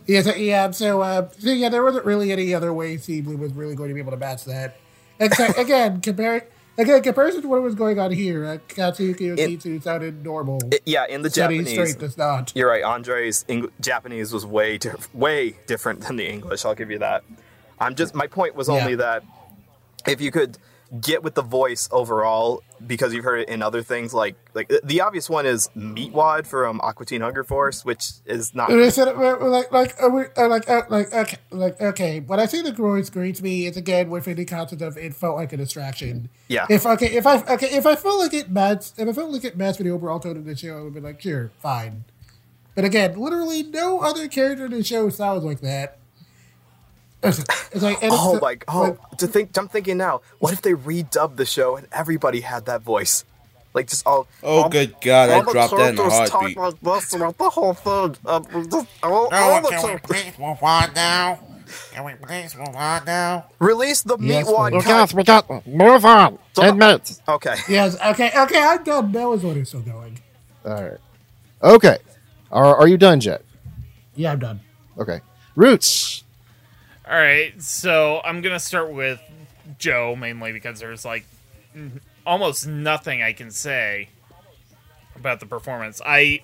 [0.08, 0.72] Yeah, so, yeah.
[0.72, 3.94] So, uh, so yeah, there wasn't really any other way Blum was really going to
[3.94, 4.78] be able to match that.
[5.20, 6.48] Except again, compare
[6.78, 8.46] again comparison to what was going on here.
[8.46, 10.60] Uh, Katsuki It- Okitsu sounded normal.
[10.86, 11.70] yeah, in the Japanese.
[11.72, 12.54] Strait does not.
[12.56, 12.84] You're right.
[12.84, 16.64] Andre's Eng- Japanese was way diff- way different than the English.
[16.66, 17.24] I'll give you that.
[17.80, 18.98] I'm just my point was only Yeah.
[18.98, 19.24] that
[20.08, 20.58] if you could
[21.02, 25.02] get with the voice overall, because you've heard it in other things like like the
[25.02, 28.72] obvious one is Meatwad from Aqua Teen Hunger Force, which is not.
[28.72, 32.20] I said, uh, like, like, uh, we- uh, like, uh, like, okay, like, okay.
[32.20, 35.36] When I see the voice greets me, it's again within the concept of it felt
[35.36, 36.30] like a distraction.
[36.48, 36.66] Yeah.
[36.70, 39.44] If okay, if I okay, if I felt like it matched, if I felt like
[39.44, 42.06] it matched with the overall tone of the show, I would be like, sure, fine.
[42.76, 45.98] But again, literally no other character in the show sounds like that.
[47.28, 47.40] It's,
[47.74, 48.58] it's like, it's Oh the- my!
[48.68, 49.56] Oh, like, to think.
[49.58, 50.22] I'm thinking now.
[50.40, 53.26] What if they redubbed the show and everybody had that voice?
[53.74, 54.28] Like just all.
[54.44, 56.58] Oh, all- good God, I all the dropped that in a characters talk heartbeat.
[56.58, 58.16] like this throughout the whole thing.
[58.26, 61.40] Um, just, all, all the can we please move on now?
[61.92, 63.46] Can we please move on now?
[63.60, 64.30] Release the meat.
[64.30, 64.84] Yes, Meatwad please.
[64.86, 65.14] cut.
[65.14, 66.40] we got move on.
[66.64, 67.22] Inmates.
[67.28, 67.56] Okay.
[67.70, 69.12] yes, okay, okay, I'm done.
[69.12, 70.18] That was what is still going.
[70.66, 70.98] All right.
[71.62, 71.98] Okay.
[72.52, 73.44] Are, are you done, Jet?
[74.16, 74.62] Yeah, I'm done.
[74.98, 75.20] Okay.
[75.56, 76.24] Roots.
[77.10, 79.22] All right, so I'm gonna start with
[79.80, 81.26] Joe mainly because there's like
[82.26, 84.10] almost nothing I can say
[85.16, 86.02] about the performance.
[86.06, 86.42] I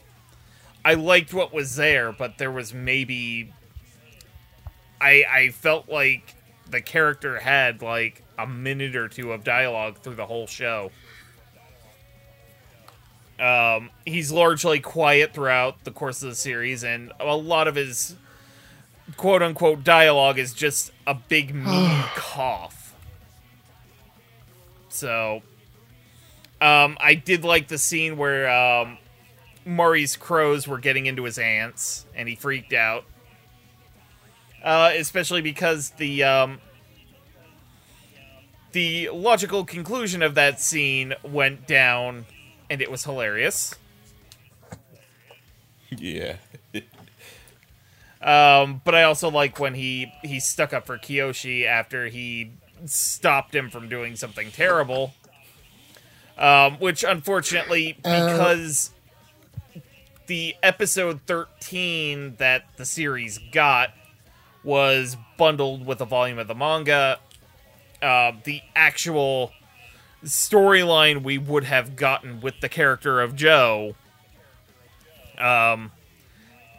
[0.85, 3.51] I liked what was there, but there was maybe
[5.01, 6.33] I I felt like
[6.69, 10.91] the character had like a minute or two of dialogue through the whole show.
[13.37, 18.15] Um, he's largely quiet throughout the course of the series, and a lot of his
[19.17, 22.95] quote unquote dialogue is just a big mean cough.
[24.89, 25.41] So,
[26.61, 28.97] um, I did like the scene where um,
[29.65, 33.05] Mari's crows were getting into his ants, and he freaked out.
[34.63, 36.61] Uh, especially because the um,
[38.71, 42.25] the logical conclusion of that scene went down,
[42.69, 43.75] and it was hilarious.
[45.89, 46.37] Yeah.
[48.23, 52.51] Um, but I also like when he he stuck up for Kiyoshi after he
[52.85, 55.13] stopped him from doing something terrible.
[56.37, 58.91] Um, which unfortunately, because
[60.27, 63.89] the episode thirteen that the series got
[64.63, 67.19] was bundled with a volume of the manga,
[68.01, 69.51] uh, the actual
[70.23, 73.95] storyline we would have gotten with the character of Joe,
[75.37, 75.91] um,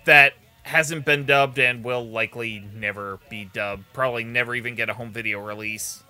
[0.07, 0.33] that
[0.65, 3.85] hasn't been dubbed and will likely never be dubbed.
[3.93, 6.03] Probably never even get a home video release.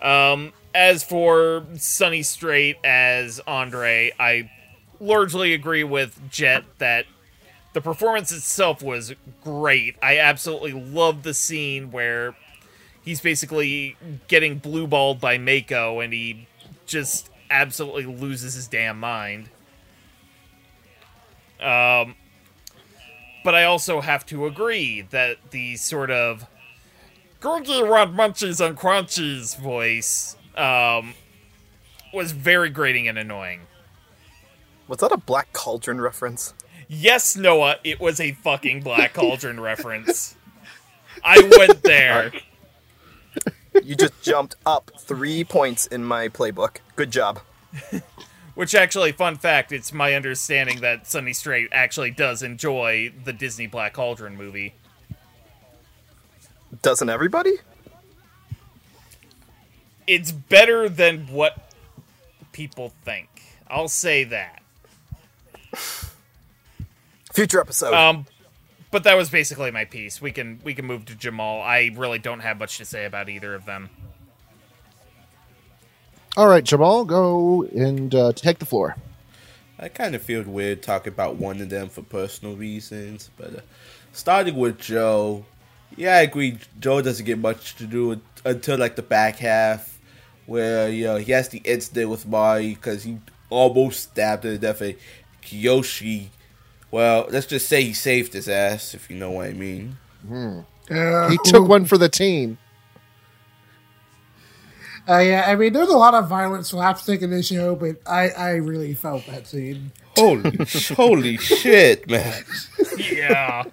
[0.00, 4.50] Um, as for Sonny Strait as Andre, I
[4.98, 7.06] largely agree with Jet that
[7.74, 9.96] the performance itself was great.
[10.02, 12.34] I absolutely love the scene where
[13.02, 13.96] he's basically
[14.28, 16.48] getting blue balled by Mako and he
[16.86, 19.48] just absolutely loses his damn mind.
[21.60, 22.14] Um,
[23.44, 26.46] but I also have to agree that the sort of
[27.40, 31.14] Gurgi want munchies and crunchies voice um,
[32.12, 33.60] was very grating and annoying.
[34.88, 36.54] Was that a Black Cauldron reference?
[36.88, 40.36] Yes, Noah, it was a fucking Black Cauldron reference.
[41.22, 42.32] I went there.
[43.82, 46.76] You just jumped up three points in my playbook.
[46.96, 47.40] Good job.
[48.54, 53.66] Which actually, fun fact, it's my understanding that Sonny Strait actually does enjoy the Disney
[53.66, 54.74] Black Cauldron movie.
[56.82, 57.54] Doesn't everybody?
[60.06, 61.72] It's better than what
[62.52, 63.28] people think.
[63.68, 64.62] I'll say that.
[67.32, 67.94] Future episode.
[67.94, 68.26] Um,
[68.92, 70.22] but that was basically my piece.
[70.22, 71.60] We can we can move to Jamal.
[71.60, 73.90] I really don't have much to say about either of them.
[76.36, 78.96] All right, Jamal, go and uh, take the floor.
[79.78, 83.60] I kind of feel weird talking about one of them for personal reasons, but uh,
[84.12, 85.44] starting with Joe,
[85.96, 86.58] yeah, I agree.
[86.80, 89.98] Joe doesn't get much to do until like the back half,
[90.46, 93.18] where you know he has the incident with Mari because he
[93.50, 94.80] almost stabbed her to death.
[94.80, 94.96] And
[95.42, 96.28] Kiyoshi,
[96.90, 99.98] well, let's just say he saved his ass, if you know what I mean.
[100.90, 102.58] Uh, He took one for the team.
[105.06, 108.30] Uh, yeah, I mean, there's a lot of violent slapstick in this show, but I,
[108.30, 109.92] I really felt that scene.
[110.16, 110.56] Holy,
[110.96, 112.44] holy shit, man!
[112.98, 113.64] Yeah.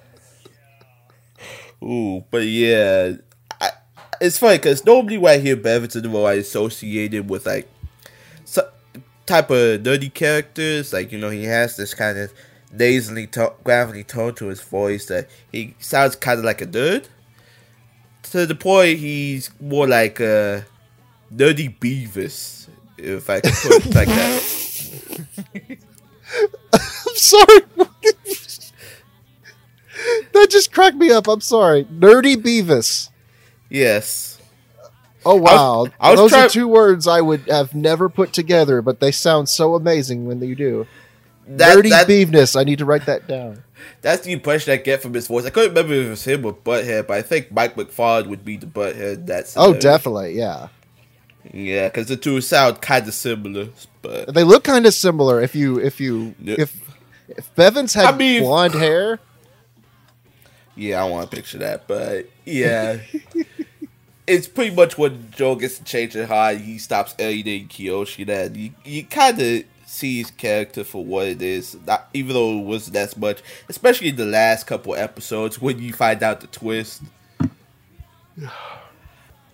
[1.84, 3.14] Ooh, but yeah,
[3.62, 3.70] I,
[4.20, 7.46] it's funny because normally when I hear Bevins in the role, I associate it with
[7.46, 7.70] like
[8.44, 8.66] some
[9.26, 10.92] type of nerdy characters.
[10.92, 12.34] Like you know, he has this kind of
[12.74, 17.06] nasally, to- gravelly tone to his voice that he sounds kind of like a nerd.
[18.24, 20.66] To the point, he's more like a
[21.34, 22.68] nerdy Beavis,
[22.98, 24.44] if I could put it like that.
[26.74, 27.62] I'm sorry.
[30.34, 31.28] that just cracked me up.
[31.28, 31.86] I'm sorry.
[31.86, 33.10] Nerdy Beavis.
[33.70, 34.40] Yes.
[35.24, 38.82] Oh wow, I was those try- are two words I would have never put together,
[38.82, 40.88] but they sound so amazing when you do.
[41.48, 42.60] That, Nerdy that, Beavis.
[42.60, 43.64] I need to write that down.
[44.02, 45.46] That's the impression I get from his voice.
[45.46, 48.44] I couldn't remember if it was him or Butthead, but I think Mike McFarland would
[48.44, 49.28] be the Butthead.
[49.28, 50.70] That's Oh, definitely, yeah.
[51.54, 53.68] Yeah, because the two sound kind of similar,
[54.02, 55.42] but They look kind of similar.
[55.42, 56.80] If you if you if
[57.28, 59.20] if Bevins had I mean- blonde hair,
[60.76, 61.88] yeah, I want to picture that.
[61.88, 63.00] But yeah,
[64.28, 68.26] it's pretty much when Joe gets to change it high, he stops alienating Kiyoshi.
[68.28, 72.60] That you you kind of see his character for what it is, not even though
[72.60, 73.42] it wasn't as much.
[73.68, 77.02] Especially in the last couple episodes when you find out the twist.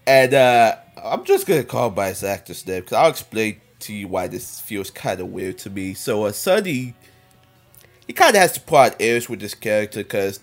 [0.05, 4.07] And uh, I'm just gonna call by his actor's name because I'll explain to you
[4.07, 5.93] why this feels kind of weird to me.
[5.93, 6.95] So, uh, Sonny,
[8.07, 10.39] he kind of has to plot airs with this character because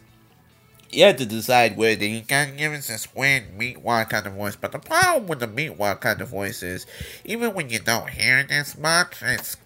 [0.88, 2.20] he had to decide where You they.
[2.20, 5.48] gotta give us this weird meat wad kind of voice, but the problem with the
[5.48, 6.86] meat wad kind of voice is,
[7.24, 9.56] even when you don't hear it as much, it's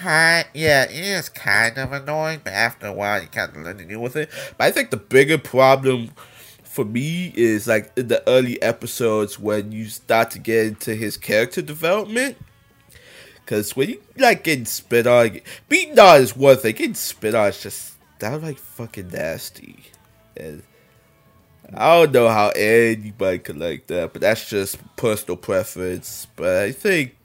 [0.00, 3.78] kind, yeah, it is kind of annoying, but after a while you kind of learn
[3.78, 4.28] to deal with it.
[4.58, 6.10] But I think the bigger problem
[6.76, 11.16] for me is like in the early episodes when you start to get into his
[11.16, 12.36] character development.
[13.36, 15.40] Because when you like getting spit on,
[15.70, 19.84] beating on is one thing, getting spit on is just that like fucking nasty.
[20.36, 20.62] And
[21.72, 26.26] I don't know how anybody could like that, but that's just personal preference.
[26.36, 27.16] But I think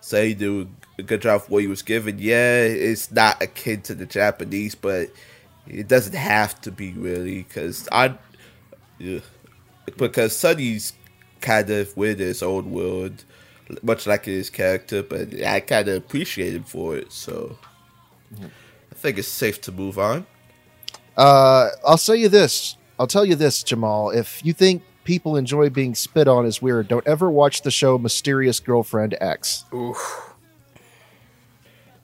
[0.00, 0.68] say do
[0.98, 2.18] a good job of what he was given.
[2.18, 5.10] Yeah, it's not akin to the Japanese, but
[5.68, 8.14] it doesn't have to be really because I,
[8.98, 9.20] yeah,
[9.96, 10.92] because Sonny's
[11.40, 13.24] kind of with his own world,
[13.82, 17.12] much like his character, but I kind of appreciate him for it.
[17.12, 17.56] So
[18.40, 20.26] I think it's safe to move on.
[21.16, 22.76] uh, I'll tell you this.
[22.98, 24.10] I'll tell you this, Jamal.
[24.10, 27.96] If you think people enjoy being spit on is weird, don't ever watch the show
[27.96, 29.64] Mysterious Girlfriend X.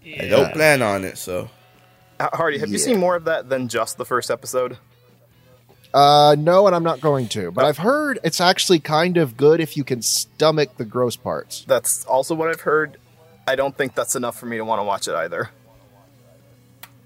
[0.06, 1.50] I don't plan on it, so
[2.20, 4.78] Uh, Hardy, have you seen more of that than just the first episode?
[5.94, 7.52] Uh, no, and I'm not going to.
[7.52, 11.64] But I've heard it's actually kind of good if you can stomach the gross parts.
[11.68, 12.98] That's also what I've heard.
[13.46, 15.50] I don't think that's enough for me to want to watch it either.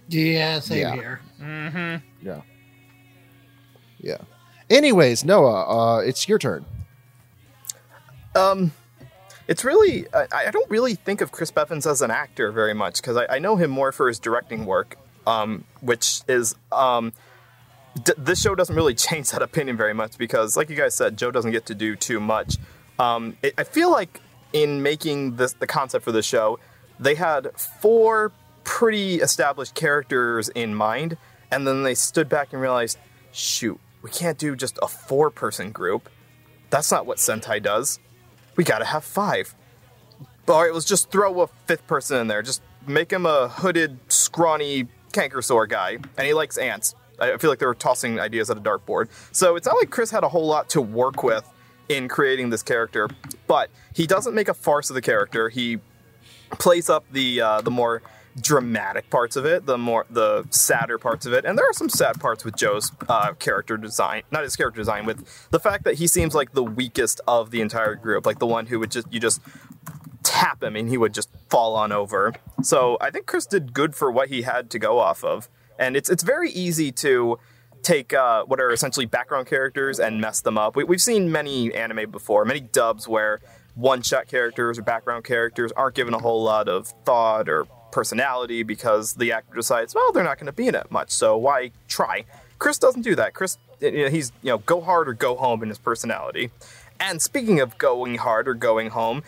[0.09, 0.94] Yeah, same Yeah.
[0.94, 1.20] here.
[2.23, 2.40] Yeah.
[3.98, 4.16] Yeah.
[4.70, 6.65] Anyways, Noah, uh, it's your turn.
[8.35, 8.73] Um,
[9.48, 13.02] it's really I, I don't really think of Chris Bevins as an actor very much
[13.02, 14.97] because I, I know him more for his directing work,
[15.27, 17.12] um, which is um,
[18.05, 21.16] d- this show doesn't really change that opinion very much because, like you guys said,
[21.16, 22.57] Joe doesn't get to do too much.
[22.99, 24.20] Um, it, I feel like
[24.53, 26.59] in making this the concept for the show,
[26.99, 28.33] they had four
[28.65, 31.16] pretty established characters in mind,
[31.51, 32.99] and then they stood back and realized,
[33.33, 36.09] shoot, we can't do just a four-person group.
[36.70, 37.99] That's not what Sentai does
[38.59, 39.55] we gotta have five.
[40.49, 42.43] All right, let's just throw a fifth person in there.
[42.43, 46.95] Just make him a hooded, scrawny canker sore guy, and he likes ants.
[47.20, 49.09] I feel like they were tossing ideas at a dartboard.
[49.32, 51.49] So it's not like Chris had a whole lot to work with
[51.89, 53.09] in creating this character,
[53.47, 55.49] but he doesn't make a farce of the character.
[55.49, 55.78] He
[56.51, 58.03] plays up the uh, the more
[58.40, 61.89] dramatic parts of it, the more the sadder parts of it, and there are some
[61.89, 64.23] sad parts with Joe's uh, character design.
[64.31, 67.61] Not his character design, with the fact that he seems like the weakest of the
[67.61, 69.40] entire group, like the one who would just you just
[70.23, 72.35] tap him and he would just fall on over.
[72.62, 75.49] So I think Chris did good for what he had to go off of,
[75.79, 77.39] and it's it's very easy to
[77.83, 80.77] take uh, what are essentially background characters and mess them up.
[80.77, 83.41] We, we've seen many anime before, many dubs where
[83.75, 89.15] one-shot characters or background characters aren't given a whole lot of thought or personality because
[89.15, 92.25] the actor decides, well, they're not going to be in it much, so why try?
[92.59, 93.35] Chris doesn't do that.
[93.35, 96.51] Chris, you know, he's you know go hard or go home in his personality.
[97.01, 99.23] And speaking of going hard or going home,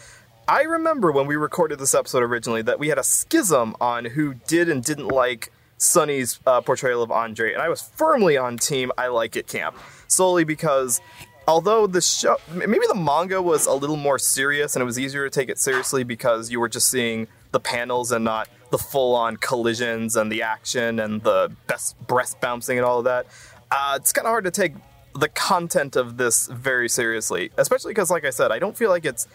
[0.49, 4.35] I remember when we recorded this episode originally that we had a schism on who
[4.35, 8.93] did and didn't like Sonny's uh, portrayal of Andre, and I was firmly on team.
[8.99, 9.77] I like it camp.
[10.09, 11.01] Solely because
[11.49, 15.29] although the show maybe the manga was a little more serious and it was easier
[15.29, 19.37] to take it seriously because you were just seeing the panels and not the full-on
[19.39, 23.27] collisions and the action and the best breast bouncing and all of that
[23.71, 24.75] uh, it's kind of hard to take
[25.17, 29.05] the content of this very seriously especially because like i said i don't feel like
[29.05, 29.27] it's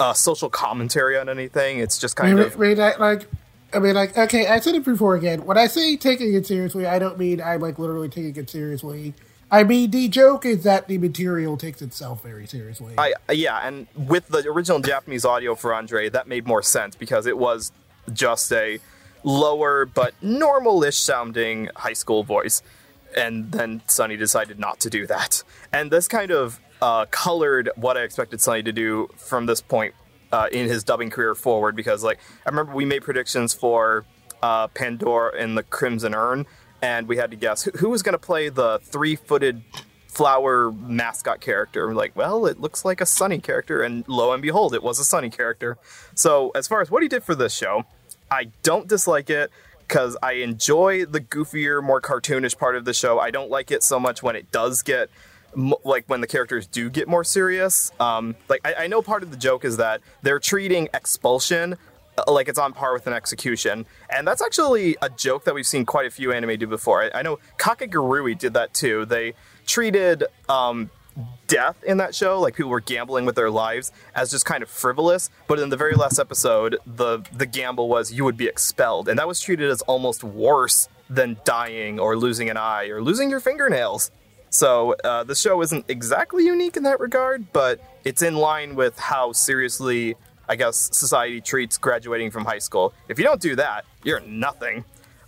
[0.00, 1.78] a social commentary on anything.
[1.78, 3.26] It's just I kind mean, of mean, like,
[3.72, 5.44] I mean, like, okay, I said it before again.
[5.44, 9.14] When I say taking it seriously, I don't mean I'm like literally taking it seriously.
[9.50, 12.94] I mean, the joke is that the material takes itself very seriously.
[12.98, 17.26] I yeah, and with the original Japanese audio for Andre, that made more sense because
[17.26, 17.72] it was
[18.12, 18.78] just a
[19.22, 22.62] lower but normal-ish sounding high school voice,
[23.16, 25.42] and then Sonny decided not to do that.
[25.72, 29.94] And this kind of uh, colored what I expected Sonny to do from this point
[30.32, 34.04] uh, in his dubbing career forward because, like, I remember we made predictions for
[34.42, 36.46] uh, Pandora and the Crimson Urn,
[36.82, 39.62] and we had to guess who, who was going to play the three-footed
[40.06, 41.86] flower mascot character.
[41.86, 44.98] We're like, well, it looks like a Sonny character, and lo and behold, it was
[44.98, 45.78] a Sonny character.
[46.14, 47.84] So, as far as what he did for this show,
[48.30, 53.18] I don't dislike it because I enjoy the goofier, more cartoonish part of the show.
[53.18, 55.08] I don't like it so much when it does get
[55.56, 57.90] like when the characters do get more serious.
[57.98, 61.76] Um, like I, I know part of the joke is that they're treating expulsion
[62.18, 65.66] uh, like it's on par with an execution, and that's actually a joke that we've
[65.66, 67.04] seen quite a few anime do before.
[67.04, 69.04] I, I know Kakegurui did that too.
[69.04, 69.34] They
[69.66, 70.90] treated um,
[71.46, 74.68] death in that show, like people were gambling with their lives, as just kind of
[74.68, 75.30] frivolous.
[75.46, 79.18] But in the very last episode, the the gamble was you would be expelled, and
[79.18, 83.40] that was treated as almost worse than dying or losing an eye or losing your
[83.40, 84.10] fingernails.
[84.50, 88.98] So uh, the show isn't exactly unique in that regard, but it's in line with
[88.98, 90.16] how seriously
[90.48, 92.94] I guess society treats graduating from high school.
[93.08, 94.84] If you don't do that, you're nothing.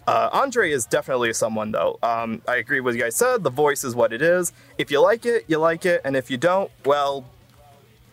[0.06, 1.98] Uh, Andre is definitely someone though.
[2.02, 3.44] Um, I agree with you guys said.
[3.44, 4.52] The voice is what it is.
[4.78, 7.26] If you like it, you like it, and if you don't, well,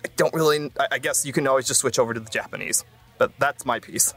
[0.03, 0.69] I don't really.
[0.79, 2.83] I, I guess you can always just switch over to the Japanese.
[3.17, 4.13] But that's my piece.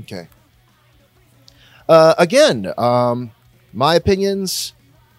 [0.00, 0.26] Okay.
[1.88, 3.30] Uh, again, um,
[3.72, 4.72] my opinions.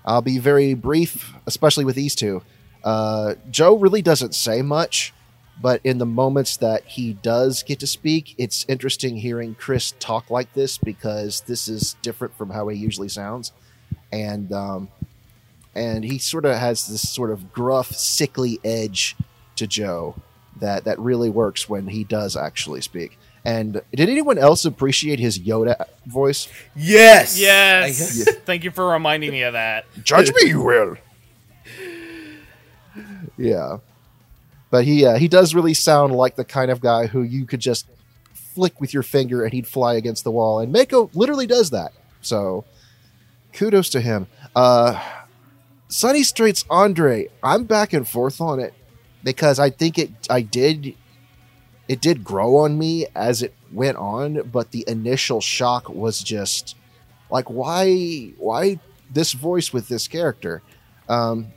[0.05, 2.43] I'll be very brief, especially with these two.
[2.83, 5.13] Uh, Joe really doesn't say much,
[5.59, 10.29] but in the moments that he does get to speak, it's interesting hearing Chris talk
[10.29, 13.51] like this because this is different from how he usually sounds,
[14.11, 14.89] and um,
[15.73, 19.15] and he sort of has this sort of gruff, sickly edge
[19.55, 20.15] to Joe
[20.57, 23.17] that that really works when he does actually speak.
[23.45, 26.47] And did anyone else appreciate his Yoda voice?
[26.75, 27.39] Yes.
[27.39, 28.27] Yes.
[28.27, 29.85] I- Thank you for reminding me of that.
[30.03, 30.97] Judge me, you will.
[33.37, 33.77] Yeah,
[34.69, 37.59] but he uh, he does really sound like the kind of guy who you could
[37.59, 37.85] just
[38.33, 40.59] flick with your finger and he'd fly against the wall.
[40.59, 41.91] And Mako literally does that.
[42.21, 42.63] So
[43.51, 44.27] kudos to him.
[44.55, 45.01] Uh,
[45.89, 47.27] Sonny Strait's Andre.
[47.43, 48.73] I'm back and forth on it
[49.23, 50.95] because I think it I did
[51.87, 56.75] it did grow on me as it went on, but the initial shock was just
[57.29, 58.79] like why why
[59.11, 60.61] this voice with this character.
[61.07, 61.47] Um,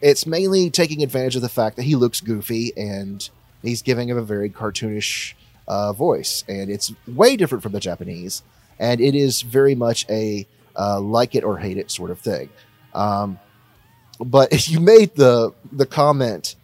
[0.00, 3.28] it's mainly taking advantage of the fact that he looks goofy and
[3.62, 5.34] he's giving him a very cartoonish
[5.68, 8.42] uh, voice, and it's way different from the Japanese,
[8.78, 10.46] and it is very much a
[10.76, 12.48] uh, like it or hate it sort of thing.
[12.94, 13.38] Um,
[14.18, 16.56] but if you made the the comment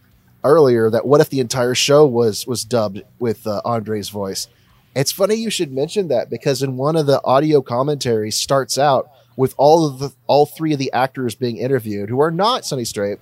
[0.46, 4.48] earlier that what if the entire show was was dubbed with uh, Andre's voice?
[4.94, 9.10] It's funny you should mention that because in one of the audio commentaries starts out
[9.36, 12.84] with all of the all three of the actors being interviewed who are not Sonny
[12.84, 13.18] Strait,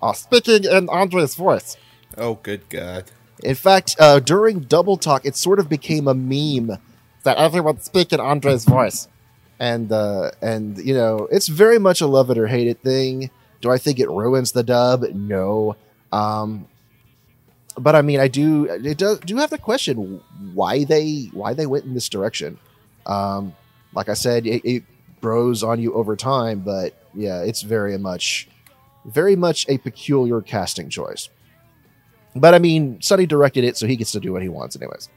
[0.00, 1.76] uh, speaking in Andre's voice.
[2.16, 3.10] Oh, good God.
[3.42, 6.78] In fact, uh, during Double Talk, it sort of became a meme
[7.22, 9.08] that everyone speak in Andre's voice,
[9.58, 13.30] and uh, and you know it's very much a love it or hate it thing.
[13.60, 15.02] Do I think it ruins the dub?
[15.12, 15.76] No.
[16.12, 16.66] Um,
[17.78, 20.20] but I mean, I do it does do have the question
[20.54, 22.58] why they why they went in this direction.
[23.06, 23.54] Um,
[23.94, 24.84] like I said, it, it
[25.20, 28.48] grows on you over time, but yeah, it's very much
[29.04, 31.28] very much a peculiar casting choice.
[32.34, 35.08] But I mean, Sonny directed it, so he gets to do what he wants, anyways.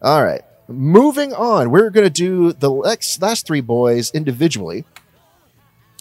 [0.00, 1.70] All right, moving on.
[1.70, 4.84] We're going to do the next, last three boys individually.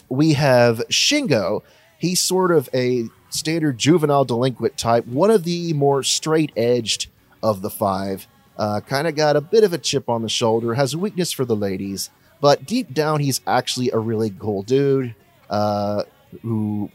[0.09, 1.61] We have Shingo.
[1.97, 7.07] He's sort of a standard juvenile delinquent type, one of the more straight edged
[7.41, 8.27] of the five.
[8.57, 11.31] Uh, kind of got a bit of a chip on the shoulder, has a weakness
[11.31, 12.09] for the ladies,
[12.39, 15.15] but deep down, he's actually a really cool dude
[15.49, 16.03] uh,
[16.41, 16.91] who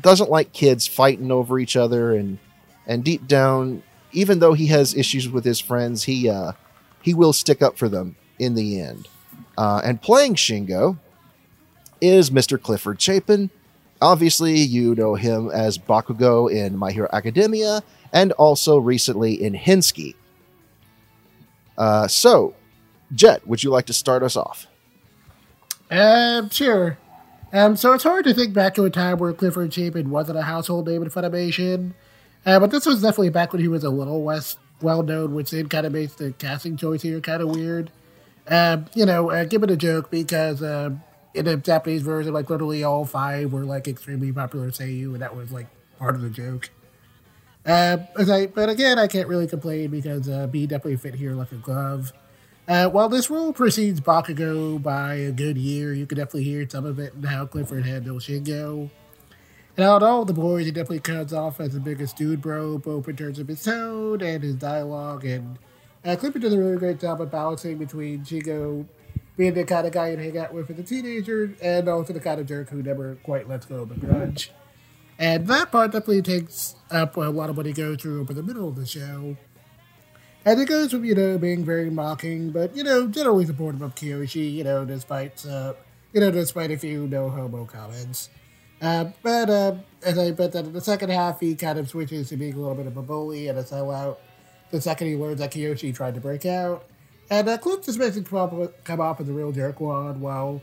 [0.00, 2.38] doesn't like kids fighting over each other and
[2.86, 3.82] and deep down
[4.12, 6.52] even though he has issues with his friends he uh
[7.02, 9.08] he will stick up for them in the end
[9.58, 10.98] uh and playing shingo
[12.00, 13.50] is mr clifford chapin
[14.00, 17.82] obviously you know him as bakugo in my hero academia
[18.12, 20.14] and also recently in hinsky
[21.78, 22.54] uh so
[23.14, 24.66] jet would you like to start us off
[25.90, 26.98] Um, sure.
[27.52, 30.42] Um, so it's hard to think back to a time where Clifford Chapin wasn't a
[30.42, 31.94] household name in Funimation.
[32.46, 35.50] Uh, but this was definitely back when he was a little less well known, which
[35.50, 37.90] then kind of makes the casting choice here kind of weird.
[38.46, 40.90] Um, you know, uh, give it a joke because uh,
[41.34, 45.34] in the Japanese version, like literally all five were like extremely popular Seiyu, and that
[45.36, 45.66] was like
[45.98, 46.70] part of the joke.
[47.64, 51.52] Uh, I, but again, I can't really complain because uh, B definitely fit here like
[51.52, 52.12] a glove.
[52.66, 56.86] Uh, while this role precedes Bakugo by a good year, you can definitely hear some
[56.86, 58.90] of it in how Clifford handles Shingo.
[59.76, 62.78] And out of all the boys, he definitely comes off as the biggest dude bro,
[62.78, 65.24] both in terms of his tone and his dialogue.
[65.24, 65.58] And
[66.04, 68.86] uh, Clifford does a really great job of balancing between Shingo
[69.40, 72.20] being the kind of guy you hang out with as a teenager and also the
[72.20, 74.52] kind of jerk who never quite lets go of the grudge.
[75.18, 78.42] And that part definitely takes up a lot of what he goes through over the
[78.42, 79.38] middle of the show.
[80.44, 83.94] And it goes from, you know, being very mocking, but, you know, generally supportive of
[83.94, 85.72] Kiyoshi, you know, despite, uh,
[86.12, 88.28] you know, despite a few no homo comments.
[88.82, 92.28] Uh, but, uh, as I bet that in the second half, he kind of switches
[92.28, 94.18] to being a little bit of a bully and a sellout
[94.70, 96.84] the second he learns that Kiyoshi tried to break out.
[97.30, 100.60] And, uh, Cliff just makes him come off, come off as a real jerkwad while,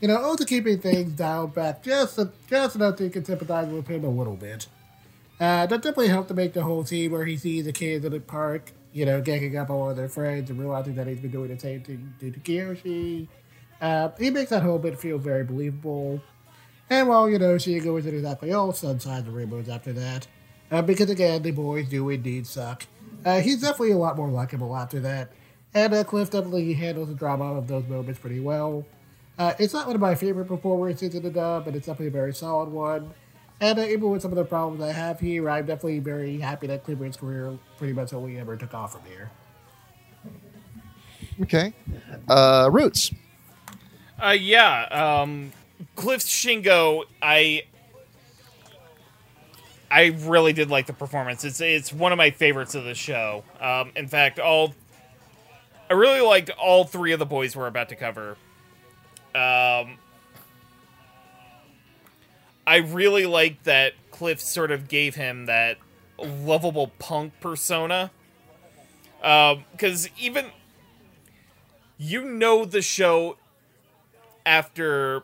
[0.00, 2.18] you know, also keeping things down back just,
[2.48, 4.66] just enough so you can sympathize with him a little bit.
[5.38, 8.12] Uh, that definitely helped to make the whole scene where he sees the kids in
[8.12, 11.30] the park, you know, ganging up on of their friends and realizing that he's been
[11.30, 13.28] doing the same thing to, Kiyoshi.
[13.78, 16.22] Uh, he makes that whole bit feel very believable.
[16.88, 20.26] And while, you know, Shingo isn't exactly all sunshine and rainbows after that,
[20.70, 22.86] uh, because again, the boys do indeed suck.
[23.24, 25.32] Uh, he's definitely a lot more likable after that.
[25.76, 28.86] And uh, Cliff definitely handles the drama of those moments pretty well.
[29.38, 32.12] Uh, it's not one of my favorite performances in the dub, but it's definitely a
[32.12, 33.14] very solid one.
[33.60, 36.66] And uh, even with some of the problems I have here, I'm definitely very happy
[36.68, 39.30] that Clifford's career pretty much only ever took off from here.
[41.42, 41.74] okay
[42.28, 43.12] uh roots
[44.22, 44.84] Uh, yeah,
[45.22, 45.52] um,
[45.94, 47.64] Cliff Shingo, I,
[49.90, 51.44] I really did like the performance.
[51.44, 53.44] It's it's one of my favorites of the show.
[53.60, 54.74] Um, in fact, all,
[55.88, 58.36] I really liked all three of the boys we're about to cover.
[59.34, 59.98] Um,
[62.66, 65.78] I really liked that Cliff sort of gave him that
[66.18, 68.10] lovable punk persona.
[69.20, 70.46] Because even
[71.98, 73.36] you know the show
[74.44, 75.22] after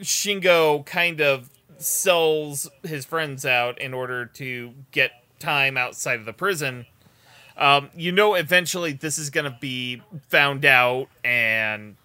[0.00, 6.32] Shingo kind of sells his friends out in order to get time outside of the
[6.32, 6.86] prison.
[7.56, 11.96] Um, you know, eventually this is going to be found out, and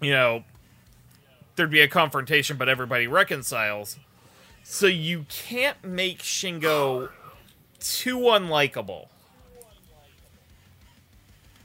[0.00, 0.44] you know,
[1.56, 3.98] there'd be a confrontation, but everybody reconciles.
[4.64, 7.10] So you can't make Shingo
[7.80, 9.06] too unlikable.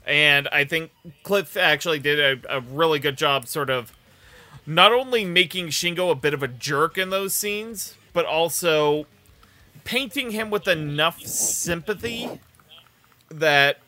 [0.06, 0.90] And I think
[1.22, 3.92] Cliff actually did a, a really good job, sort of
[4.66, 9.06] not only making Shingo a bit of a jerk in those scenes, but also
[9.84, 12.40] painting him with enough sympathy
[13.38, 13.78] that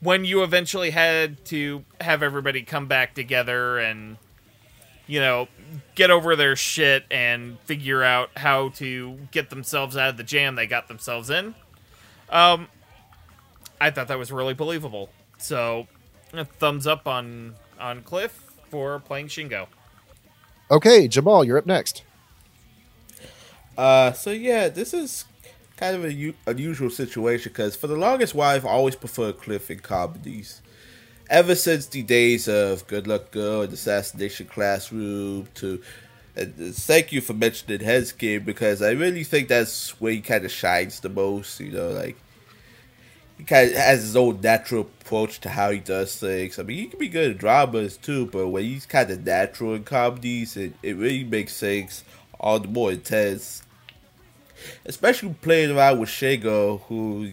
[0.00, 4.16] when you eventually had to have everybody come back together and
[5.06, 5.48] you know
[5.94, 10.54] get over their shit and figure out how to get themselves out of the jam
[10.54, 11.54] they got themselves in
[12.30, 12.68] um
[13.80, 15.10] i thought that was really believable.
[15.38, 15.86] So
[16.32, 18.32] a thumbs up on on cliff
[18.68, 19.66] for playing shingo.
[20.70, 22.02] Okay jamal you're up next.
[23.76, 25.24] Uh, so yeah, this is
[25.76, 29.70] kind of a u- unusual situation because for the longest while, I've always preferred Cliff
[29.70, 30.60] in comedies.
[31.30, 35.80] Ever since the days of Good Luck Girl and Assassination Classroom to
[36.36, 40.44] uh, thank you for mentioning Head's game because I really think that's where he kind
[40.44, 41.60] of shines the most.
[41.60, 42.16] You know, like
[43.38, 46.58] he kind of has his own natural approach to how he does things.
[46.58, 49.74] I mean, he can be good in dramas too, but when he's kind of natural
[49.74, 52.04] in comedies, it, it really makes things
[52.38, 53.63] all the more intense.
[54.84, 57.30] Especially playing around with Shingo, who,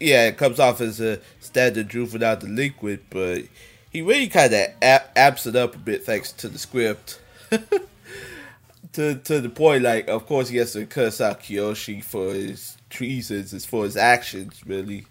[0.00, 3.42] yeah, comes off as a standard juvenile delinquent, but
[3.90, 7.20] he really kind of amps it up a bit thanks to the script.
[8.92, 12.76] to to the point, like, of course, he has to curse out Kiyoshi for his
[12.90, 15.06] treasons, as for his actions, really.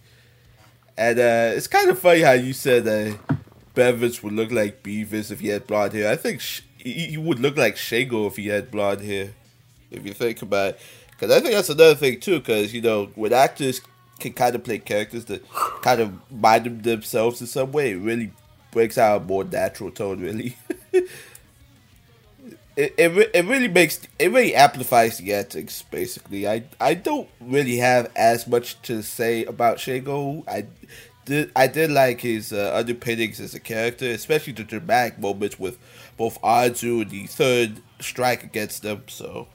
[0.98, 3.18] And uh, it's kind of funny how you said that
[3.74, 6.12] Bevins would look like Beavis if he had blonde hair.
[6.12, 9.34] I think sh- he, would look like Shingo if he had blonde hair,
[9.90, 10.80] if you think about it.
[11.24, 13.80] Because I think that's another thing, too, because, you know, when actors
[14.20, 15.42] can kind of play characters that
[15.82, 18.34] kind of mind themselves in some way, it really
[18.72, 20.58] breaks out a more natural tone, really.
[20.92, 21.08] it,
[22.76, 28.12] it, it really makes it really amplifies the antics basically i i don't really have
[28.16, 30.44] as much to say about Shingo.
[30.48, 30.66] i
[31.26, 35.78] did i did like his uh, underpinnings as a character especially the dramatic moments with
[36.18, 39.48] both Anzu and the third strike against them so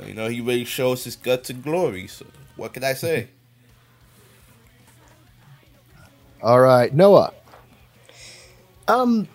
[0.00, 2.24] but, you know he really shows his guts and glory so
[2.56, 3.28] what can i say
[6.42, 7.34] All right, Noah.
[8.88, 9.28] Um,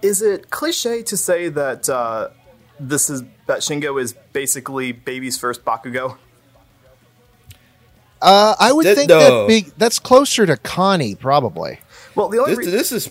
[0.00, 2.28] is it cliche to say that uh,
[2.78, 6.16] this is that Shingo is basically baby's first Bakugo?
[8.20, 9.46] Uh, I would Th- think no.
[9.46, 11.80] that be, that's closer to Connie, probably.
[12.14, 13.10] Well, the only this, rea- this is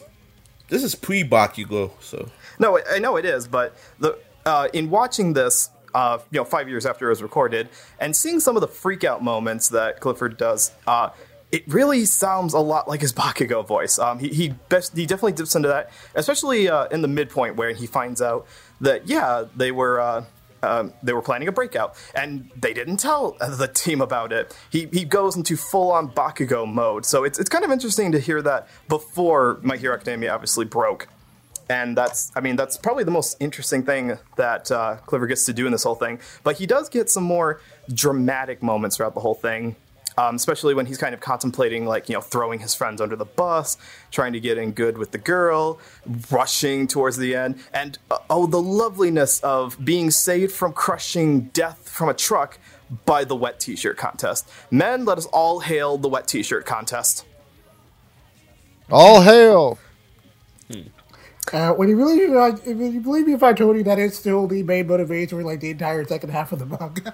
[0.70, 4.90] this is pre Bakugo so No, I I know it is, but the uh, in
[4.90, 7.70] watching this, uh, you know, five years after it was recorded,
[8.00, 11.10] and seeing some of the freak out moments that Clifford does, uh,
[11.52, 14.00] it really sounds a lot like his Bakugo voice.
[14.00, 17.74] Um, he he, best, he definitely dips into that, especially uh, in the midpoint where
[17.74, 18.48] he finds out
[18.80, 20.00] that yeah, they were.
[20.00, 20.26] Uh,
[20.64, 24.56] um, they were planning a breakout, and they didn't tell the team about it.
[24.70, 28.20] He he goes into full on Bakugo mode, so it's it's kind of interesting to
[28.20, 31.08] hear that before My Hero Academia obviously broke
[31.72, 35.54] and that's i mean that's probably the most interesting thing that uh, clifford gets to
[35.54, 36.20] do in this whole thing.
[36.44, 37.62] But he does get some more
[37.94, 39.76] dramatic moments throughout the whole thing
[40.18, 43.26] um, especially when he's kind of contemplating like you know throwing his friends under the
[43.26, 43.78] bus
[44.12, 45.80] trying to get in good with the girl
[46.30, 47.60] rushing towards the end.
[47.74, 52.60] And uh, oh the loveliness of being saved from crushing death from a truck
[53.06, 54.50] by the wet t-shirt contest.
[54.70, 57.26] Men let us all hail the wet t-shirt contest.
[58.92, 59.80] All hail!
[61.54, 64.18] Uh, when you really, uh, when you believe me if I told you that it's
[64.18, 67.14] still the main motivation for like the entire second half of the manga.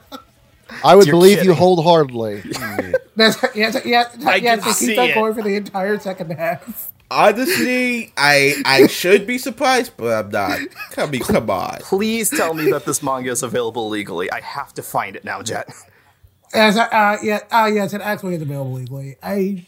[0.84, 1.56] I would You're believe you kidding.
[1.56, 2.44] wholeheartedly.
[3.16, 4.60] That's yes, yes, I yes.
[4.60, 5.14] can They see keep that it.
[5.16, 6.92] going for the entire second half.
[7.10, 10.60] Honestly, I I should be surprised, but I'm not.
[10.92, 11.80] Come me, come on.
[11.82, 15.42] please tell me that this manga is available legally i have to find it now
[15.42, 15.70] jet
[16.54, 19.16] As I- uh, yeah, uh, yes, it actually is available legally.
[19.24, 19.66] I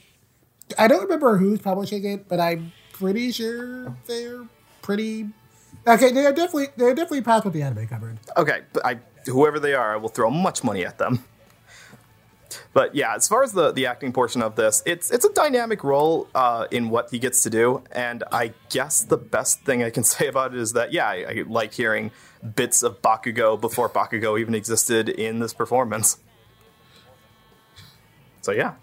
[0.78, 4.46] I don't remember who's publishing it, but I'm pretty sure they're
[4.82, 5.30] pretty.
[5.88, 8.18] Okay, they're definitely they're definitely past what the anime covered.
[8.38, 11.24] Okay, but I whoever they are, I will throw much money at them.
[12.74, 15.84] But yeah, as far as the, the acting portion of this, it's it's a dynamic
[15.84, 19.90] role uh, in what he gets to do, and I guess the best thing I
[19.90, 22.12] can say about it is that yeah, I, I like hearing
[22.56, 26.18] bits of Bakugo before Bakugo even existed in this performance.
[28.42, 28.76] So yeah,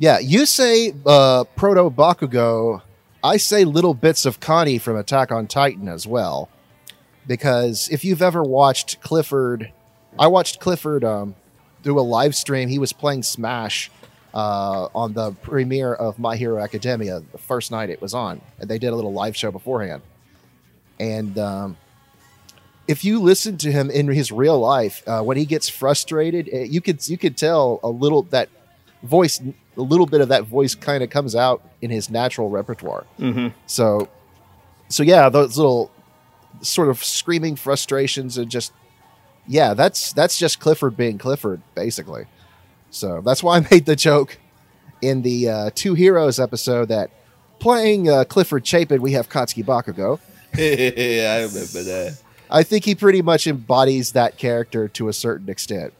[0.00, 2.80] Yeah, you say uh, Proto Bakugo.
[3.22, 6.48] I say little bits of Connie from Attack on Titan as well.
[7.26, 9.70] Because if you've ever watched Clifford,
[10.18, 11.34] I watched Clifford um,
[11.82, 12.70] do a live stream.
[12.70, 13.90] He was playing Smash
[14.32, 18.40] uh, on the premiere of My Hero Academia, the first night it was on.
[18.58, 20.00] And they did a little live show beforehand.
[20.98, 21.76] And um,
[22.88, 26.62] if you listen to him in his real life, uh, when he gets frustrated, eh,
[26.62, 28.48] you could you could tell a little that
[29.02, 29.40] voice,
[29.76, 33.04] a little bit of that voice kind of comes out in his natural repertoire.
[33.18, 33.48] mm-hmm.
[33.66, 34.08] So,
[34.88, 35.90] so yeah, those little
[36.62, 38.72] sort of screaming frustrations and just
[39.46, 42.26] yeah, that's that's just Clifford being Clifford, basically.
[42.90, 44.38] So that's why I made the joke
[45.02, 47.10] in the uh, Two Heroes episode that
[47.58, 50.20] playing uh, Clifford Chapin, we have Katsuki Bakugo.
[50.54, 52.20] I remember that.
[52.50, 55.94] I think he pretty much embodies that character to a certain extent.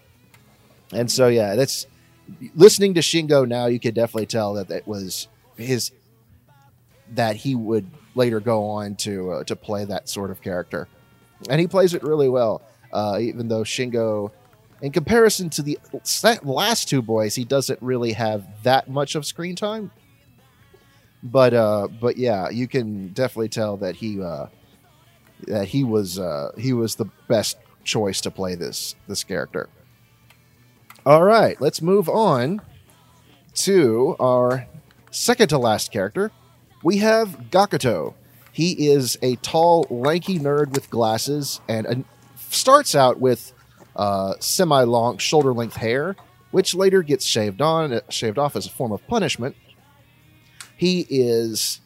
[0.93, 1.87] And so, yeah, that's
[2.55, 3.67] listening to Shingo now.
[3.67, 5.93] You could definitely tell that it was his
[7.13, 10.89] that he would later go on to uh, to play that sort of character,
[11.49, 12.63] and he plays it really well.
[12.93, 14.33] Uh, even though Shingo,
[14.83, 15.79] in comparison to the
[16.43, 19.91] last two boys, he doesn't really have that much of screen time.
[21.23, 24.47] but uh, but yeah, you can definitely tell that he uh,
[25.47, 29.69] that he was uh, he was the best choice to play this this character.
[31.11, 32.61] All right, let's move on
[33.55, 34.69] to our
[35.11, 36.31] second to last character.
[36.85, 38.15] We have Gakuto.
[38.53, 42.05] He is a tall, lanky nerd with glasses, and
[42.37, 43.53] starts out with
[43.97, 46.15] uh, semi-long, shoulder-length hair,
[46.53, 49.57] which later gets shaved on, uh, shaved off as a form of punishment.
[50.77, 51.81] He is,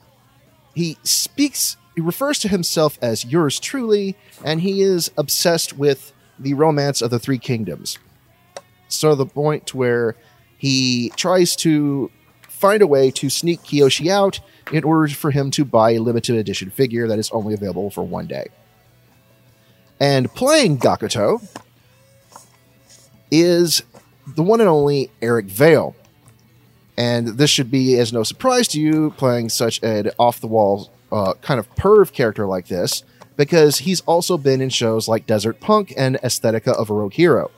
[0.75, 6.53] he speaks, he refers to himself as yours truly, and he is obsessed with the
[6.53, 7.99] romance of the three kingdoms.
[8.89, 10.17] So to the point where
[10.57, 12.11] he tries to
[12.43, 14.41] find a way to sneak Kiyoshi out
[14.73, 18.03] in order for him to buy a limited edition figure that is only available for
[18.03, 18.47] one day.
[20.01, 21.47] And playing Gakuto
[23.31, 23.83] is
[24.27, 25.95] the one and only Eric Vale.
[26.97, 30.91] And this should be as no surprise to you playing such an off the wall
[31.13, 33.05] uh, kind of perv character like this,
[33.37, 37.51] because he's also been in shows like Desert Punk and Aesthetica of a Rogue Hero.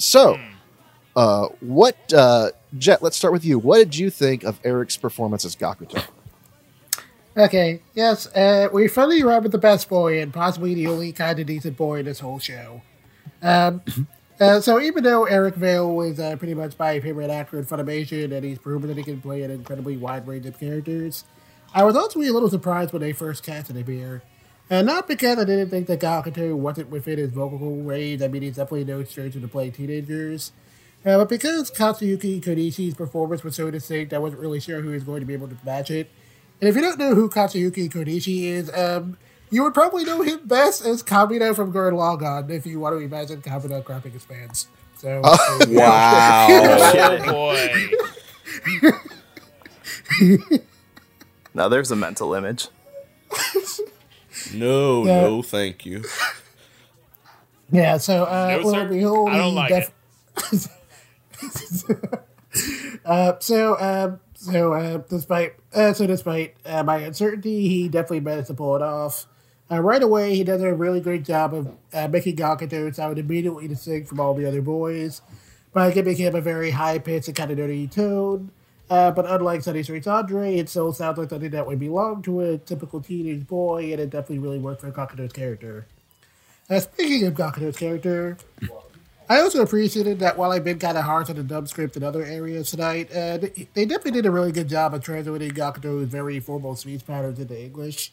[0.00, 0.40] So,
[1.14, 3.58] uh, what, uh, Jet, let's start with you.
[3.58, 6.02] What did you think of Eric's performance as Gakuto?
[7.36, 11.38] Okay, yes, uh, we finally arrived at the best boy and possibly the only kind
[11.38, 12.80] of decent boy in this whole show.
[13.42, 13.82] Um,
[14.40, 18.32] uh, so even though Eric Vale was uh, pretty much my favorite actor in Funimation
[18.32, 21.24] and he's proven that he can play an incredibly wide range of characters,
[21.74, 24.22] I was also a little surprised when they first casted him here.
[24.70, 28.42] And not because I didn't think that Gakuto wasn't within his vocal range, I mean,
[28.42, 30.52] he's definitely no stranger to play teenagers.
[31.04, 35.02] Uh, but because Katsuyuki Konishi's performance was so distinct, I wasn't really sure who was
[35.02, 36.08] going to be able to match it.
[36.60, 39.18] And if you don't know who Katsuyuki Konishi is, um,
[39.50, 43.00] you would probably know him best as Kamina from Gurren Lagann, if you want to
[43.00, 44.68] imagine Kamina grabbing his pants.
[44.98, 45.20] So,
[45.68, 46.46] Wow.
[47.02, 47.90] Oh boy.
[51.54, 52.68] Now there's a mental image.
[54.54, 55.20] No, Yeah.
[55.22, 56.04] no, thank you.
[57.70, 57.96] yeah.
[57.98, 58.88] So, uh, No, well, sir.
[58.88, 59.92] behold, I don't he like def-
[63.04, 68.48] uh, so, um, so uh, despite uh, so despite uh, my uncertainty, he definitely managed
[68.48, 69.26] to pull it off.
[69.70, 73.68] Uh, right away, he does a really great job of uh, making Gakuto sound immediately
[73.68, 75.22] distinct from all the other boys
[75.72, 78.50] by giving him a very high pitched and kind of dirty tone.
[78.90, 82.40] Uh, but unlike Sonny Strait's Andre, it still sounds like something that would belong to
[82.40, 85.86] a typical teenage boy, and it definitely really worked for Gakuto's character.
[86.68, 88.36] Uh, speaking of Gakuto's character,
[89.28, 92.02] I also appreciated that while I've been kind of harsh on the dub script in
[92.02, 96.08] other areas tonight, uh, they, they definitely did a really good job of translating Gakuto's
[96.08, 98.12] very formal speech patterns into English.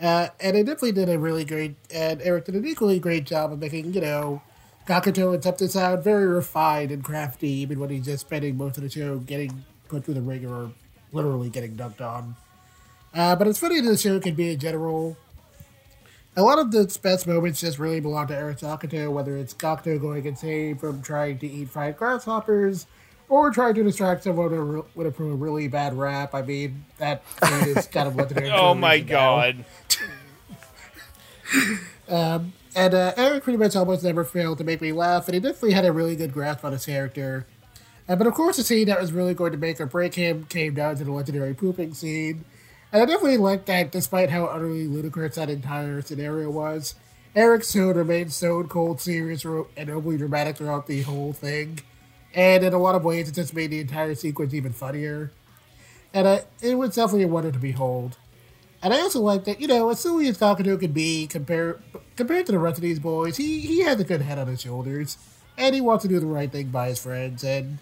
[0.00, 3.50] Uh, and they definitely did a really great, and Eric did an equally great job
[3.50, 4.42] of making, you know,
[4.86, 8.82] Gakuto attempt to sound very refined and crafty, even when he's just spending most of
[8.82, 10.72] the show getting put through the ringer or
[11.12, 12.34] literally getting dunked on.
[13.14, 15.18] Uh, but it's funny that the show can be in general.
[16.34, 20.00] A lot of the best moments just really belong to Eric Gakuto, whether it's Gakuto
[20.00, 22.86] going insane from trying to eat fried grasshoppers
[23.28, 24.50] or trying to distract someone
[24.94, 26.34] with a, re- a really bad rap.
[26.34, 27.22] I mean, that
[27.66, 29.62] is kind of what the Oh my god.
[32.08, 35.72] and uh, Eric pretty much almost never failed to make me laugh, and he definitely
[35.72, 37.46] had a really good grasp on his character.
[38.08, 40.44] Uh, but of course, the scene that was really going to make or break him
[40.46, 42.44] came down to the legendary pooping scene.
[42.92, 46.94] And I definitely liked that, despite how utterly ludicrous that entire scenario was.
[47.34, 51.80] Eric tone remained stone cold, serious, and overly dramatic throughout the whole thing.
[52.34, 55.32] And in a lot of ways, it just made the entire sequence even funnier.
[56.12, 58.18] And uh, it was definitely a wonder to behold.
[58.82, 61.80] And I also like that, you know, as silly as Gakuto could be compared
[62.16, 64.60] compared to the rest of these boys, he, he has a good head on his
[64.60, 65.16] shoulders.
[65.58, 67.44] And he wants to do the right thing by his friends.
[67.44, 67.78] And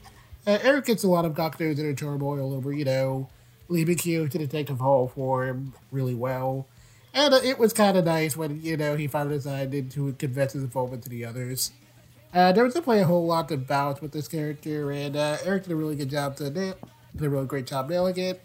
[0.47, 3.29] uh, Eric gets a lot of Gakuto's a turmoil over, you know,
[3.69, 6.67] leaving Kyo to Detective Hall for him really well.
[7.15, 10.53] And uh, it was kind of nice when, you know, he finally decided to confess
[10.53, 11.73] his involvement to the others.
[12.33, 15.65] Uh, there was definitely a whole lot to balance with this character, and uh, Eric
[15.65, 16.77] did a really good job to nail,
[17.17, 18.41] did a really great job nailing it.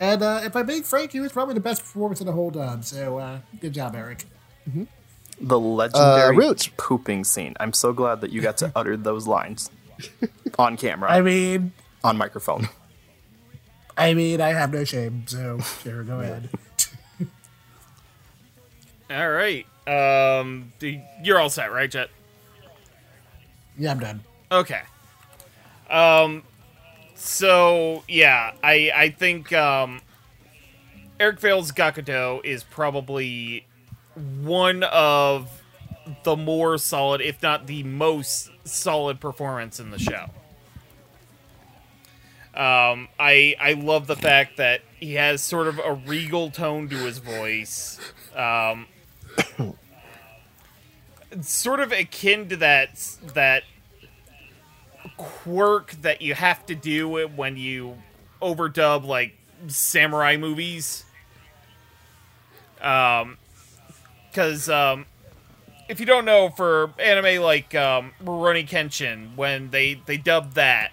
[0.00, 2.50] And uh, if I'm being frank, he was probably the best performance in the whole
[2.50, 2.84] dub.
[2.84, 4.24] So uh, good job, Eric.
[5.40, 6.68] The legendary Roots.
[6.76, 7.54] pooping scene.
[7.58, 9.70] I'm so glad that you got to utter those lines
[10.58, 11.72] on camera, I mean,
[12.04, 12.68] on microphone.
[13.96, 15.24] I mean, I have no shame.
[15.26, 16.48] So sure, go ahead.
[19.10, 19.66] All right.
[19.86, 20.72] Um,
[21.22, 22.10] you're all set, right, Jet?
[23.76, 24.22] Yeah, I'm done.
[24.52, 24.82] Okay.
[25.88, 26.44] Um
[27.16, 30.00] so yeah, I I think um
[31.18, 33.66] Eric Vale's Gakuto is probably
[34.20, 35.50] one of
[36.24, 40.26] the more solid, if not the most solid performance in the show.
[42.52, 46.96] Um, I I love the fact that he has sort of a regal tone to
[46.96, 48.00] his voice.
[48.34, 48.86] Um,
[51.40, 52.96] sort of akin to that
[53.34, 53.62] that
[55.16, 57.96] quirk that you have to do when you
[58.42, 59.36] overdub like
[59.68, 61.04] samurai movies.
[62.80, 63.36] Um,
[64.30, 65.06] because um,
[65.88, 70.92] if you don't know, for anime like um, Rurouni Kenshin, when they they dub that,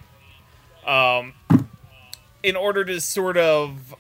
[0.86, 1.34] um,
[2.42, 3.96] in order to sort of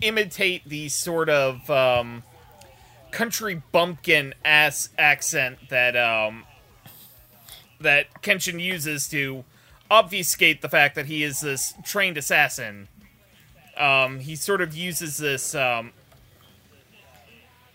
[0.00, 2.22] imitate the sort of um,
[3.10, 6.44] country bumpkin ass accent that um,
[7.80, 9.44] that Kenshin uses to
[9.90, 12.88] obfuscate the fact that he is this trained assassin.
[13.76, 15.54] Um, he sort of uses this.
[15.54, 15.92] Um,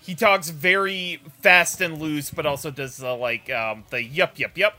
[0.07, 4.57] he talks very fast and loose, but also does the like um, the yup yup
[4.57, 4.77] yup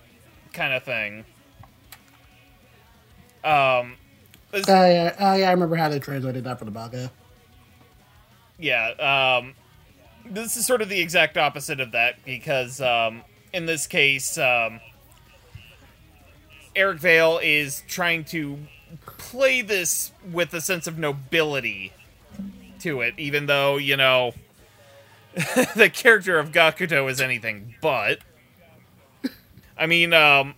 [0.54, 1.26] kind of thing.
[3.44, 3.96] Um,
[4.52, 7.12] Uh, yeah, uh, yeah, I remember how they translated that for the manga.
[8.58, 9.38] yeah.
[9.38, 9.54] Um,
[10.24, 13.22] this is sort of the exact opposite of that because um,
[13.52, 14.80] in this case, um,
[16.74, 18.58] Eric Vale is trying to
[19.18, 21.92] play this with a sense of nobility
[22.80, 24.32] to it, even though you know
[25.76, 28.18] the character of Gakuto is anything but.
[29.76, 30.56] I mean, um,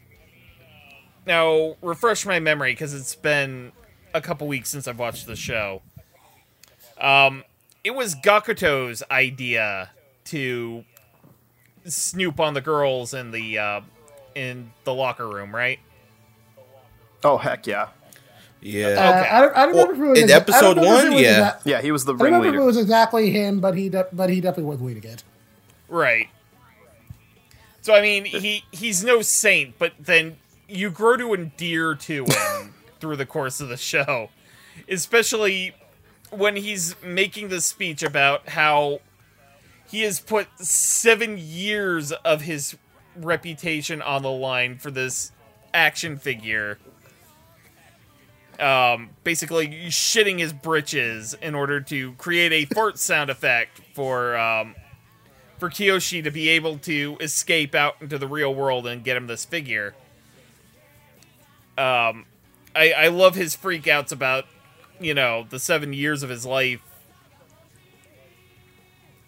[1.27, 3.73] now refresh my memory because it's been
[4.15, 5.82] a couple weeks since I've watched the show.
[6.98, 7.44] Um,
[7.85, 9.90] it was Gakuto's idea
[10.27, 10.85] to
[11.85, 13.81] snoop on the girls in the uh,
[14.35, 15.78] in the locker room, right?
[17.23, 17.89] Oh heck yeah,
[18.62, 18.86] Yeah.
[18.88, 19.28] Uh, Okay.
[19.30, 21.12] I, don't, I don't Well, remember if it was in exa- I don't episode one,
[21.12, 21.50] yeah.
[21.52, 21.80] exa- yeah.
[21.80, 24.28] He was the I don't remember if it was exactly him, but he de- but
[24.30, 25.22] he definitely was leading it.
[25.88, 26.28] Right.
[27.82, 30.36] So I mean, he he's no saint, but then
[30.68, 34.28] you grow to endear to him through the course of the show,
[34.88, 35.74] especially
[36.30, 39.00] when he's making the speech about how
[39.88, 42.76] he has put seven years of his
[43.16, 45.32] reputation on the line for this
[45.74, 46.78] action figure.
[48.60, 54.74] Um, basically shitting his britches in order to create a fart sound effect for um,
[55.58, 59.26] for Kiyoshi to be able to escape out into the real world and get him
[59.26, 59.94] this figure.
[61.78, 62.26] Um,
[62.74, 64.44] I, I love his freakouts about,
[64.98, 66.82] you know, the seven years of his life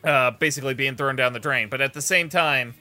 [0.05, 1.69] uh, basically being thrown down the drain.
[1.69, 2.75] But at the same time,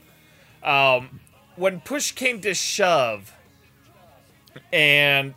[0.64, 1.20] um,
[1.56, 3.34] when push came to shove,
[4.72, 5.34] and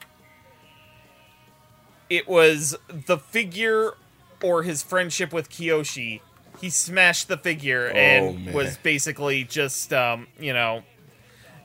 [2.17, 3.95] it was the figure
[4.43, 6.21] or his friendship with Kiyoshi,
[6.61, 8.55] he smashed the figure and man.
[8.55, 10.83] was basically just, um, you know,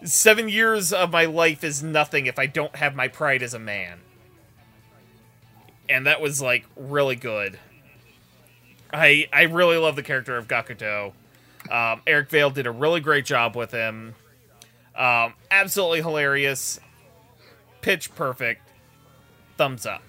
[0.04, 3.60] seven years of my life is nothing if I don't have my pride as a
[3.60, 4.00] man.
[5.88, 7.60] And that was like really good.
[8.92, 11.14] I I really love the character of Gakuto.
[11.70, 14.16] Um, Eric Vale did a really great job with him.
[14.96, 16.80] Um, absolutely hilarious.
[17.82, 18.62] Pitch perfect.
[19.58, 20.02] Thumbs up.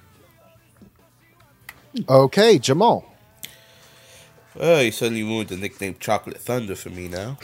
[2.08, 3.04] Okay, Jamal.
[4.58, 7.38] Oh, you suddenly ruined the nickname Chocolate Thunder for me now.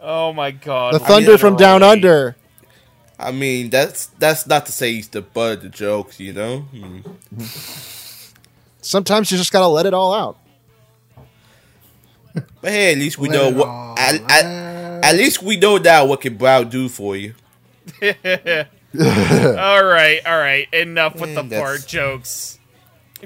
[0.00, 0.94] Oh my god.
[0.94, 1.92] The thunder from down literally.
[1.92, 2.36] under.
[3.18, 6.60] I mean, that's that's not to say he's the butt of the jokes, you know.
[6.60, 7.00] Hmm.
[8.80, 10.38] Sometimes you just gotta let it all out.
[12.34, 13.68] But hey, at least we Let know what.
[13.68, 17.34] all At, at, at least we know now what can Brown do for you.
[19.00, 20.66] all right, all right.
[20.72, 22.58] Enough with the that's- fart jokes.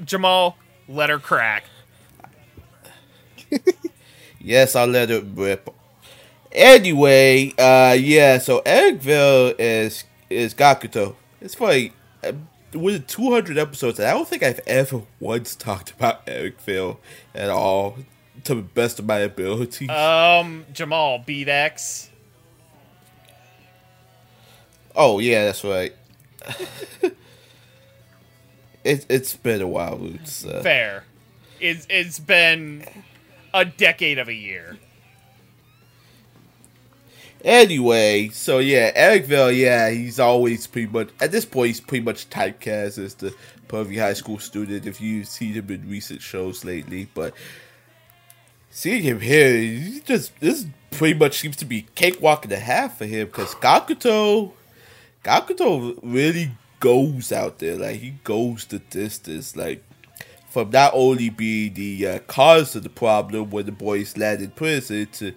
[0.03, 0.57] Jamal,
[0.87, 1.63] let her crack.
[4.45, 5.69] Yes, I'll let it rip.
[6.51, 8.39] Anyway, uh, yeah.
[8.39, 11.15] So Eric Vale is is Gakuto.
[11.39, 11.93] It's funny.
[12.23, 12.33] uh,
[12.73, 16.99] With 200 episodes, I don't think I've ever once talked about Eric Vale
[17.33, 17.97] at all,
[18.43, 19.87] to the best of my ability.
[19.89, 22.09] Um, Jamal, beat X.
[24.95, 25.93] oh yeah, that's right.
[28.83, 30.45] it, it's been a while, Roots.
[30.45, 31.05] Uh, Fair.
[31.59, 32.85] It's it's been
[33.53, 34.77] a decade of a year.
[37.43, 42.03] Anyway, so yeah, Eric Vale, yeah, he's always pretty much at this point he's pretty
[42.03, 43.35] much typecast as the
[43.67, 47.09] pervy high school student if you see him in recent shows lately.
[47.13, 47.33] But
[48.69, 52.97] seeing him here, he just this pretty much seems to be cakewalk and a half
[52.97, 54.53] for him because Gakuto,
[55.23, 59.83] Gakuto really goes out there, like he goes the distance, like
[60.49, 64.51] from not only being the uh, cause of the problem when the boys land in
[64.51, 65.33] prison to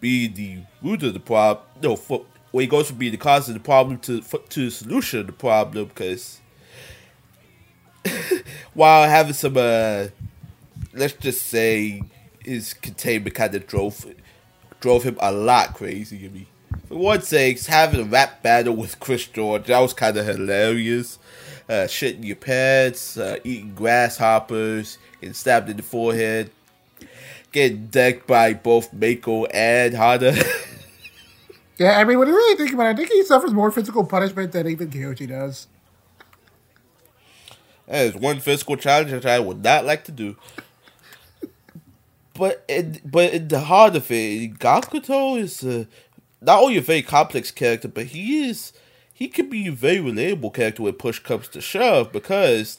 [0.00, 1.66] be the root of the problem.
[1.82, 4.70] No, for, where he goes from being the cause of the problem to to the
[4.70, 6.40] solution of the problem because
[8.72, 10.06] while having some uh
[10.94, 12.02] let's just say
[12.42, 14.06] his containment kind of drove
[14.80, 16.46] drove him a lot crazy I mean,
[16.88, 21.18] for one sakes having a rap battle with chris george that was kind of hilarious
[21.68, 26.50] uh shitting your pants uh, eating grasshoppers getting stabbed in the forehead
[27.52, 30.34] getting decked by both mako and hana
[31.78, 34.04] Yeah, I mean, when you really think about it, I think he suffers more physical
[34.04, 35.66] punishment than even Kiyoshi does.
[37.86, 40.36] That is one physical challenge that I would not like to do.
[42.32, 45.84] But in, but in the heart of it, Gakuto is uh,
[46.46, 48.72] not only a very complex character, but he is
[49.12, 52.12] he can be a very relatable character when push comes to shove.
[52.12, 52.78] Because,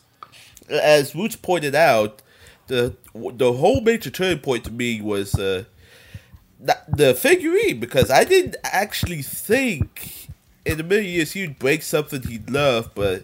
[0.69, 2.21] as Roots pointed out,
[2.67, 5.65] the the whole major turning point to me was uh,
[6.59, 7.79] the, figurine.
[7.79, 10.29] Because I didn't actually think
[10.65, 13.23] in a million years he'd break something he loved, but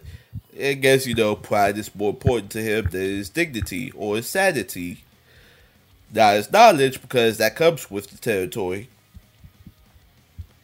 [0.60, 4.28] I guess you know pride is more important to him than his dignity or his
[4.28, 5.04] sanity.
[6.14, 8.90] Not his knowledge, because that comes with the territory.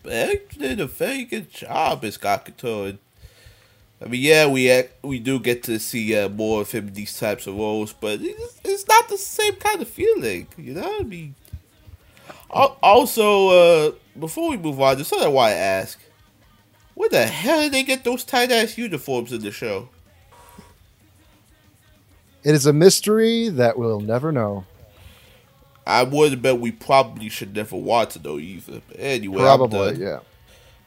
[0.04, 2.18] Did a very good job as.
[2.24, 3.00] And,
[4.02, 6.94] I mean, yeah, we act, we do get to see uh, more of him in
[6.94, 11.00] these types of roles, but it's, it's not the same kind of feeling, you know.
[11.00, 11.36] I mean,
[12.50, 16.00] also, uh, before we move on, there's something I want to ask.
[16.96, 19.90] Where the hell did they get those tight ass uniforms in the show?
[22.44, 24.66] It is a mystery that we'll never know.
[25.90, 28.82] I would bet we probably should never watch it though either.
[28.88, 29.99] But anyway, I'm done.
[29.99, 30.20] yeah.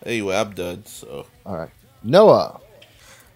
[0.05, 0.85] Anyway, I'm done.
[0.87, 1.71] So All right.
[2.03, 2.61] Noah.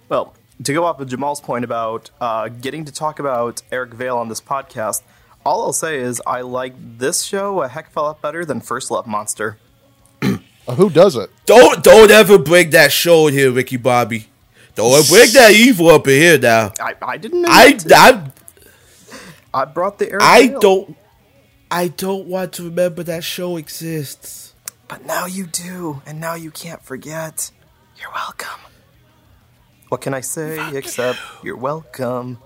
[0.08, 4.16] Well, to go off of Jamal's point about uh, getting to talk about Eric Vale
[4.16, 5.02] on this podcast,
[5.44, 8.60] all I'll say is I like this show a heck of a lot better than
[8.60, 9.58] First Love Monster.
[10.22, 11.30] Uh, who does it?
[11.46, 14.26] don't don't ever bring that show in here, Ricky Bobby.
[14.74, 16.72] Don't bring that evil up in here now.
[16.80, 17.48] I, I didn't know.
[17.50, 17.78] I.
[17.94, 18.30] I
[19.54, 20.60] I brought the Eric I Vale.
[20.60, 20.96] don't
[21.70, 24.54] I don't want to remember that show exists.
[24.88, 27.50] But now you do, and now you can't forget.
[28.00, 28.60] You're welcome.
[29.88, 31.54] What can I say except you.
[31.54, 32.38] are welcome?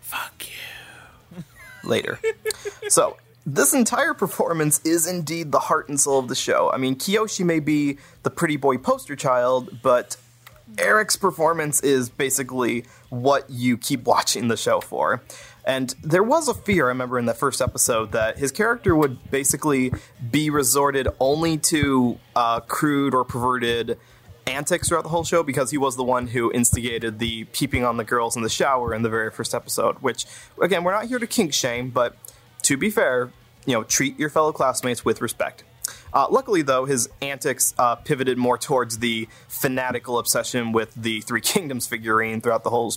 [0.00, 1.42] Fuck you.
[1.84, 2.18] Later.
[2.88, 6.70] so, this entire performance is indeed the heart and soul of the show.
[6.72, 10.16] I mean, Kiyoshi may be the pretty boy poster child, but
[10.78, 15.22] Eric's performance is basically what you keep watching the show for.
[15.64, 19.30] And there was a fear, I remember in the first episode, that his character would
[19.30, 19.92] basically
[20.30, 23.98] be resorted only to uh, crude or perverted
[24.46, 27.96] antics throughout the whole show because he was the one who instigated the peeping on
[27.96, 29.96] the girls in the shower in the very first episode.
[29.98, 30.26] Which,
[30.60, 32.16] again, we're not here to kink shame, but
[32.62, 33.30] to be fair,
[33.66, 35.64] you know, treat your fellow classmates with respect.
[36.12, 41.40] Uh, luckily, though, his antics uh, pivoted more towards the fanatical obsession with the Three
[41.40, 42.94] Kingdoms figurine throughout the whole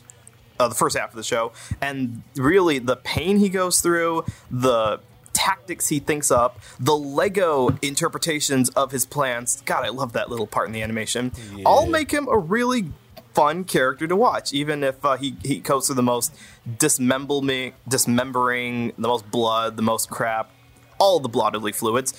[0.60, 1.52] uh, the first half of the show,
[1.82, 5.00] and really the pain he goes through, the
[5.34, 9.62] tactics he thinks up, the Lego interpretations of his plans.
[9.66, 11.32] God, I love that little part in the animation.
[11.66, 12.92] All make him a really
[13.34, 16.34] fun character to watch, even if uh, he he goes through the most
[16.78, 20.52] dismembering, dismembering, the most blood, the most crap,
[21.00, 22.14] all the bodily fluids.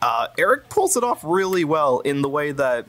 [0.00, 2.86] Uh, Eric pulls it off really well in the way that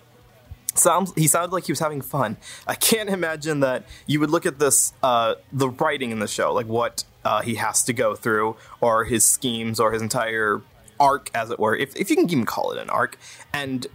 [0.76, 2.38] sounds he sounded like he was having fun.
[2.68, 6.53] I can't imagine that you would look at this uh, the writing in the show,
[6.53, 10.61] like what uh, he has to go through, or his schemes, or his entire
[10.99, 13.18] arc, as it were, if if you can even call it an arc,
[13.53, 13.88] and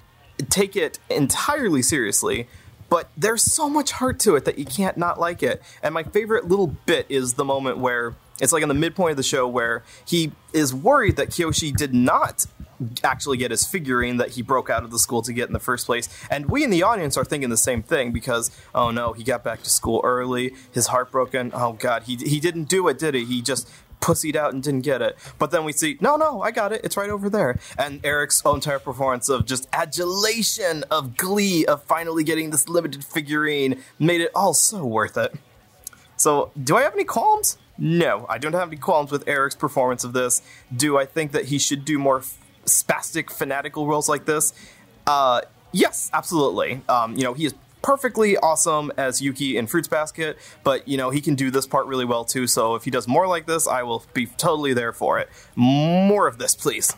[0.48, 2.48] take it entirely seriously.
[2.88, 5.60] But there's so much heart to it that you can't not like it.
[5.82, 9.16] And my favorite little bit is the moment where it's like in the midpoint of
[9.16, 12.46] the show where he is worried that Kiyoshi did not
[13.02, 15.60] actually get his figurine that he broke out of the school to get in the
[15.60, 16.08] first place.
[16.30, 19.42] And we in the audience are thinking the same thing because, oh no, he got
[19.42, 21.50] back to school early, his heart broken.
[21.54, 23.24] Oh god, he, he didn't do it, did he?
[23.24, 23.68] He just
[24.00, 25.16] pussied out and didn't get it.
[25.38, 26.82] But then we see, no, no, I got it.
[26.84, 27.58] It's right over there.
[27.78, 33.82] And Eric's entire performance of just adulation, of glee, of finally getting this limited figurine
[33.98, 35.34] made it all so worth it.
[36.16, 37.58] So, do I have any qualms?
[37.78, 40.40] No, I don't have any qualms with Eric's performance of this.
[40.74, 42.22] Do I think that he should do more
[42.66, 44.52] spastic, fanatical roles like this?
[45.06, 45.40] Uh,
[45.72, 46.82] yes, absolutely.
[46.88, 51.10] Um, you know, he is perfectly awesome as Yuki in Fruits Basket, but you know,
[51.10, 52.46] he can do this part really well too.
[52.46, 55.28] So if he does more like this, I will be totally there for it.
[55.54, 56.94] More of this, please.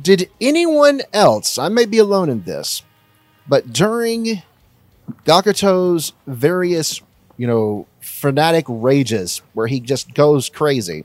[0.00, 2.82] Did anyone else, I may be alone in this,
[3.46, 4.42] but during
[5.26, 7.00] Gakuto's various,
[7.36, 11.04] you know, frenetic rages where he just goes crazy,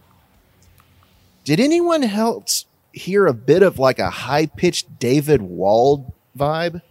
[1.47, 6.81] did anyone else hear a bit of like a high pitched David Wald vibe.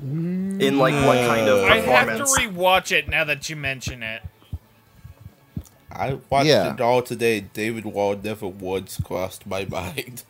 [0.00, 2.38] In like what kind of I have to performance?
[2.38, 4.22] rewatch it now that you mention it.
[5.90, 6.74] I watched Yeah.
[6.74, 7.40] it all today.
[7.40, 10.24] David Wald never once crossed my mind.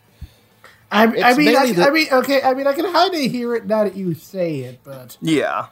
[0.90, 3.14] I, I It's mean, I, mainly the- I mean, okay, I mean, I can kind
[3.14, 5.66] of hear it now that you say it, but yeah.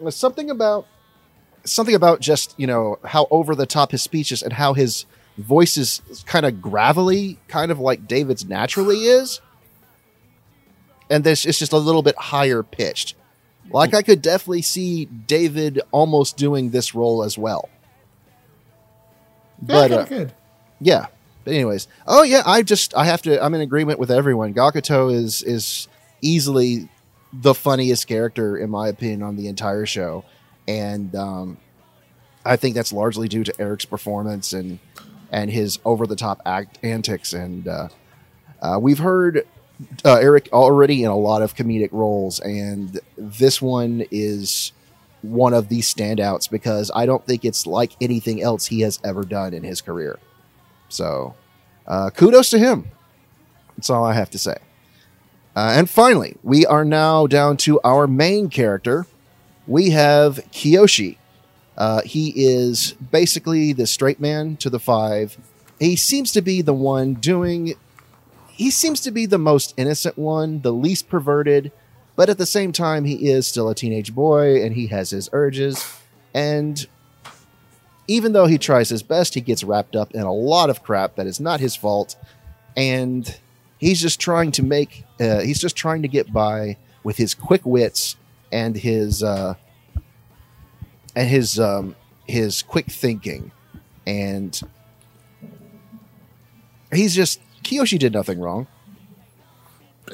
[0.00, 0.86] There's something about
[1.64, 5.06] something about just you know how over the top his speech is and how his
[5.38, 9.40] voice is kind of gravelly, kind of like David's naturally is.
[11.10, 13.14] And this it's just a little bit higher pitched.
[13.70, 17.68] Like I could definitely see David almost doing this role as well.
[19.66, 20.32] yeah, But kind uh, good.
[20.80, 21.06] yeah.
[21.44, 23.42] But anyways, oh yeah, I just I have to.
[23.42, 24.54] I'm in agreement with everyone.
[24.54, 25.88] Gakuto is is
[26.22, 26.88] easily
[27.34, 30.24] the funniest character in my opinion on the entire show,
[30.66, 31.58] and um,
[32.44, 34.78] I think that's largely due to Eric's performance and
[35.30, 37.32] and his over the top act antics.
[37.32, 37.88] And uh,
[38.62, 39.46] uh, we've heard
[40.04, 44.72] uh, Eric already in a lot of comedic roles, and this one is
[45.22, 49.22] one of the standouts because I don't think it's like anything else he has ever
[49.22, 50.18] done in his career.
[50.88, 51.34] So,
[51.86, 52.90] uh, kudos to him.
[53.76, 54.56] That's all I have to say.
[55.56, 59.06] Uh, and finally, we are now down to our main character.
[59.66, 61.16] We have Kiyoshi.
[61.76, 65.36] Uh, he is basically the straight man to the five.
[65.80, 67.74] He seems to be the one doing.
[68.48, 71.72] He seems to be the most innocent one, the least perverted,
[72.14, 75.28] but at the same time, he is still a teenage boy and he has his
[75.32, 75.98] urges.
[76.32, 76.86] And
[78.06, 81.16] even though he tries his best, he gets wrapped up in a lot of crap
[81.16, 82.16] that is not his fault,
[82.76, 83.38] and
[83.78, 87.64] he's just trying to make uh, he's just trying to get by with his quick
[87.64, 88.16] wits
[88.54, 89.54] and his uh,
[91.16, 93.50] and his um, his quick thinking,
[94.06, 94.58] and
[96.92, 98.66] he's just Kiyoshi did nothing wrong.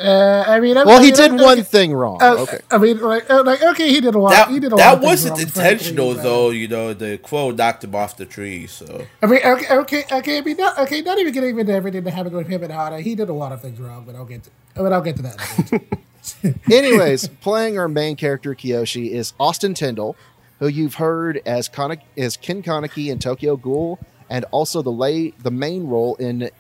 [0.01, 2.23] Uh, I mean, I, Well, I he mean, did okay, one thing wrong.
[2.23, 4.31] uh, Okay, I mean, like, uh, like, okay, he did a lot.
[4.31, 6.51] That, he did a that lot wasn't wrong, intentional, frankly, but- though.
[6.51, 8.69] You know, the crow knocked him off the tree.
[8.69, 10.39] So I mean, okay, okay, okay.
[10.39, 13.01] I mean, not, okay, not even getting into everything that happened with him and Hana.
[13.01, 15.23] He did a lot of things wrong, but I'll get to, but I'll get to
[15.23, 15.83] that.
[16.71, 20.17] Anyways, playing our main character Kiyoshi is Austin Tindle,
[20.59, 23.99] who you've heard as Kana- as Ken Kaneki in Tokyo Ghoul,
[24.29, 26.51] and also the lay the main role in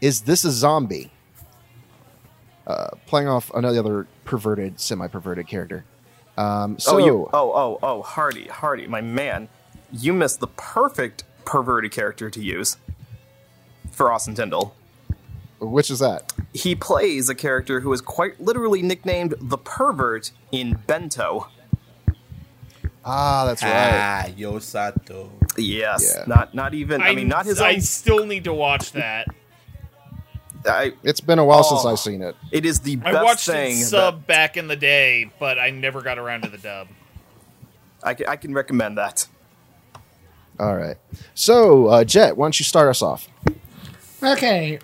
[0.00, 1.12] Is This a Zombie?
[2.66, 5.84] Uh, playing off another perverted, semi-perverted character.
[6.36, 7.30] Um, so oh, you.
[7.32, 9.48] Oh, oh, oh, Hardy, Hardy, my man.
[9.92, 12.76] You missed the perfect perverted character to use
[13.90, 14.74] for Austin Tindle.
[15.60, 16.32] Which is that?
[16.54, 21.48] He plays a character who is quite literally nicknamed the pervert in Bento.
[23.04, 23.72] Ah, that's right.
[23.72, 25.30] ah, Yo Sato.
[25.56, 26.24] Yes, Yeah.
[26.26, 27.00] not not even.
[27.02, 27.80] I, mean, not his I own.
[27.80, 29.26] still need to watch that.
[30.66, 31.88] I, It's been a while since Oh.
[31.92, 32.36] I've seen it.
[32.52, 33.76] it is the I best watched thing.
[33.76, 36.88] it that- sub back in the day, but I never got around to the dub.
[38.02, 39.26] I, can, I can recommend that.
[40.58, 40.96] All right.
[41.34, 43.28] So, uh, Jet, why don't you start us off?
[44.22, 44.78] Okay.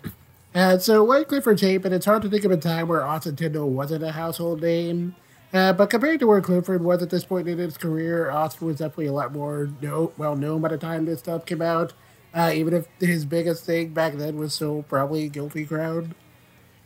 [0.57, 3.69] Uh, so one Clifford Chapin, it's hard to think of a time where Austin Tindle
[3.69, 5.15] wasn't a household name.
[5.53, 8.79] Uh, but compared to where Clifford was at this point in his career, Austin was
[8.79, 9.69] definitely a lot more
[10.17, 11.93] well known by the time this stuff came out.
[12.33, 16.15] Uh, even if his biggest thing back then was still probably Guilty Crown.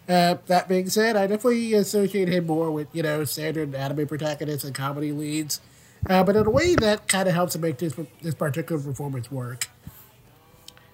[0.08, 4.64] Uh, that being said, I definitely associate him more with, you know, standard anime protagonists
[4.64, 5.60] and comedy leads.
[6.08, 9.30] Uh, but in a way that kind of helps to make this, this particular performance
[9.30, 9.68] work.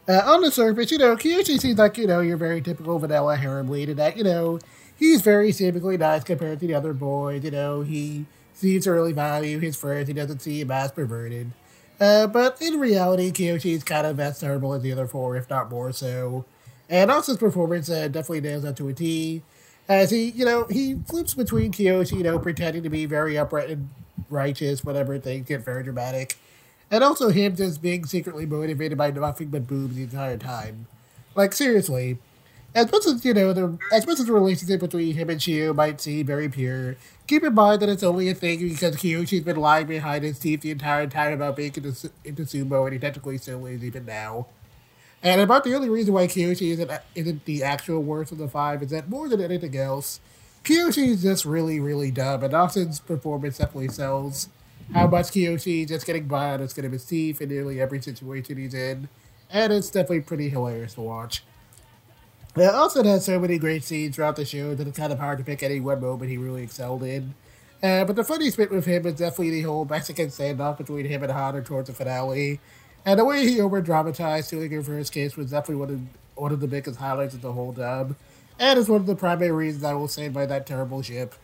[0.08, 3.36] Uh, on the surface, you know, Kiyoshi seems like, you know, your very typical vanilla
[3.36, 4.60] harem lead in that, you know,
[4.96, 8.24] he's very seemingly nice compared to the other boys, you know, he
[8.54, 11.50] seems to really value his friends, he doesn't see him as perverted.
[12.00, 15.50] Uh, but in reality, Kiyoshi is kind of as terrible as the other four, if
[15.50, 16.44] not more so.
[16.88, 19.42] And Austin's performance uh, definitely nails that to a T.
[19.88, 23.70] As he, you know, he flips between Kiyoshi, you know, pretending to be very upright
[23.70, 23.88] and
[24.30, 26.36] righteous whenever things get very dramatic.
[26.90, 30.86] And also him just being secretly motivated by nothing but boobs the entire time.
[31.34, 32.18] Like, seriously.
[32.74, 35.74] As much as, you know, the as much as the relationship between him and Chiyo
[35.74, 36.96] might seem very pure,
[37.26, 40.60] keep in mind that it's only a thing because Kiyoshi's been lying behind his teeth
[40.60, 44.46] the entire time about being into, into sumo, and he technically still is even now.
[45.22, 48.82] And about the only reason why Kiyoshi isn't, isn't the actual worst of the five
[48.82, 50.20] is that more than anything else,
[50.62, 54.50] Kiyoshi is just really, really dumb, and Austin's performance definitely sells
[54.92, 58.74] how much Kiyoshi just getting by skin of his teeth in nearly every situation he's
[58.74, 59.08] in,
[59.50, 61.42] and it's definitely pretty hilarious to watch.
[62.56, 65.38] It also has so many great scenes throughout the show that it's kind of hard
[65.38, 67.34] to pick any one moment he really excelled in.
[67.82, 71.22] Uh, but the funniest bit with him is definitely the whole Mexican standoff between him
[71.22, 72.58] and Hana towards the finale.
[73.04, 76.00] And the way he over dramatized Tillinger for his case was definitely one of,
[76.40, 78.16] one of the biggest highlights of the whole dub.
[78.58, 81.34] And it's one of the primary reasons I will stand by that terrible ship.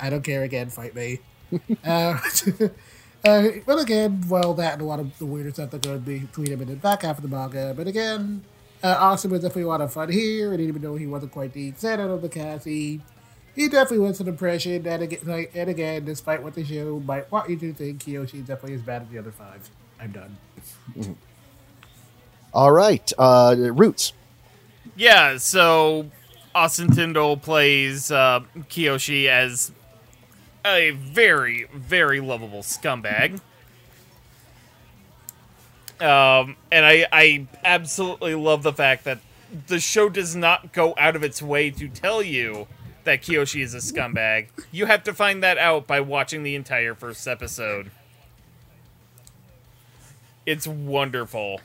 [0.00, 1.20] I don't care again, fight me.
[1.84, 2.18] uh,
[3.24, 6.48] uh, but again, well, that and a lot of the weirder stuff that goes between
[6.48, 7.74] him and the back half of the manga.
[7.76, 8.44] But again,
[8.82, 11.52] uh, Austin was definitely a lot of fun here, and even though he wasn't quite
[11.52, 13.00] the center of the cast, he,
[13.54, 14.86] he definitely was an impression.
[14.86, 18.40] And again, like, and again, despite what the show might want you to think, Kiyoshi
[18.40, 19.68] is definitely as bad as the other five.
[20.00, 20.36] I'm done.
[22.54, 24.12] All right, uh, Roots.
[24.96, 26.10] Yeah, so
[26.54, 29.72] Austin Tindle plays uh, Kiyoshi as
[30.64, 33.40] a very, very lovable scumbag.
[36.00, 39.20] Um, and I, I absolutely love the fact that
[39.68, 42.66] the show does not go out of its way to tell you
[43.04, 44.48] that Kiyoshi is a scumbag.
[44.70, 47.90] You have to find that out by watching the entire first episode.
[50.46, 51.60] It's wonderful.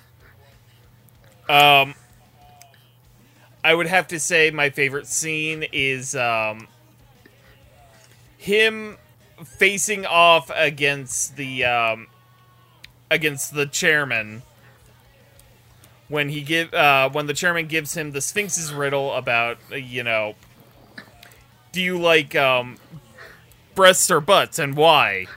[1.50, 1.96] Um,
[3.64, 6.68] I would have to say my favorite scene is um,
[8.48, 8.98] him
[9.44, 12.08] facing off against the um,
[13.12, 14.42] against the chairman
[16.08, 20.36] when he give uh, when the chairman gives him the Sphinx's riddle about you know
[21.74, 22.78] do you like um,
[23.76, 25.28] breasts or butts and why?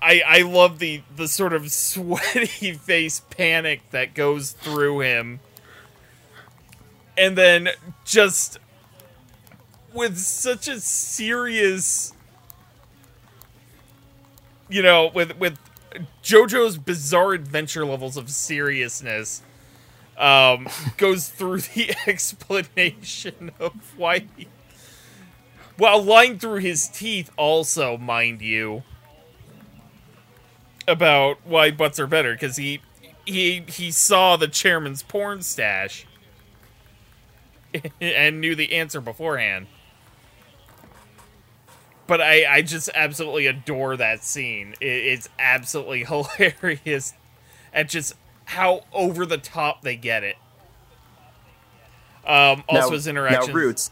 [0.00, 5.40] I I love the the sort of sweaty face panic that goes through him.
[7.16, 7.70] And then
[8.04, 8.58] just
[9.98, 12.14] with such a serious
[14.68, 15.58] you know, with with
[16.22, 19.42] JoJo's bizarre adventure levels of seriousness
[20.16, 24.48] um, goes through the explanation of why he,
[25.76, 28.82] while lying through his teeth also mind you
[30.86, 32.80] about why butts are better because he
[33.26, 36.06] he he saw the chairman's porn stash
[38.00, 39.66] and knew the answer beforehand
[42.08, 44.74] but I, I just absolutely adore that scene.
[44.80, 46.04] It, it's absolutely
[46.40, 47.14] hilarious
[47.72, 48.14] at just
[48.46, 50.36] how over the top they get it.
[52.26, 53.48] Um, also, now, his interactions.
[53.48, 53.90] Now, Roots.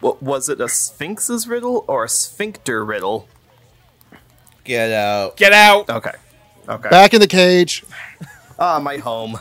[0.00, 0.60] What was it?
[0.60, 3.28] A Sphinx's riddle or a sphincter riddle?
[4.64, 5.36] Get out.
[5.36, 5.88] Get out!
[5.88, 6.12] Okay.
[6.68, 6.88] Okay.
[6.88, 7.84] Back in the cage.
[8.58, 9.38] Ah, my home.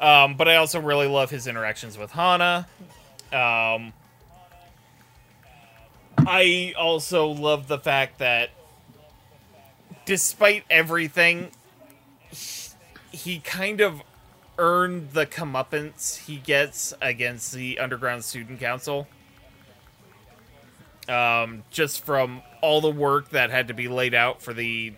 [0.00, 2.66] Um, but I also really love his interactions with Hana.
[3.32, 3.92] Um,
[6.26, 8.50] I also love the fact that
[10.04, 11.50] despite everything,
[13.10, 14.02] he kind of
[14.58, 19.06] earned the comeuppance he gets against the Underground Student Council.
[21.08, 24.92] Um, just from all the work that had to be laid out for the,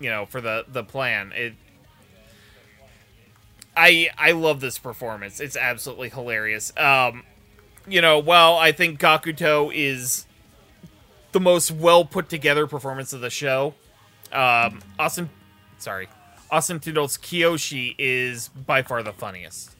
[0.00, 1.32] you know, for the the plan.
[1.34, 1.54] It.
[3.76, 5.40] I I love this performance.
[5.40, 6.72] It's absolutely hilarious.
[6.76, 7.24] Um,
[7.90, 10.26] you know, while I think Gakuto is
[11.32, 13.74] the most well put together performance of the show,
[14.32, 15.30] um, Austin,
[15.78, 16.08] sorry,
[16.50, 19.74] Austin Tindle's Kiyoshi is by far the funniest.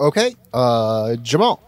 [0.00, 1.62] Okay, uh, Jamal.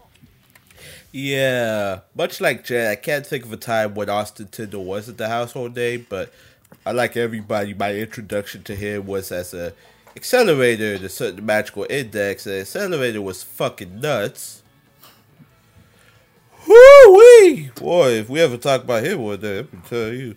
[1.11, 5.27] Yeah, much like Jet, I can't think of a time when Austin Tindle wasn't the
[5.27, 6.31] household name, but
[6.85, 7.73] I like everybody.
[7.73, 9.73] My introduction to him was as a
[10.15, 12.43] accelerator the, magical index.
[12.43, 14.63] The accelerator was fucking nuts.
[16.67, 17.71] Woo wee!
[17.75, 20.35] Boy, if we ever talk about him one day, I can tell you.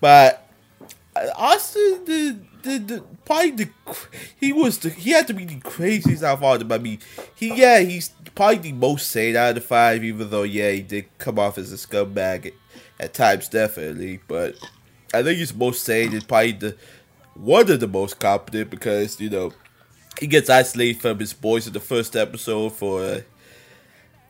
[0.00, 0.48] But
[1.36, 3.70] Austin did, did, did probably the
[4.38, 6.72] he was the he had to be the craziest out of all them.
[6.72, 7.00] I mean,
[7.34, 10.04] he yeah he's probably the most sane out of the five.
[10.04, 12.52] Even though yeah he did come off as a scumbag at,
[12.98, 14.20] at times, definitely.
[14.28, 14.56] But
[15.12, 16.76] I think he's most sane and probably the
[17.38, 19.52] one of the most competent because you know
[20.18, 23.20] he gets isolated from his boys in the first episode for uh,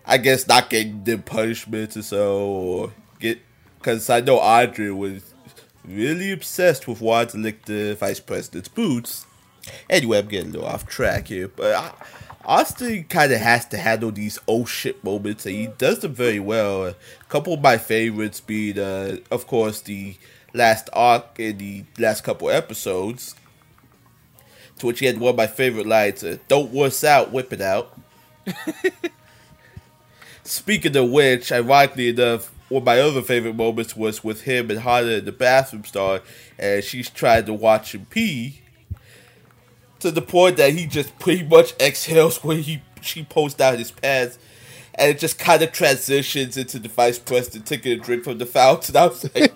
[0.05, 3.41] I guess not getting them punishments or so or get
[3.79, 5.35] because I know Andre was
[5.85, 9.27] really obsessed with wanting to lick the vice president's boots.
[9.91, 11.97] Anyway, I'm getting a little off track here, but
[12.45, 16.39] Austin kind of has to handle these oh shit moments, and he does them very
[16.39, 16.87] well.
[16.87, 16.95] A
[17.29, 20.17] couple of my favorites being, uh, of course, the
[20.57, 23.35] last arc in the last couple episodes.
[24.79, 27.61] To which he had one of my favorite lines: uh, "Don't wuss out, whip it
[27.61, 27.99] out."
[30.45, 34.81] Speaking of which, ironically enough, one of my other favorite moments was with him and
[34.81, 36.21] Hana in the bathroom stall,
[36.59, 38.63] and she's trying to watch him pee.
[40.01, 43.91] To the point that he just pretty much exhales when he she pulls down his
[43.91, 44.39] pants,
[44.95, 48.47] and it just kind of transitions into the vice president taking a drink from the
[48.47, 48.97] fountain.
[48.97, 49.53] I was like,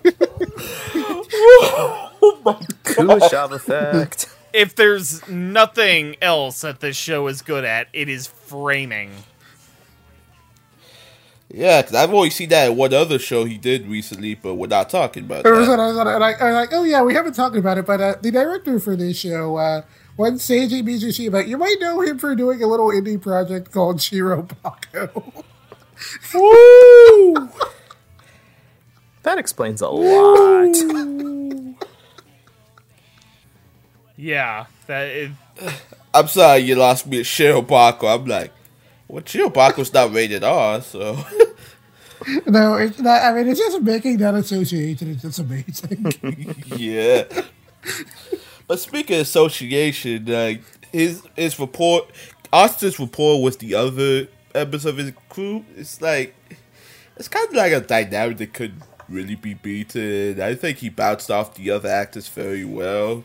[2.83, 4.27] Kuleshov effect.
[4.53, 9.11] If there's nothing else that this show is good at, it is framing.
[11.49, 14.67] yeah, because I've only seen that in one other show he did recently, but we're
[14.67, 15.71] not talking about Or that.
[15.73, 17.85] it- I was like, and I- I'm like, oh yeah, we haven't talked about it,
[17.85, 19.83] but uh, the director for this show, uh,
[20.17, 25.43] one Seiji Mizushima, you might know him for doing a little indie project called Shirobako.
[26.33, 27.49] Woo!
[29.23, 30.75] that explains a lot.
[34.21, 35.31] Yeah, that is,
[36.13, 38.19] I'm sorry you lost me at Shirobako.
[38.19, 38.51] I'm like,
[39.07, 41.15] well, Shirobako's not rated R, so.
[42.45, 43.23] no, it's not.
[43.23, 45.11] I mean, it's just making that association.
[45.11, 46.13] It's just amazing.
[46.77, 47.23] yeah.
[48.67, 50.61] But speaking of association, like
[50.91, 52.05] his his report,
[52.53, 55.65] Austin's report with the other members of his crew.
[55.75, 56.35] It's like
[57.15, 58.75] it's kind of like a dynamic that could
[59.11, 60.41] really be beaten.
[60.41, 63.23] I think he bounced off the other actors very well.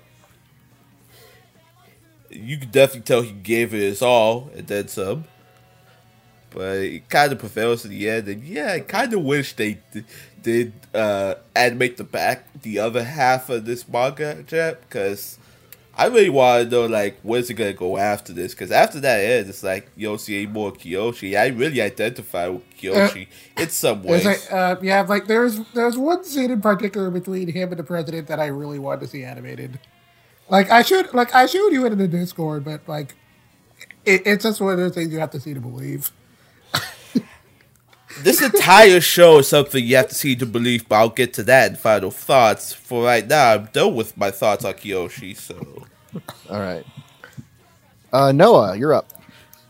[2.30, 5.24] You could definitely tell he gave it his all and then some.
[6.50, 9.78] But it kind of prevails in the end, and yeah, I kind of wish they
[9.92, 10.04] d-
[10.42, 15.38] did uh, animate the back, the other half of this manga, Jet, because
[15.98, 18.52] I really want to know, like, where's it gonna go after this?
[18.52, 21.38] Because after that ends, it's like Yoshi more Kiyoshi.
[21.38, 24.24] I really identify with Kiyoshi in some ways.
[24.26, 28.26] like, uh, yeah, like there's there's one scene in particular between him and the president
[28.28, 29.78] that I really want to see animated.
[30.50, 33.14] Like I should, like I showed you it in the Discord, but like,
[34.04, 36.12] it, it's just one of those things you have to see to believe.
[38.22, 41.42] This entire show is something you have to see to believe, but I'll get to
[41.44, 42.72] that in final thoughts.
[42.72, 45.86] For right now, I'm done with my thoughts on Kiyoshi, so.
[46.50, 46.84] All right.
[48.12, 49.12] Uh, Noah, you're up.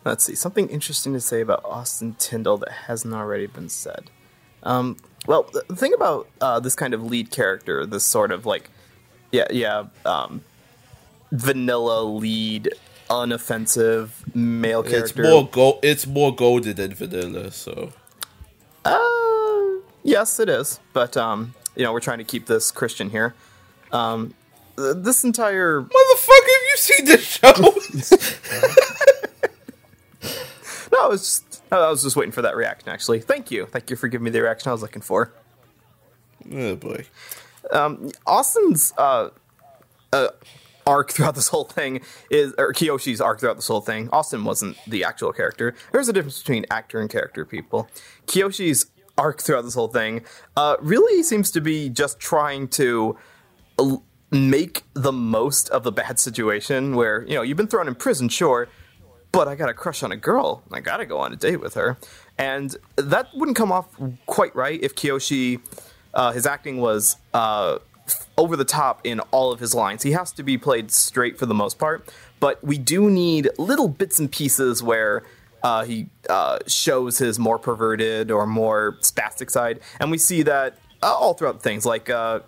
[0.05, 0.37] Let's see.
[0.37, 4.11] Something interesting to say about Austin Tindle that hasn't already been said.
[4.63, 4.97] Um,
[5.27, 8.71] well, the thing about uh, this kind of lead character, this sort of like,
[9.33, 10.43] yeah, yeah, um,
[11.33, 12.69] vanilla lead,
[13.11, 15.23] unoffensive male It's character.
[15.25, 15.81] more gold.
[15.83, 17.51] It's more golden than vanilla.
[17.51, 17.93] So
[18.87, 20.81] Uh, yes, it is.
[20.93, 23.35] But um, you know, we're trying to keep this Christian here.
[23.93, 24.35] Um,
[24.77, 27.53] th- this entire motherfucker, have you seen this show?
[30.93, 32.89] no, I was just, I was just waiting for that reaction.
[32.89, 35.33] Actually, thank you, thank you for giving me the reaction I was looking for.
[36.53, 37.05] oh boy.
[37.73, 39.31] Um, Austin's uh,
[40.13, 40.29] uh,
[40.87, 42.01] arc throughout this whole thing
[42.31, 44.09] is, or Kiyoshi's arc throughout this whole thing.
[44.13, 45.75] Austin wasn't the actual character.
[45.93, 47.89] There's a difference between actor and character, people.
[48.27, 48.87] Kiyoshi's
[49.19, 50.25] arc throughout this whole thing
[50.57, 53.17] uh, really seems to be just trying to
[53.79, 57.95] l- make the most of the bad situation where, you know, you've been thrown in
[57.95, 58.69] prison, sure,
[59.33, 60.63] but I got a crush on a girl.
[60.73, 61.97] I gotta go on a date with her.
[62.39, 63.89] And that wouldn't come off
[64.27, 65.61] quite right if Kiyoshi,
[66.15, 67.79] uh, his acting was uh,
[68.37, 70.03] over the top in all of his lines.
[70.03, 72.09] He has to be played straight for the most part,
[72.41, 75.23] but we do need little bits and pieces where
[75.63, 80.79] uh, he uh, shows his more perverted or more spastic side, and we see that
[81.03, 81.87] uh, all throughout things.
[81.87, 82.41] Like uh,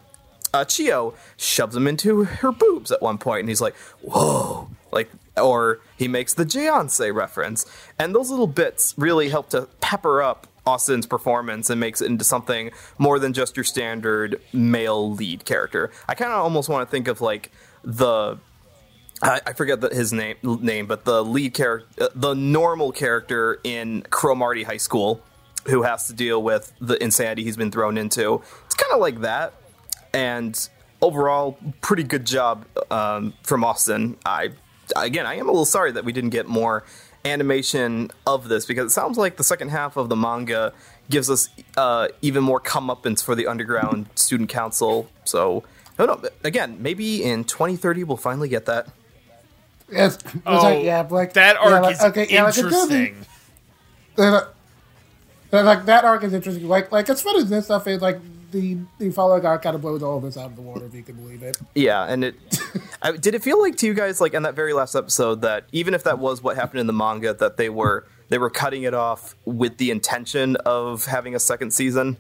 [0.53, 5.11] uh, Chiyo shoves him into her boobs at one point, and he's like, "Whoa!" Like,
[5.37, 7.67] or he makes the Beyonce reference,
[7.99, 12.25] and those little bits really help to pepper up Austin's performance and makes it into
[12.25, 15.91] something more than just your standard male lead character.
[16.09, 17.51] I kind of almost want to think of like
[17.83, 18.39] the
[19.23, 23.61] I, I forget the, his name name, but the lead character, uh, the normal character
[23.65, 25.23] in Cromartie High School,
[25.67, 28.43] who has to deal with the insanity he's been thrown into.
[28.67, 29.55] It's kind of like that,
[30.13, 30.69] and
[31.01, 34.17] overall, pretty good job um, from Austin.
[34.25, 34.51] I
[34.95, 36.85] again, I am a little sorry that we didn't get more
[37.29, 40.73] animation of this because it sounds like the second half of the manga
[41.11, 45.09] gives us uh, even more comeuppance for the underground student council.
[45.25, 45.65] So,
[45.99, 46.23] no, no.
[46.45, 48.89] Again, maybe in 2030 we'll finally get that.
[49.91, 52.95] Yes, Oh, like, yeah, like that yeah, arc like, is okay, yeah, like, it's gonna
[52.95, 53.27] interesting.
[55.51, 56.69] Like, like that arc is interesting.
[56.69, 58.19] Like, like as fun as this stuff is, like
[58.51, 60.95] the the following arc kind of blows all of this out of the water, if
[60.95, 61.59] you can believe it.
[61.75, 62.35] Yeah, and it
[63.03, 65.65] I, did it feel like to you guys like in that very last episode that
[65.73, 68.83] even if that was what happened in the manga that they were they were cutting
[68.83, 72.17] it off with the intention of having a second season.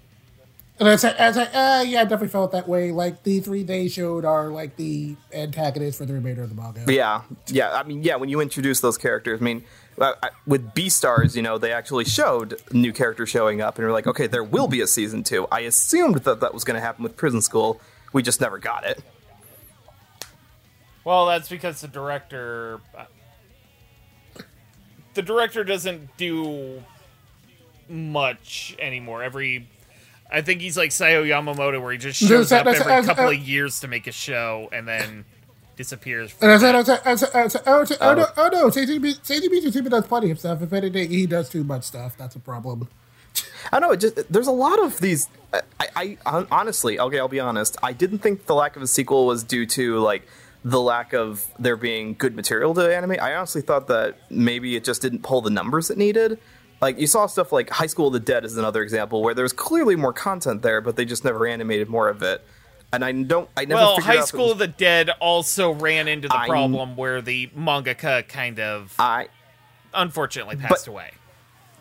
[0.81, 2.93] And I said, I said, uh, yeah, I definitely felt that way.
[2.93, 6.85] Like the three they showed are like the antagonist for the remainder of the manga.
[6.87, 7.73] Yeah, yeah.
[7.73, 8.15] I mean, yeah.
[8.15, 9.65] When you introduce those characters, I mean,
[10.01, 13.93] I, I, with Beastars, you know, they actually showed new characters showing up, and we're
[13.93, 15.49] like, okay, there will be a season two.
[15.51, 17.81] I assumed that that was going to happen with Prison School.
[18.13, 19.03] We just never got it.
[21.05, 22.81] Well, that's because the director.
[25.15, 26.85] The director doesn't do
[27.89, 29.25] much anymore.
[29.25, 29.69] Every,
[30.31, 33.07] I think he's like Sayo Yamamoto, where he just shows so- up that's- every that's-
[33.07, 35.25] couple uh, of years to make a show and then
[35.77, 36.35] disappears.
[36.41, 38.67] And I said, I for said, I said, I said, oh, oh, no, oh no,
[38.69, 40.61] Seiji Mizushima does plenty of stuff.
[40.61, 42.17] If anything, he does too much stuff.
[42.19, 42.89] That's a problem.
[43.73, 43.93] I know.
[43.93, 45.29] It just there's a lot of these.
[45.53, 47.77] I, I, I honestly, okay, I'll be honest.
[47.83, 50.27] I didn't think the lack of a sequel was due to like
[50.65, 53.21] the lack of there being good material to animate.
[53.21, 56.39] I honestly thought that maybe it just didn't pull the numbers it needed.
[56.81, 59.53] Like you saw stuff like High School of the Dead is another example where there's
[59.53, 62.45] clearly more content there, but they just never animated more of it.
[62.93, 63.51] And I don't.
[63.57, 63.81] I never.
[63.81, 66.37] well, figured High out if it School was- of the Dead also ran into the
[66.37, 69.29] I'm- problem where the mangaka kind of I
[69.93, 71.11] unfortunately passed away.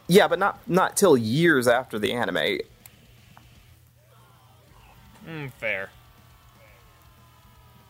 [0.07, 2.59] yeah, but not not till years after the anime.
[5.27, 5.89] Mm, fair.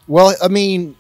[0.07, 0.95] Well, I mean,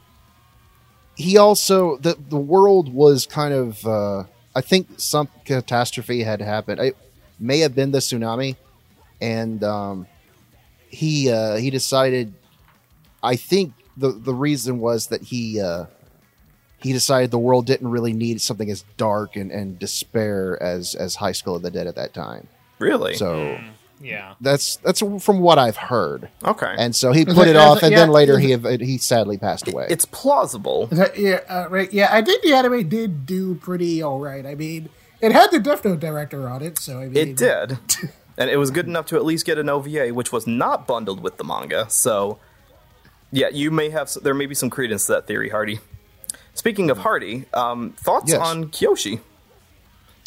[1.15, 3.85] he also the the world was kind of.
[3.85, 4.23] Uh,
[4.57, 6.79] I think some catastrophe had happened.
[6.79, 6.97] It
[7.39, 8.55] may have been the tsunami,
[9.21, 10.07] and um,
[10.89, 12.33] he uh, he decided.
[13.21, 15.85] I think the the reason was that he uh,
[16.79, 21.13] he decided the world didn't really need something as dark and, and despair as as
[21.13, 22.47] High School of the Dead at that time.
[22.79, 23.13] Really?
[23.13, 23.59] So
[24.01, 24.35] Yeah.
[24.41, 26.29] that's that's from what I've heard.
[26.43, 26.75] okay.
[26.77, 29.37] And so he put it- it is off, and yeah, then later he he sadly
[29.37, 29.87] passed away.
[29.89, 30.87] it's plausible.
[30.87, 31.91] That- yeah, uh, right.
[31.91, 34.45] Yeah, I think the anime did do pretty all right.
[34.45, 34.89] I mean,
[35.21, 37.77] it had the Death Note director on it, so I mean, It did.
[38.37, 41.21] and it was good enough to at least get an OVA, which was not bundled
[41.23, 41.87] with the manga.
[41.89, 42.37] So,
[43.31, 45.79] yeah, you may have, there may be some credence to that theory, Hardy.
[46.53, 48.41] Speaking of Hardy, um, thoughts Yes.
[48.41, 49.21] on Kiyoshi?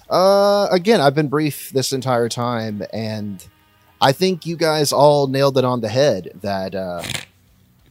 [0.09, 3.47] Uh, again, I've been brief this entire time, and
[4.01, 7.03] I think you guys all nailed it on the head that uh,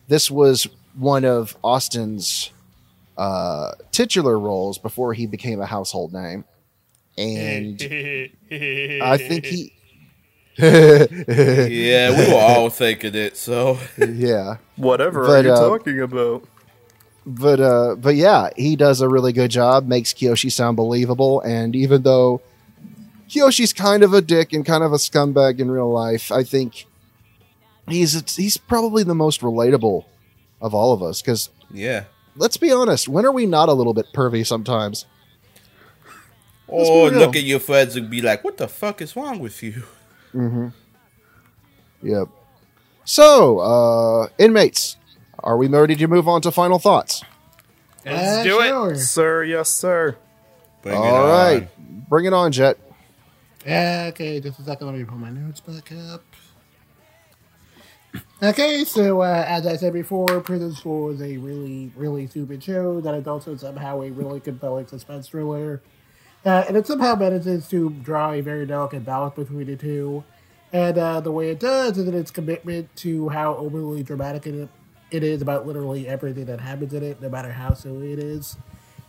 [0.08, 2.52] this was one of Austin's
[3.18, 6.46] uh, titular roles before he became a household name,
[7.18, 9.74] and I think he.
[10.62, 11.08] Yeah,
[12.28, 13.38] we were all thinking it.
[13.38, 16.44] So yeah, Whatever But, are you uh, talking about?
[17.26, 19.88] but uh, but yeah, he does a really good job.
[19.88, 22.42] Makes Kiyoshi sound believable, and even though
[23.30, 26.86] Kiyoshi's kind of a dick and kind of a scumbag in real life, I think
[27.88, 30.06] he's he's probably the most relatable
[30.62, 31.22] of all of us.
[31.22, 32.06] Because yeah.
[32.36, 35.06] let's be honest, when are we not a little bit pervy sometimes?
[36.68, 39.64] Let's Or look at your friends and be like, "What the fuck is wrong with
[39.64, 39.84] you?"
[40.36, 40.68] Mm-hmm.
[42.04, 42.28] Yep.
[43.06, 44.98] So, uh, inmates,
[45.40, 47.24] are we ready to move on to final thoughts?
[48.06, 48.98] Let's Uh, do it.
[48.98, 50.16] Sir, yes, sir.
[50.84, 51.30] Bring it All on.
[51.30, 52.78] right, bring it on, Jet.
[53.70, 54.88] Okay, just a second.
[54.88, 56.24] Let me pull my notes back up.
[58.42, 63.00] Okay, so uh, as I said before, Prison School is a really, really stupid show
[63.02, 65.84] that is also somehow a really compelling suspense thriller.
[66.44, 70.24] Uh, and it somehow manages to draw a very delicate balance between the two.
[70.74, 74.70] And uh, the way it does is in its commitment to how overly dramatic it,
[75.12, 78.58] it is about literally everything that happens in it, no matter how silly it is.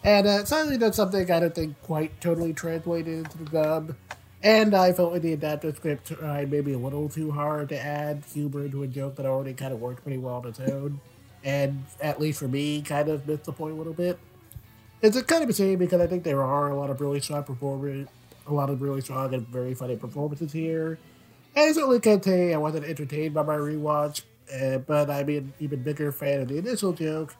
[0.04, 3.94] And uh, sadly, that's something I don't think quite totally translated into the dub.
[4.42, 8.22] And I felt like the adapted script tried maybe a little too hard to add
[8.32, 11.00] humor into a joke that already kind of worked pretty well on its own.
[11.44, 14.18] And at least for me, kind of missed the point a little bit.
[15.02, 17.20] It's a kind of a shame because I think there are a lot of really
[17.20, 18.06] strong performers,
[18.46, 20.98] a lot of really strong and very funny performances here.
[21.54, 24.22] And I certainly can't say I wasn't entertained by my rewatch,
[24.54, 27.34] uh, but I'm an even bigger fan of the initial joke.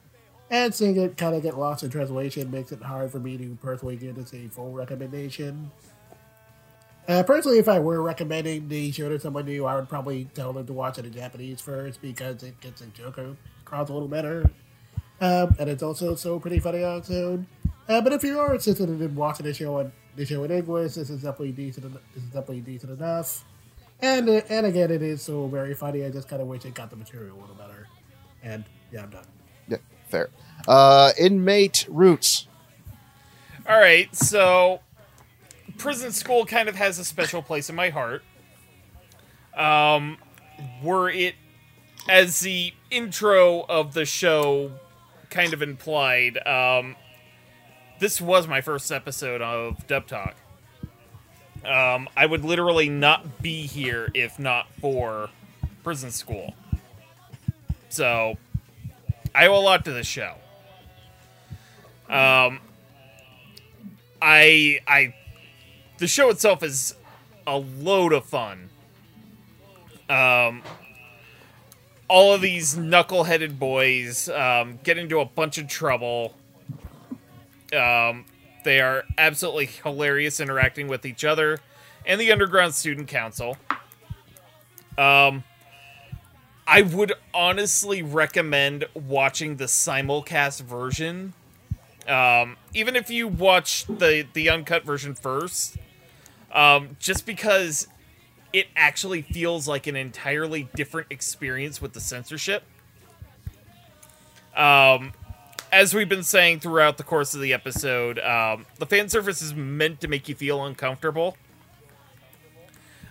[0.50, 3.56] And seeing it kind of get lost in translation makes it hard for me to
[3.62, 5.70] personally give this a full recommendation.
[7.10, 10.52] Uh, personally, if I were recommending the show to someone new, I would probably tell
[10.52, 13.18] them to watch it in Japanese first because it gets the joke
[13.62, 14.48] across a little better.
[15.20, 17.48] Um, and it's also so pretty funny on its own.
[17.88, 20.94] Uh, but if you are interested in watching the show in the show in English,
[20.94, 21.92] this is definitely decent.
[22.14, 23.44] This is definitely decent enough.
[24.00, 26.04] And uh, and again, it is so very funny.
[26.04, 27.88] I just kind of wish it got the material a little better.
[28.44, 29.26] And yeah, I'm done.
[29.66, 30.30] Yeah, fair.
[30.68, 32.46] Uh, inmate Roots.
[33.68, 34.80] All right, so
[35.80, 38.22] prison school kind of has a special place in my heart.
[39.56, 40.18] Um,
[40.82, 41.34] were it
[42.08, 44.72] as the intro of the show
[45.30, 46.96] kind of implied, um,
[47.98, 50.36] this was my first episode of Dub Talk.
[51.64, 55.30] Um, I would literally not be here if not for
[55.82, 56.54] prison school.
[57.88, 58.36] So,
[59.34, 60.34] I owe a lot to this show.
[62.08, 62.60] Um,
[64.22, 65.14] I I
[66.00, 66.96] the show itself is
[67.46, 68.70] a load of fun.
[70.08, 70.62] Um
[72.10, 76.34] all of these knuckleheaded boys um, get into a bunch of trouble.
[77.72, 78.24] Um,
[78.64, 81.60] they are absolutely hilarious interacting with each other,
[82.04, 83.56] and the Underground Student Council.
[84.98, 85.44] Um,
[86.66, 91.34] I would honestly recommend watching the simulcast version.
[92.08, 95.76] Um, even if you watch the the uncut version first,
[96.52, 97.86] um, just because
[98.52, 102.64] it actually feels like an entirely different experience with the censorship.
[104.56, 105.12] Um,
[105.72, 109.54] as we've been saying throughout the course of the episode, um, the fan service is
[109.54, 111.36] meant to make you feel uncomfortable.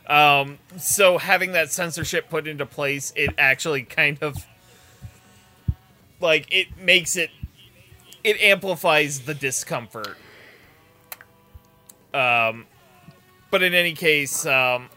[0.07, 4.45] Um, so having that censorship put into place, it actually kind of
[6.19, 7.29] like it makes it
[8.23, 10.17] it amplifies the discomfort.
[12.13, 12.65] Um,
[13.51, 14.89] but in any case, um,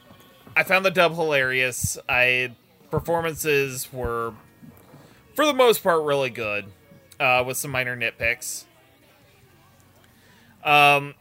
[0.57, 1.99] I found the dub hilarious.
[2.09, 2.53] I
[2.91, 4.35] performances were,
[5.35, 6.67] for the most part, really good,
[7.19, 8.65] uh, with some minor nitpicks.
[10.63, 11.15] Um,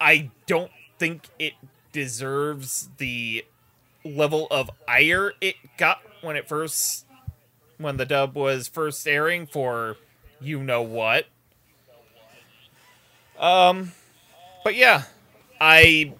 [0.00, 1.52] I don't think it
[1.92, 3.44] deserves the
[4.04, 7.04] level of ire it got when it first,
[7.76, 9.96] when the dub was first airing for,
[10.40, 11.26] you know what.
[13.38, 13.92] Um,
[14.64, 15.04] but yeah,
[15.60, 16.12] I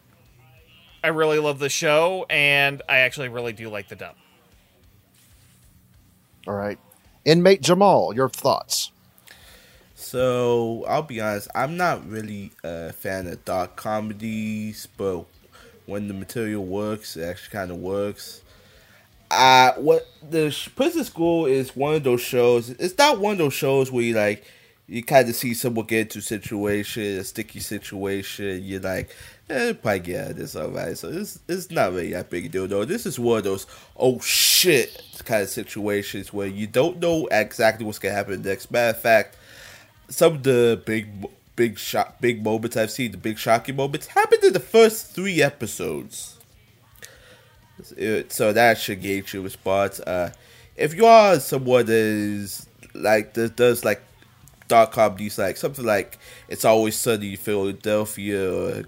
[1.02, 4.16] I really love the show, and I actually really do like the dub.
[6.46, 6.78] All right.
[7.24, 8.90] Inmate Jamal, your thoughts.
[9.94, 15.24] So I'll be honest, I'm not really a fan of dark comedies, but
[15.86, 18.42] when the material works, it actually kind of works.
[19.30, 22.70] Uh what the Prison School is one of those shows.
[22.70, 24.44] It's not one of those shows where you like
[24.88, 28.62] you kind of see someone get into a situation, a sticky situation.
[28.64, 29.14] You're like,
[29.50, 30.96] eh, probably get out of this alright.
[30.96, 32.86] So it's it's not really that big a deal though.
[32.86, 37.84] This is one of those oh shit kind of situations where you don't know exactly
[37.84, 38.70] what's gonna happen next.
[38.70, 39.36] Matter of fact,
[40.08, 44.42] some of the big big shock big moments I've seen, the big shocking moments, happened
[44.42, 46.36] in the first three episodes.
[48.28, 50.00] So that should gauge your response.
[50.00, 50.32] Uh,
[50.76, 54.02] if you are someone that is like that does like
[54.68, 58.84] dark comedies, like something like It's Always Sunny in Philadelphia or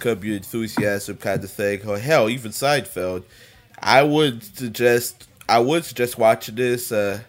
[0.00, 3.24] Curb Your Enthusiasm kind of thing, or hell, even Seinfeld,
[3.80, 6.92] I would suggest I would suggest watching this.
[6.92, 7.20] Uh,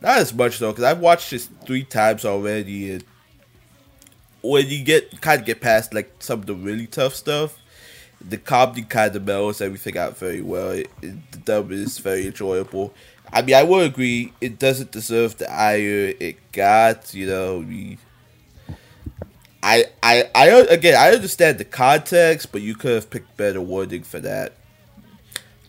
[0.00, 3.04] not as much though, because I've watched this three times already, and
[4.42, 7.58] when you get kind of get past like some of the really tough stuff,
[8.20, 10.70] the comedy kind of mellows everything out very well.
[10.70, 12.94] It, it, the dub is very enjoyable.
[13.32, 17.12] I mean, I will agree it doesn't deserve the ire it got.
[17.14, 17.96] You know.
[19.62, 24.02] I, I, I again, I understand the context, but you could have picked better wording
[24.02, 24.54] for that.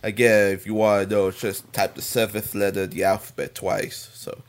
[0.01, 4.09] Again, if you want to know, just type the seventh letter of the alphabet twice.
[4.13, 4.41] So,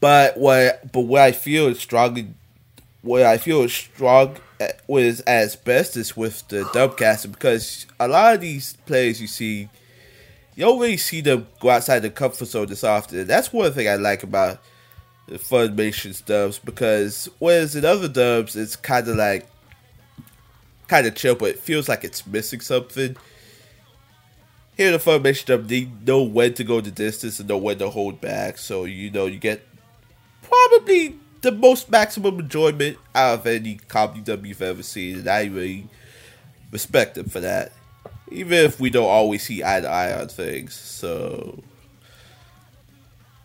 [0.00, 2.28] but what, but what I feel is strongly
[3.02, 8.34] what I feel is strong at- was as best with the dubcasting because a lot
[8.34, 9.68] of these players you see,
[10.58, 13.28] you really see them go outside the comfort zone this often.
[13.28, 14.58] That's one thing I like about
[15.28, 19.48] the Funimation's dubs because whereas in other dubs it's kind of like
[20.88, 23.16] kind of chill, but it feels like it's missing something.
[24.76, 27.88] Here, the Funimation dub, they know when to go the distance and know when to
[27.88, 29.64] hold back, so you know you get
[30.42, 35.44] probably the most maximum enjoyment out of any comedy dub you've ever seen, and I
[35.44, 35.86] really
[36.72, 37.70] respect them for that.
[38.30, 41.62] Even if we don't always see eye to eye on things, so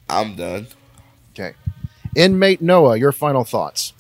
[0.10, 0.68] I'm done.
[1.34, 1.54] Okay.
[2.16, 3.94] Inmate Noah, your final thoughts.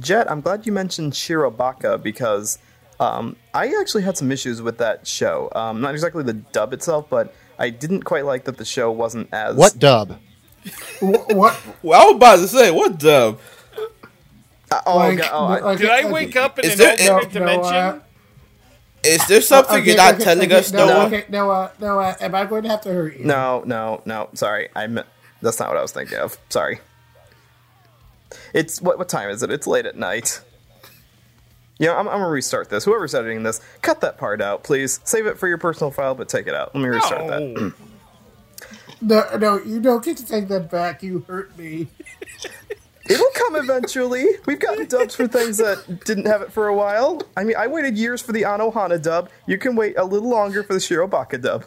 [0.00, 2.58] Jet, I'm glad you mentioned Shirobako because
[3.00, 5.50] um, I actually had some issues with that show.
[5.54, 9.28] Um, not exactly the dub itself, but I didn't quite like that the show wasn't
[9.32, 10.18] as What dub?
[11.00, 11.60] Wh- what?
[11.82, 13.38] Well, I was about to say, what dub?
[14.72, 17.12] Uh, oh, Like, God, oh, I- like- Did I wake up in Is an there-
[17.14, 17.74] alternate No, no, dimension?
[17.74, 18.00] uh,
[19.04, 21.06] Is there oh, something Okay, you're not okay, telling okay, us, no, Noah?
[21.06, 23.24] Okay, Noah, uh, Noah, uh, am I going to have to hurt you?
[23.24, 24.28] no, no, no.
[24.34, 25.06] Sorry, I meant
[25.42, 26.38] that's not what I was thinking of.
[26.48, 26.80] Sorry.
[28.52, 28.98] It's what?
[28.98, 29.50] What time is it?
[29.50, 30.40] It's late at night.
[31.78, 32.84] You know, I'm, I'm gonna restart this.
[32.84, 35.00] Whoever's editing this, cut that part out, please.
[35.04, 36.74] Save it for your personal file, but take it out.
[36.74, 37.42] Let me restart that.
[37.42, 37.72] No.
[39.00, 41.02] No, no, you don't get to take that back.
[41.02, 41.88] You hurt me.
[43.08, 44.26] It'll come eventually.
[44.46, 47.20] We've gotten dubs for things that didn't have it for a while.
[47.36, 49.28] I mean, I waited years for the Anohana dub.
[49.46, 51.64] You can wait a little longer for the Shirobako dub.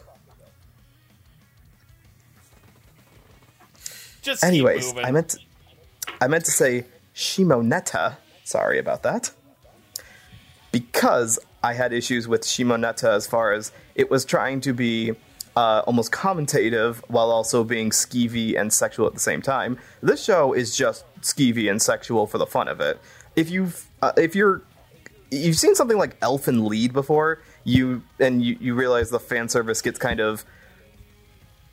[4.22, 4.94] Just Anyways.
[4.96, 5.38] I meant to,
[6.20, 8.16] I meant to say Shimoneta.
[8.42, 9.30] Sorry about that.
[10.72, 15.12] Because I had issues with Shimoneta as far as it was trying to be
[15.58, 19.76] uh, almost commentative while also being skeevy and sexual at the same time.
[20.00, 23.00] This show is just skeevy and sexual for the fun of it.
[23.34, 24.62] If you uh, if you're
[25.32, 29.82] you've seen something like Elfen Lied before, you and you, you realize the fan service
[29.82, 30.44] gets kind of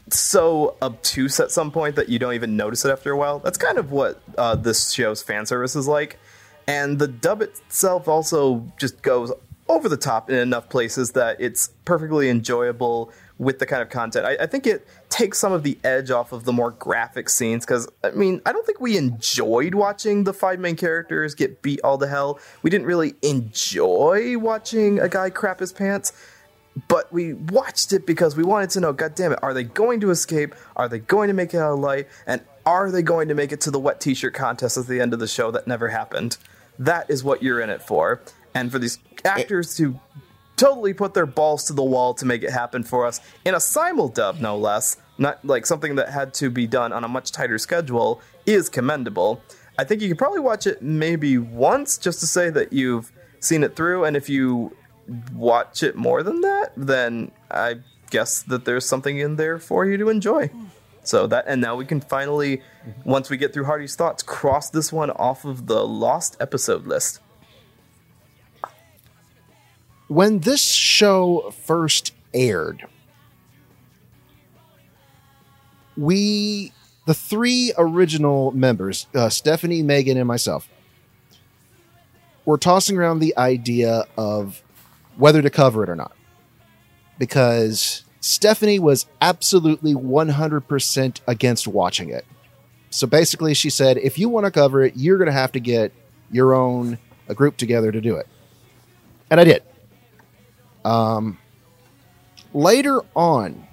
[0.10, 3.38] so obtuse at some point that you don't even notice it after a while.
[3.38, 6.18] That's kind of what uh, this show's fan service is like.
[6.68, 9.32] And the dub itself also just goes
[9.68, 14.26] over the top in enough places that it's perfectly enjoyable with the kind of content.
[14.26, 17.66] I, I think it takes some of the edge off of the more graphic scenes
[17.66, 21.82] because, I mean, I don't think we enjoyed watching the five main characters get beat
[21.84, 22.40] all to hell.
[22.62, 26.14] We didn't really enjoy watching a guy crap his pants
[26.88, 30.00] but we watched it because we wanted to know god damn it are they going
[30.02, 33.28] to escape are they going to make it out of light and are they going
[33.28, 35.68] to make it to the wet t-shirt contest at the end of the show that
[35.68, 36.38] never happened
[36.78, 38.22] that is what you're in it for
[38.54, 40.00] and for these actors to
[40.58, 43.59] totally put their balls to the wall to make it happen for us in a
[43.59, 47.32] simul dub no less not like something that had to be done on a much
[47.32, 49.42] tighter schedule is commendable
[49.77, 53.64] i think you could probably watch it maybe once just to say that you've seen
[53.64, 54.75] it through and if you
[55.34, 57.75] watch it more than that, then I
[58.09, 60.50] guess that there's something in there for you to enjoy.
[61.03, 62.61] So that, and now we can finally,
[63.03, 67.19] once we get through Hardy's thoughts, cross this one off of the lost episode list.
[70.08, 72.85] When this show first aired,
[75.98, 76.72] we,
[77.06, 80.69] the three original members, uh, Stephanie, Megan, and myself,
[82.45, 84.61] were tossing around the idea of
[85.17, 86.16] whether to cover it or not.
[87.17, 92.25] Because Stephanie was absolutely 100% against watching it.
[92.90, 95.59] So basically, she said, if you want to cover it, you're going to have to
[95.59, 95.92] get
[96.32, 98.27] your own a group together to do it.
[99.30, 99.64] And I did.
[100.86, 101.40] Um,
[102.54, 103.68] later on,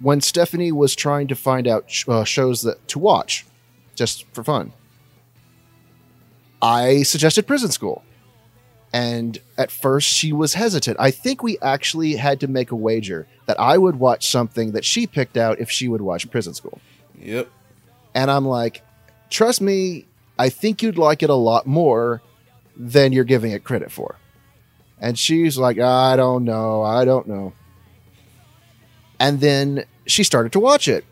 [0.00, 3.46] when Stephanie was trying to find out sh- uh, shows that to watch,
[3.94, 4.72] just for fun,
[6.60, 8.02] I suggested Prison School.
[8.94, 10.96] And at first, she was hesitant.
[11.00, 14.84] I think we actually had to make a wager that I would watch something that
[14.84, 16.78] she picked out if she would watch Prison School.
[17.18, 17.48] Yep.
[18.14, 18.82] And I'm like,
[19.30, 20.06] trust me,
[20.38, 22.22] I think you'd like it a lot more
[22.76, 24.16] than you're giving it credit for.
[25.02, 26.82] And she's like, I don't know.
[26.82, 27.52] I don't know.
[29.18, 31.04] And then she started to watch it.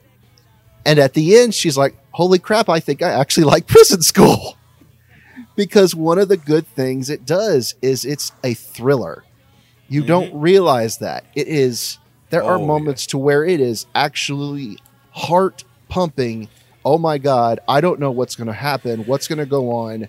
[0.86, 4.56] And at the end, she's like, holy crap, I think I actually like prison school.
[5.56, 9.24] because one of the good things it does is it's a thriller.
[9.88, 10.40] You don't mm-hmm.
[10.40, 11.24] realize that.
[11.34, 11.98] It is,
[12.30, 12.66] there are Oh, yeah.
[12.66, 14.78] moments to where it is actually
[15.10, 16.48] heart pumping.
[16.84, 19.04] Oh my God, I don't know what's going to happen.
[19.04, 20.06] What's going to go on?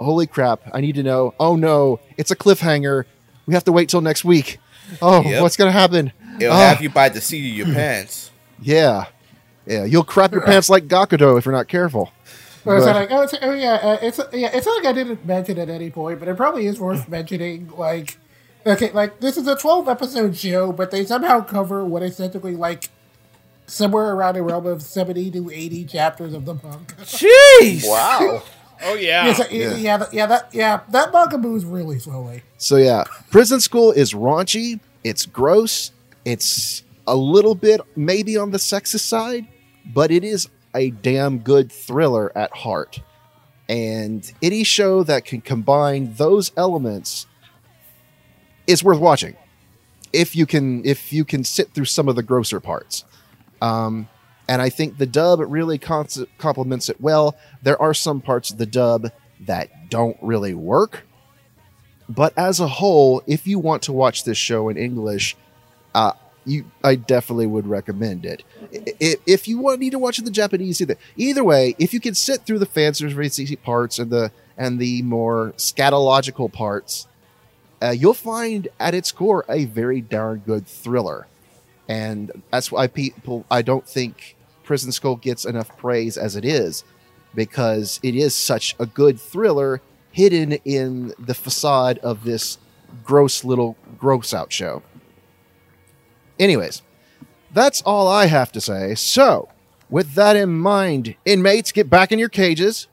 [0.00, 1.34] Holy crap, I need to know.
[1.38, 3.04] Oh no, it's a cliffhanger.
[3.48, 4.58] We have to wait till next week.
[5.02, 5.42] Oh, Yep.
[5.42, 6.12] what's going to happen?
[6.38, 6.58] It'll Ah.
[6.68, 8.30] have you by the seat of your pants.
[8.60, 9.06] Yeah.
[9.66, 12.10] Yeah, you'll crap your pants like Gakuto if you're not careful.
[12.66, 14.92] Or is But- like, oh, it's, oh yeah, uh, it's yeah, it's not like I
[14.92, 17.70] didn't mention at any point, but it probably is worth mentioning.
[17.76, 18.18] Like,
[18.66, 22.54] okay, like this is a twelve episode show, but they somehow cover what is essentially
[22.56, 22.90] like
[23.66, 26.94] somewhere around the realm of seventy to eighty chapters of the manga.
[27.04, 27.84] Jeez!
[27.88, 28.42] Wow.
[28.82, 29.26] Oh yeah.
[29.26, 32.42] Yeah, so, yeah, yeah, that, yeah, that yeah, that manga moves really slowly.
[32.58, 34.80] So yeah, prison school is raunchy.
[35.04, 35.92] It's gross.
[36.24, 39.46] It's a little bit maybe on the sexist side,
[39.86, 43.00] but it is a damn good thriller at heart.
[43.68, 47.26] And any show that can combine those elements
[48.66, 49.36] is worth watching.
[50.12, 53.04] If you can, if you can sit through some of the grosser parts.
[53.60, 54.08] Um,
[54.48, 57.36] and I think the dub really complements it well.
[57.62, 59.10] There are some parts of the dub
[59.40, 61.06] that don't really work,
[62.08, 65.36] but as a whole, if you want to watch this show in English,
[65.94, 66.12] uh,
[66.46, 68.42] you I definitely would recommend it.
[68.72, 71.74] I- i- If you want need to watch it in the Japanese, either either way,
[71.78, 73.14] if you can sit through the fan service
[73.62, 77.06] parts and the and the more scatological parts,
[77.82, 81.26] uh, you'll find at its core a very darn good thriller,
[81.86, 84.34] and that's why people I don't think
[84.68, 86.84] Prison School gets enough praise as it is,
[87.34, 89.80] because it is such a good thriller
[90.12, 92.58] hidden in the facade of this
[93.02, 94.82] gross little gross out show.
[96.38, 96.82] Anyways,
[97.50, 98.94] that's all I have to say.
[98.94, 99.48] So,
[99.88, 102.88] with that in mind, inmates, get back in your cages.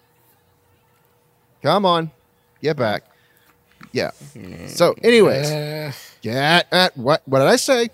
[1.62, 2.10] Come on,
[2.62, 3.04] get back.
[3.92, 4.12] Yeah.
[4.68, 7.22] So, anyways, Uh, get at what?
[7.26, 7.90] What did I say?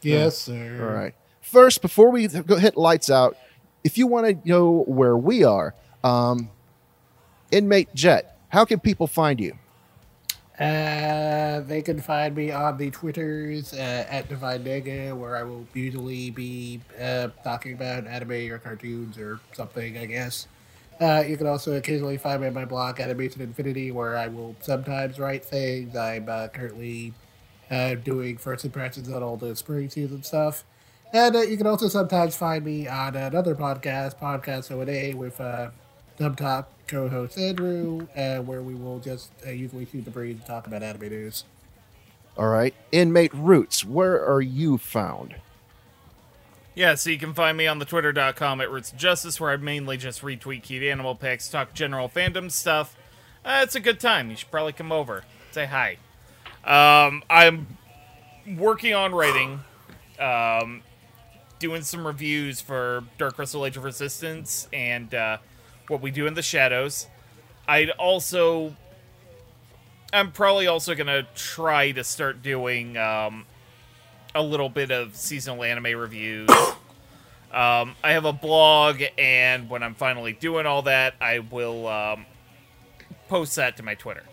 [0.00, 0.78] yes, sir.
[0.80, 1.14] All right.
[1.50, 3.36] First, before we go hit lights out,
[3.82, 6.48] if you want to know where we are, um,
[7.50, 9.58] inmate Jet, how can people find you?
[10.60, 15.66] Uh, they can find me on the Twitters uh, at Divine Nega, where I will
[15.74, 20.46] usually be uh, talking about anime or cartoons or something, I guess.
[21.00, 24.54] Uh, you can also occasionally find me on my blog, Animation Infinity, where I will
[24.60, 25.96] sometimes write things.
[25.96, 27.12] I'm uh, currently
[27.72, 30.64] uh, doing first impressions on all the spring season stuff.
[31.12, 35.70] And uh, you can also sometimes find me on another podcast, Podcast O&A, with uh,
[36.18, 40.46] Dub Talk co-host Andrew, uh, where we will just uh, usually shoot the breeze and
[40.46, 41.44] talk about anime news.
[42.36, 42.74] All right.
[42.92, 45.36] Inmate Roots, where are you found?
[46.74, 49.56] Yeah, so you can find me on the twitter.com at Roots of Justice, where I
[49.56, 52.96] mainly just retweet cute animal pics, talk general fandom stuff.
[53.44, 54.30] Uh, it's a good time.
[54.30, 55.24] You should probably come over.
[55.50, 55.98] Say hi.
[56.64, 57.78] Um, I'm
[58.56, 59.60] working on writing,
[60.18, 60.82] um,
[61.60, 65.38] doing some reviews for Dark Crystal Age of Resistance and uh,
[65.86, 67.06] what we do in the shadows.
[67.68, 68.74] I'd also.
[70.12, 73.46] I'm probably also going to try to start doing um,
[74.34, 76.50] a little bit of seasonal anime reviews.
[77.52, 82.26] um, I have a blog, and when I'm finally doing all that, I will um,
[83.28, 84.24] post that to my Twitter.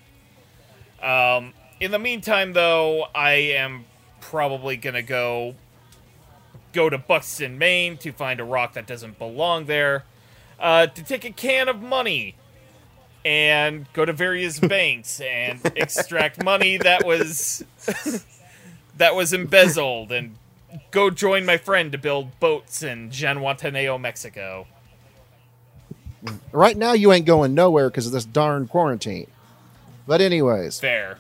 [1.00, 3.86] Um, in the meantime, though, I am
[4.20, 5.54] probably gonna go
[6.74, 10.04] go to Buxton, Maine, to find a rock that doesn't belong there,
[10.60, 12.36] uh, to take a can of money
[13.26, 17.64] and go to various banks and extract money that was
[18.98, 20.36] that was embezzled and
[20.92, 24.68] go join my friend to build boats in Zihuatanejo, Mexico.
[26.52, 29.28] Right now, you ain't going nowhere because of this darn quarantine.
[30.08, 31.20] But, anyways, Fair.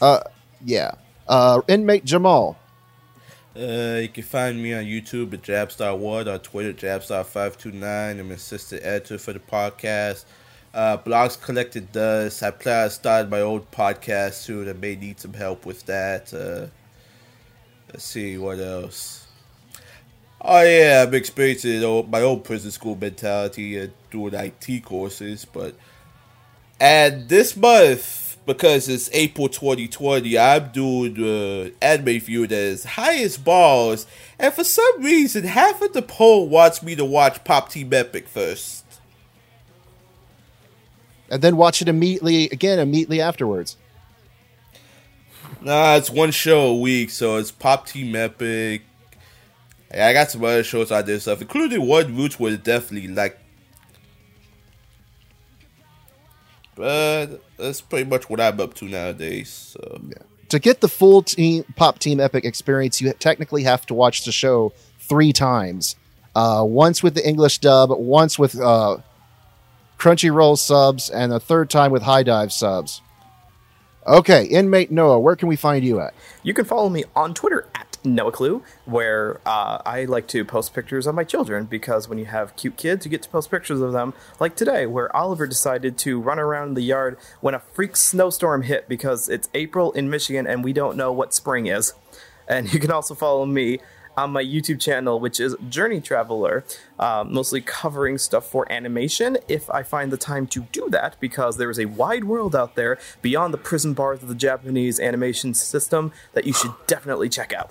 [0.00, 0.20] Uh
[0.64, 0.92] yeah.
[1.28, 2.58] Uh, inmate Jamal.
[3.56, 8.20] Uh, you can find me on YouTube at Jabstar1, on Twitter Jabstar529.
[8.20, 10.24] I'm assistant editor for the podcast.
[10.72, 12.42] Uh, Blogs Collected does.
[12.44, 14.68] I plan to start my own podcast soon.
[14.68, 16.32] I may need some help with that.
[16.32, 16.68] Uh,
[17.88, 19.26] let's see what else.
[20.40, 25.74] Oh yeah, I'm experiencing my own prison school mentality and doing IT courses, but
[26.78, 28.19] and this month,
[28.54, 34.08] because it's April 2020, I'm doing uh, anime viewed as highest balls,
[34.40, 38.26] and for some reason, half of the poll wants me to watch Pop Team Epic
[38.26, 38.84] first.
[41.30, 43.76] And then watch it immediately, again, immediately afterwards.
[45.60, 48.82] Nah, it's one show a week, so it's Pop Team Epic.
[49.94, 53.38] Yeah, I got some other shows out there stuff, including one Roots would definitely like.
[56.74, 59.48] But that's pretty much what I'm up to nowadays.
[59.48, 60.02] So.
[60.48, 64.32] To get the full team Pop Team Epic experience, you technically have to watch the
[64.32, 65.96] show three times.
[66.34, 68.98] Uh, once with the English dub, once with uh,
[69.98, 73.02] Crunchyroll subs, and a third time with HIDIVE subs.
[74.06, 76.14] Okay, inmate Noah, where can we find you at?
[76.42, 80.74] You can follow me on Twitter at Noah Clue, where uh, I like to post
[80.74, 83.80] pictures of my children because when you have cute kids, you get to post pictures
[83.80, 84.14] of them.
[84.38, 88.88] Like today, where Oliver decided to run around the yard when a freak snowstorm hit
[88.88, 91.92] because it's April in Michigan and we don't know what spring is.
[92.48, 93.78] And you can also follow me
[94.16, 96.64] on my YouTube channel, which is Journey Traveler,
[96.98, 101.56] um, mostly covering stuff for animation if I find the time to do that, because
[101.56, 105.54] there is a wide world out there beyond the prison bars of the Japanese animation
[105.54, 107.70] system that you should definitely check out.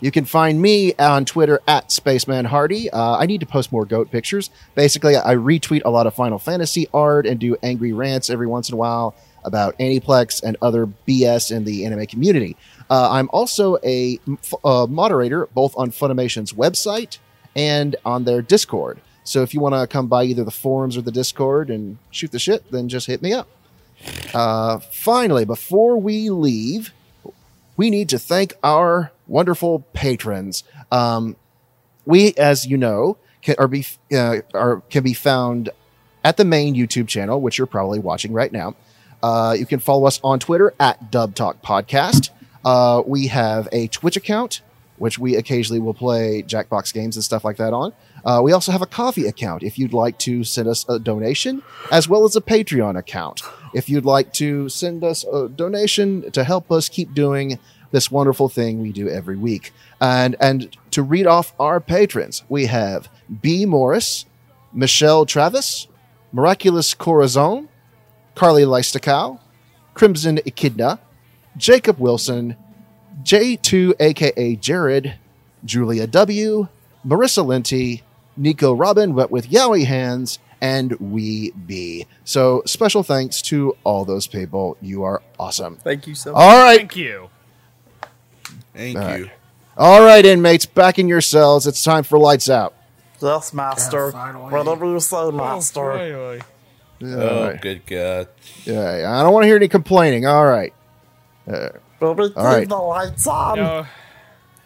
[0.00, 2.88] You can find me on Twitter at Spaceman Hardy.
[2.90, 4.48] Uh, I need to post more goat pictures.
[4.74, 8.70] Basically, I retweet a lot of Final Fantasy art and do angry rants every once
[8.70, 9.14] in a while
[9.44, 12.56] about Aniplex and other BS in the anime community.
[12.88, 14.18] Uh, I'm also a,
[14.64, 17.18] uh, moderator both on Funimation's website
[17.54, 19.00] and on their Discord.
[19.24, 22.32] So if you want to come by either the forums or the Discord and shoot
[22.32, 23.48] the shit, then just hit me up.
[24.32, 26.92] Uh, finally, before we leave,
[27.76, 30.64] we need to thank our wonderful patrons.
[30.90, 31.36] Um,
[32.04, 35.70] we, as you know, can, are be uh, are can be found
[36.24, 38.74] at the main YouTube channel, which you're probably watching right now.
[39.22, 42.30] Uh, you can follow us on Twitter at Dub Talk Podcast.
[42.64, 44.60] Uh, we have a Twitch account,
[44.98, 47.92] which we occasionally will play Jackbox games and stuff like that on.
[48.24, 51.62] Uh, we also have a Ko-fi account if you'd like to send us a donation,
[51.90, 53.42] as well as a Patreon account
[53.72, 57.58] if you'd like to send us a donation to help us keep doing
[57.90, 59.72] this wonderful thing we do every week.
[60.00, 63.08] And and to read off our patrons, we have
[63.40, 63.66] B.
[63.66, 64.26] Morris,
[64.72, 65.88] Michelle Travis,
[66.32, 67.68] Miraculous Corazon,
[68.34, 69.40] Carly Leistakow,
[69.94, 71.00] Crimson Echidna,
[71.56, 72.56] Jacob Wilson,
[73.22, 75.14] J2 aka Jared,
[75.64, 76.68] Julia W,
[77.06, 78.02] Marissa Linty,
[78.36, 82.06] Nico Robin, but with Yowie hands, and we be.
[82.24, 84.76] So special thanks to all those people.
[84.80, 85.76] You are awesome.
[85.76, 86.40] Thank you so much.
[86.40, 86.78] All right.
[86.78, 87.30] Thank you.
[88.80, 89.24] Thank All you.
[89.24, 89.32] right.
[89.76, 91.66] All right, inmates, back in your cells.
[91.66, 92.72] It's time for lights out.
[93.20, 94.10] Yes, master.
[94.10, 94.50] finally.
[94.50, 95.82] Whatever you say, master.
[95.82, 96.40] Boy,
[97.02, 97.60] All Oh, right.
[97.60, 98.28] good God.
[98.64, 100.26] Yeah, I don't want to hear any complaining.
[100.26, 100.72] All right.
[101.46, 101.68] Baby,
[102.00, 102.66] All keep right.
[102.68, 103.56] the lights on.
[103.58, 103.86] no.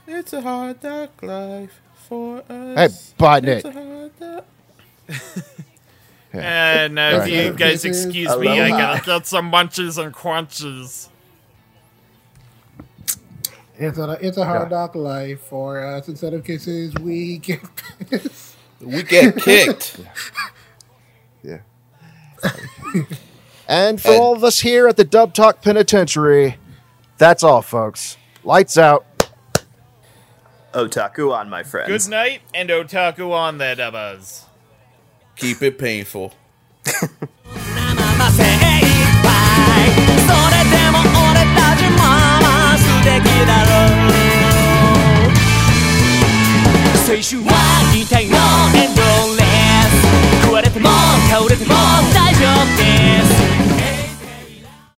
[0.07, 3.15] It's a hard knock life for Hey, us.
[3.18, 3.47] Botnet.
[3.49, 4.44] It's a hard knock-
[6.33, 7.33] And uh, if Right.
[7.33, 8.78] you guys excuse me, I Aloha.
[8.78, 11.09] gotta get some munches and crunches.
[13.77, 16.09] It's a it's a hard knock life for us.
[16.09, 17.61] Instead of kisses, we get
[18.09, 18.57] pissed.
[18.81, 20.01] We get kicked.
[21.43, 21.59] Yeah.
[23.69, 26.57] and for And- all of us here at the Dub Talk Penitentiary,
[27.19, 28.17] that's all, folks.
[28.44, 29.05] Lights out.
[30.73, 31.89] Otaku on, my friends.
[31.89, 34.44] Good night and otaku on that, Ubbas.
[35.36, 36.33] Keep it painful.
[43.44, 44.08] 素敵だろう。
[47.06, 47.52] 青春は
[47.94, 48.36] 痛いの
[48.74, 49.02] エンド
[49.36, 49.44] レ
[49.90, 50.44] ス。
[50.44, 50.89] 食われても
[51.31, 51.74] 倒れても
[52.14, 53.24] 大丈夫です。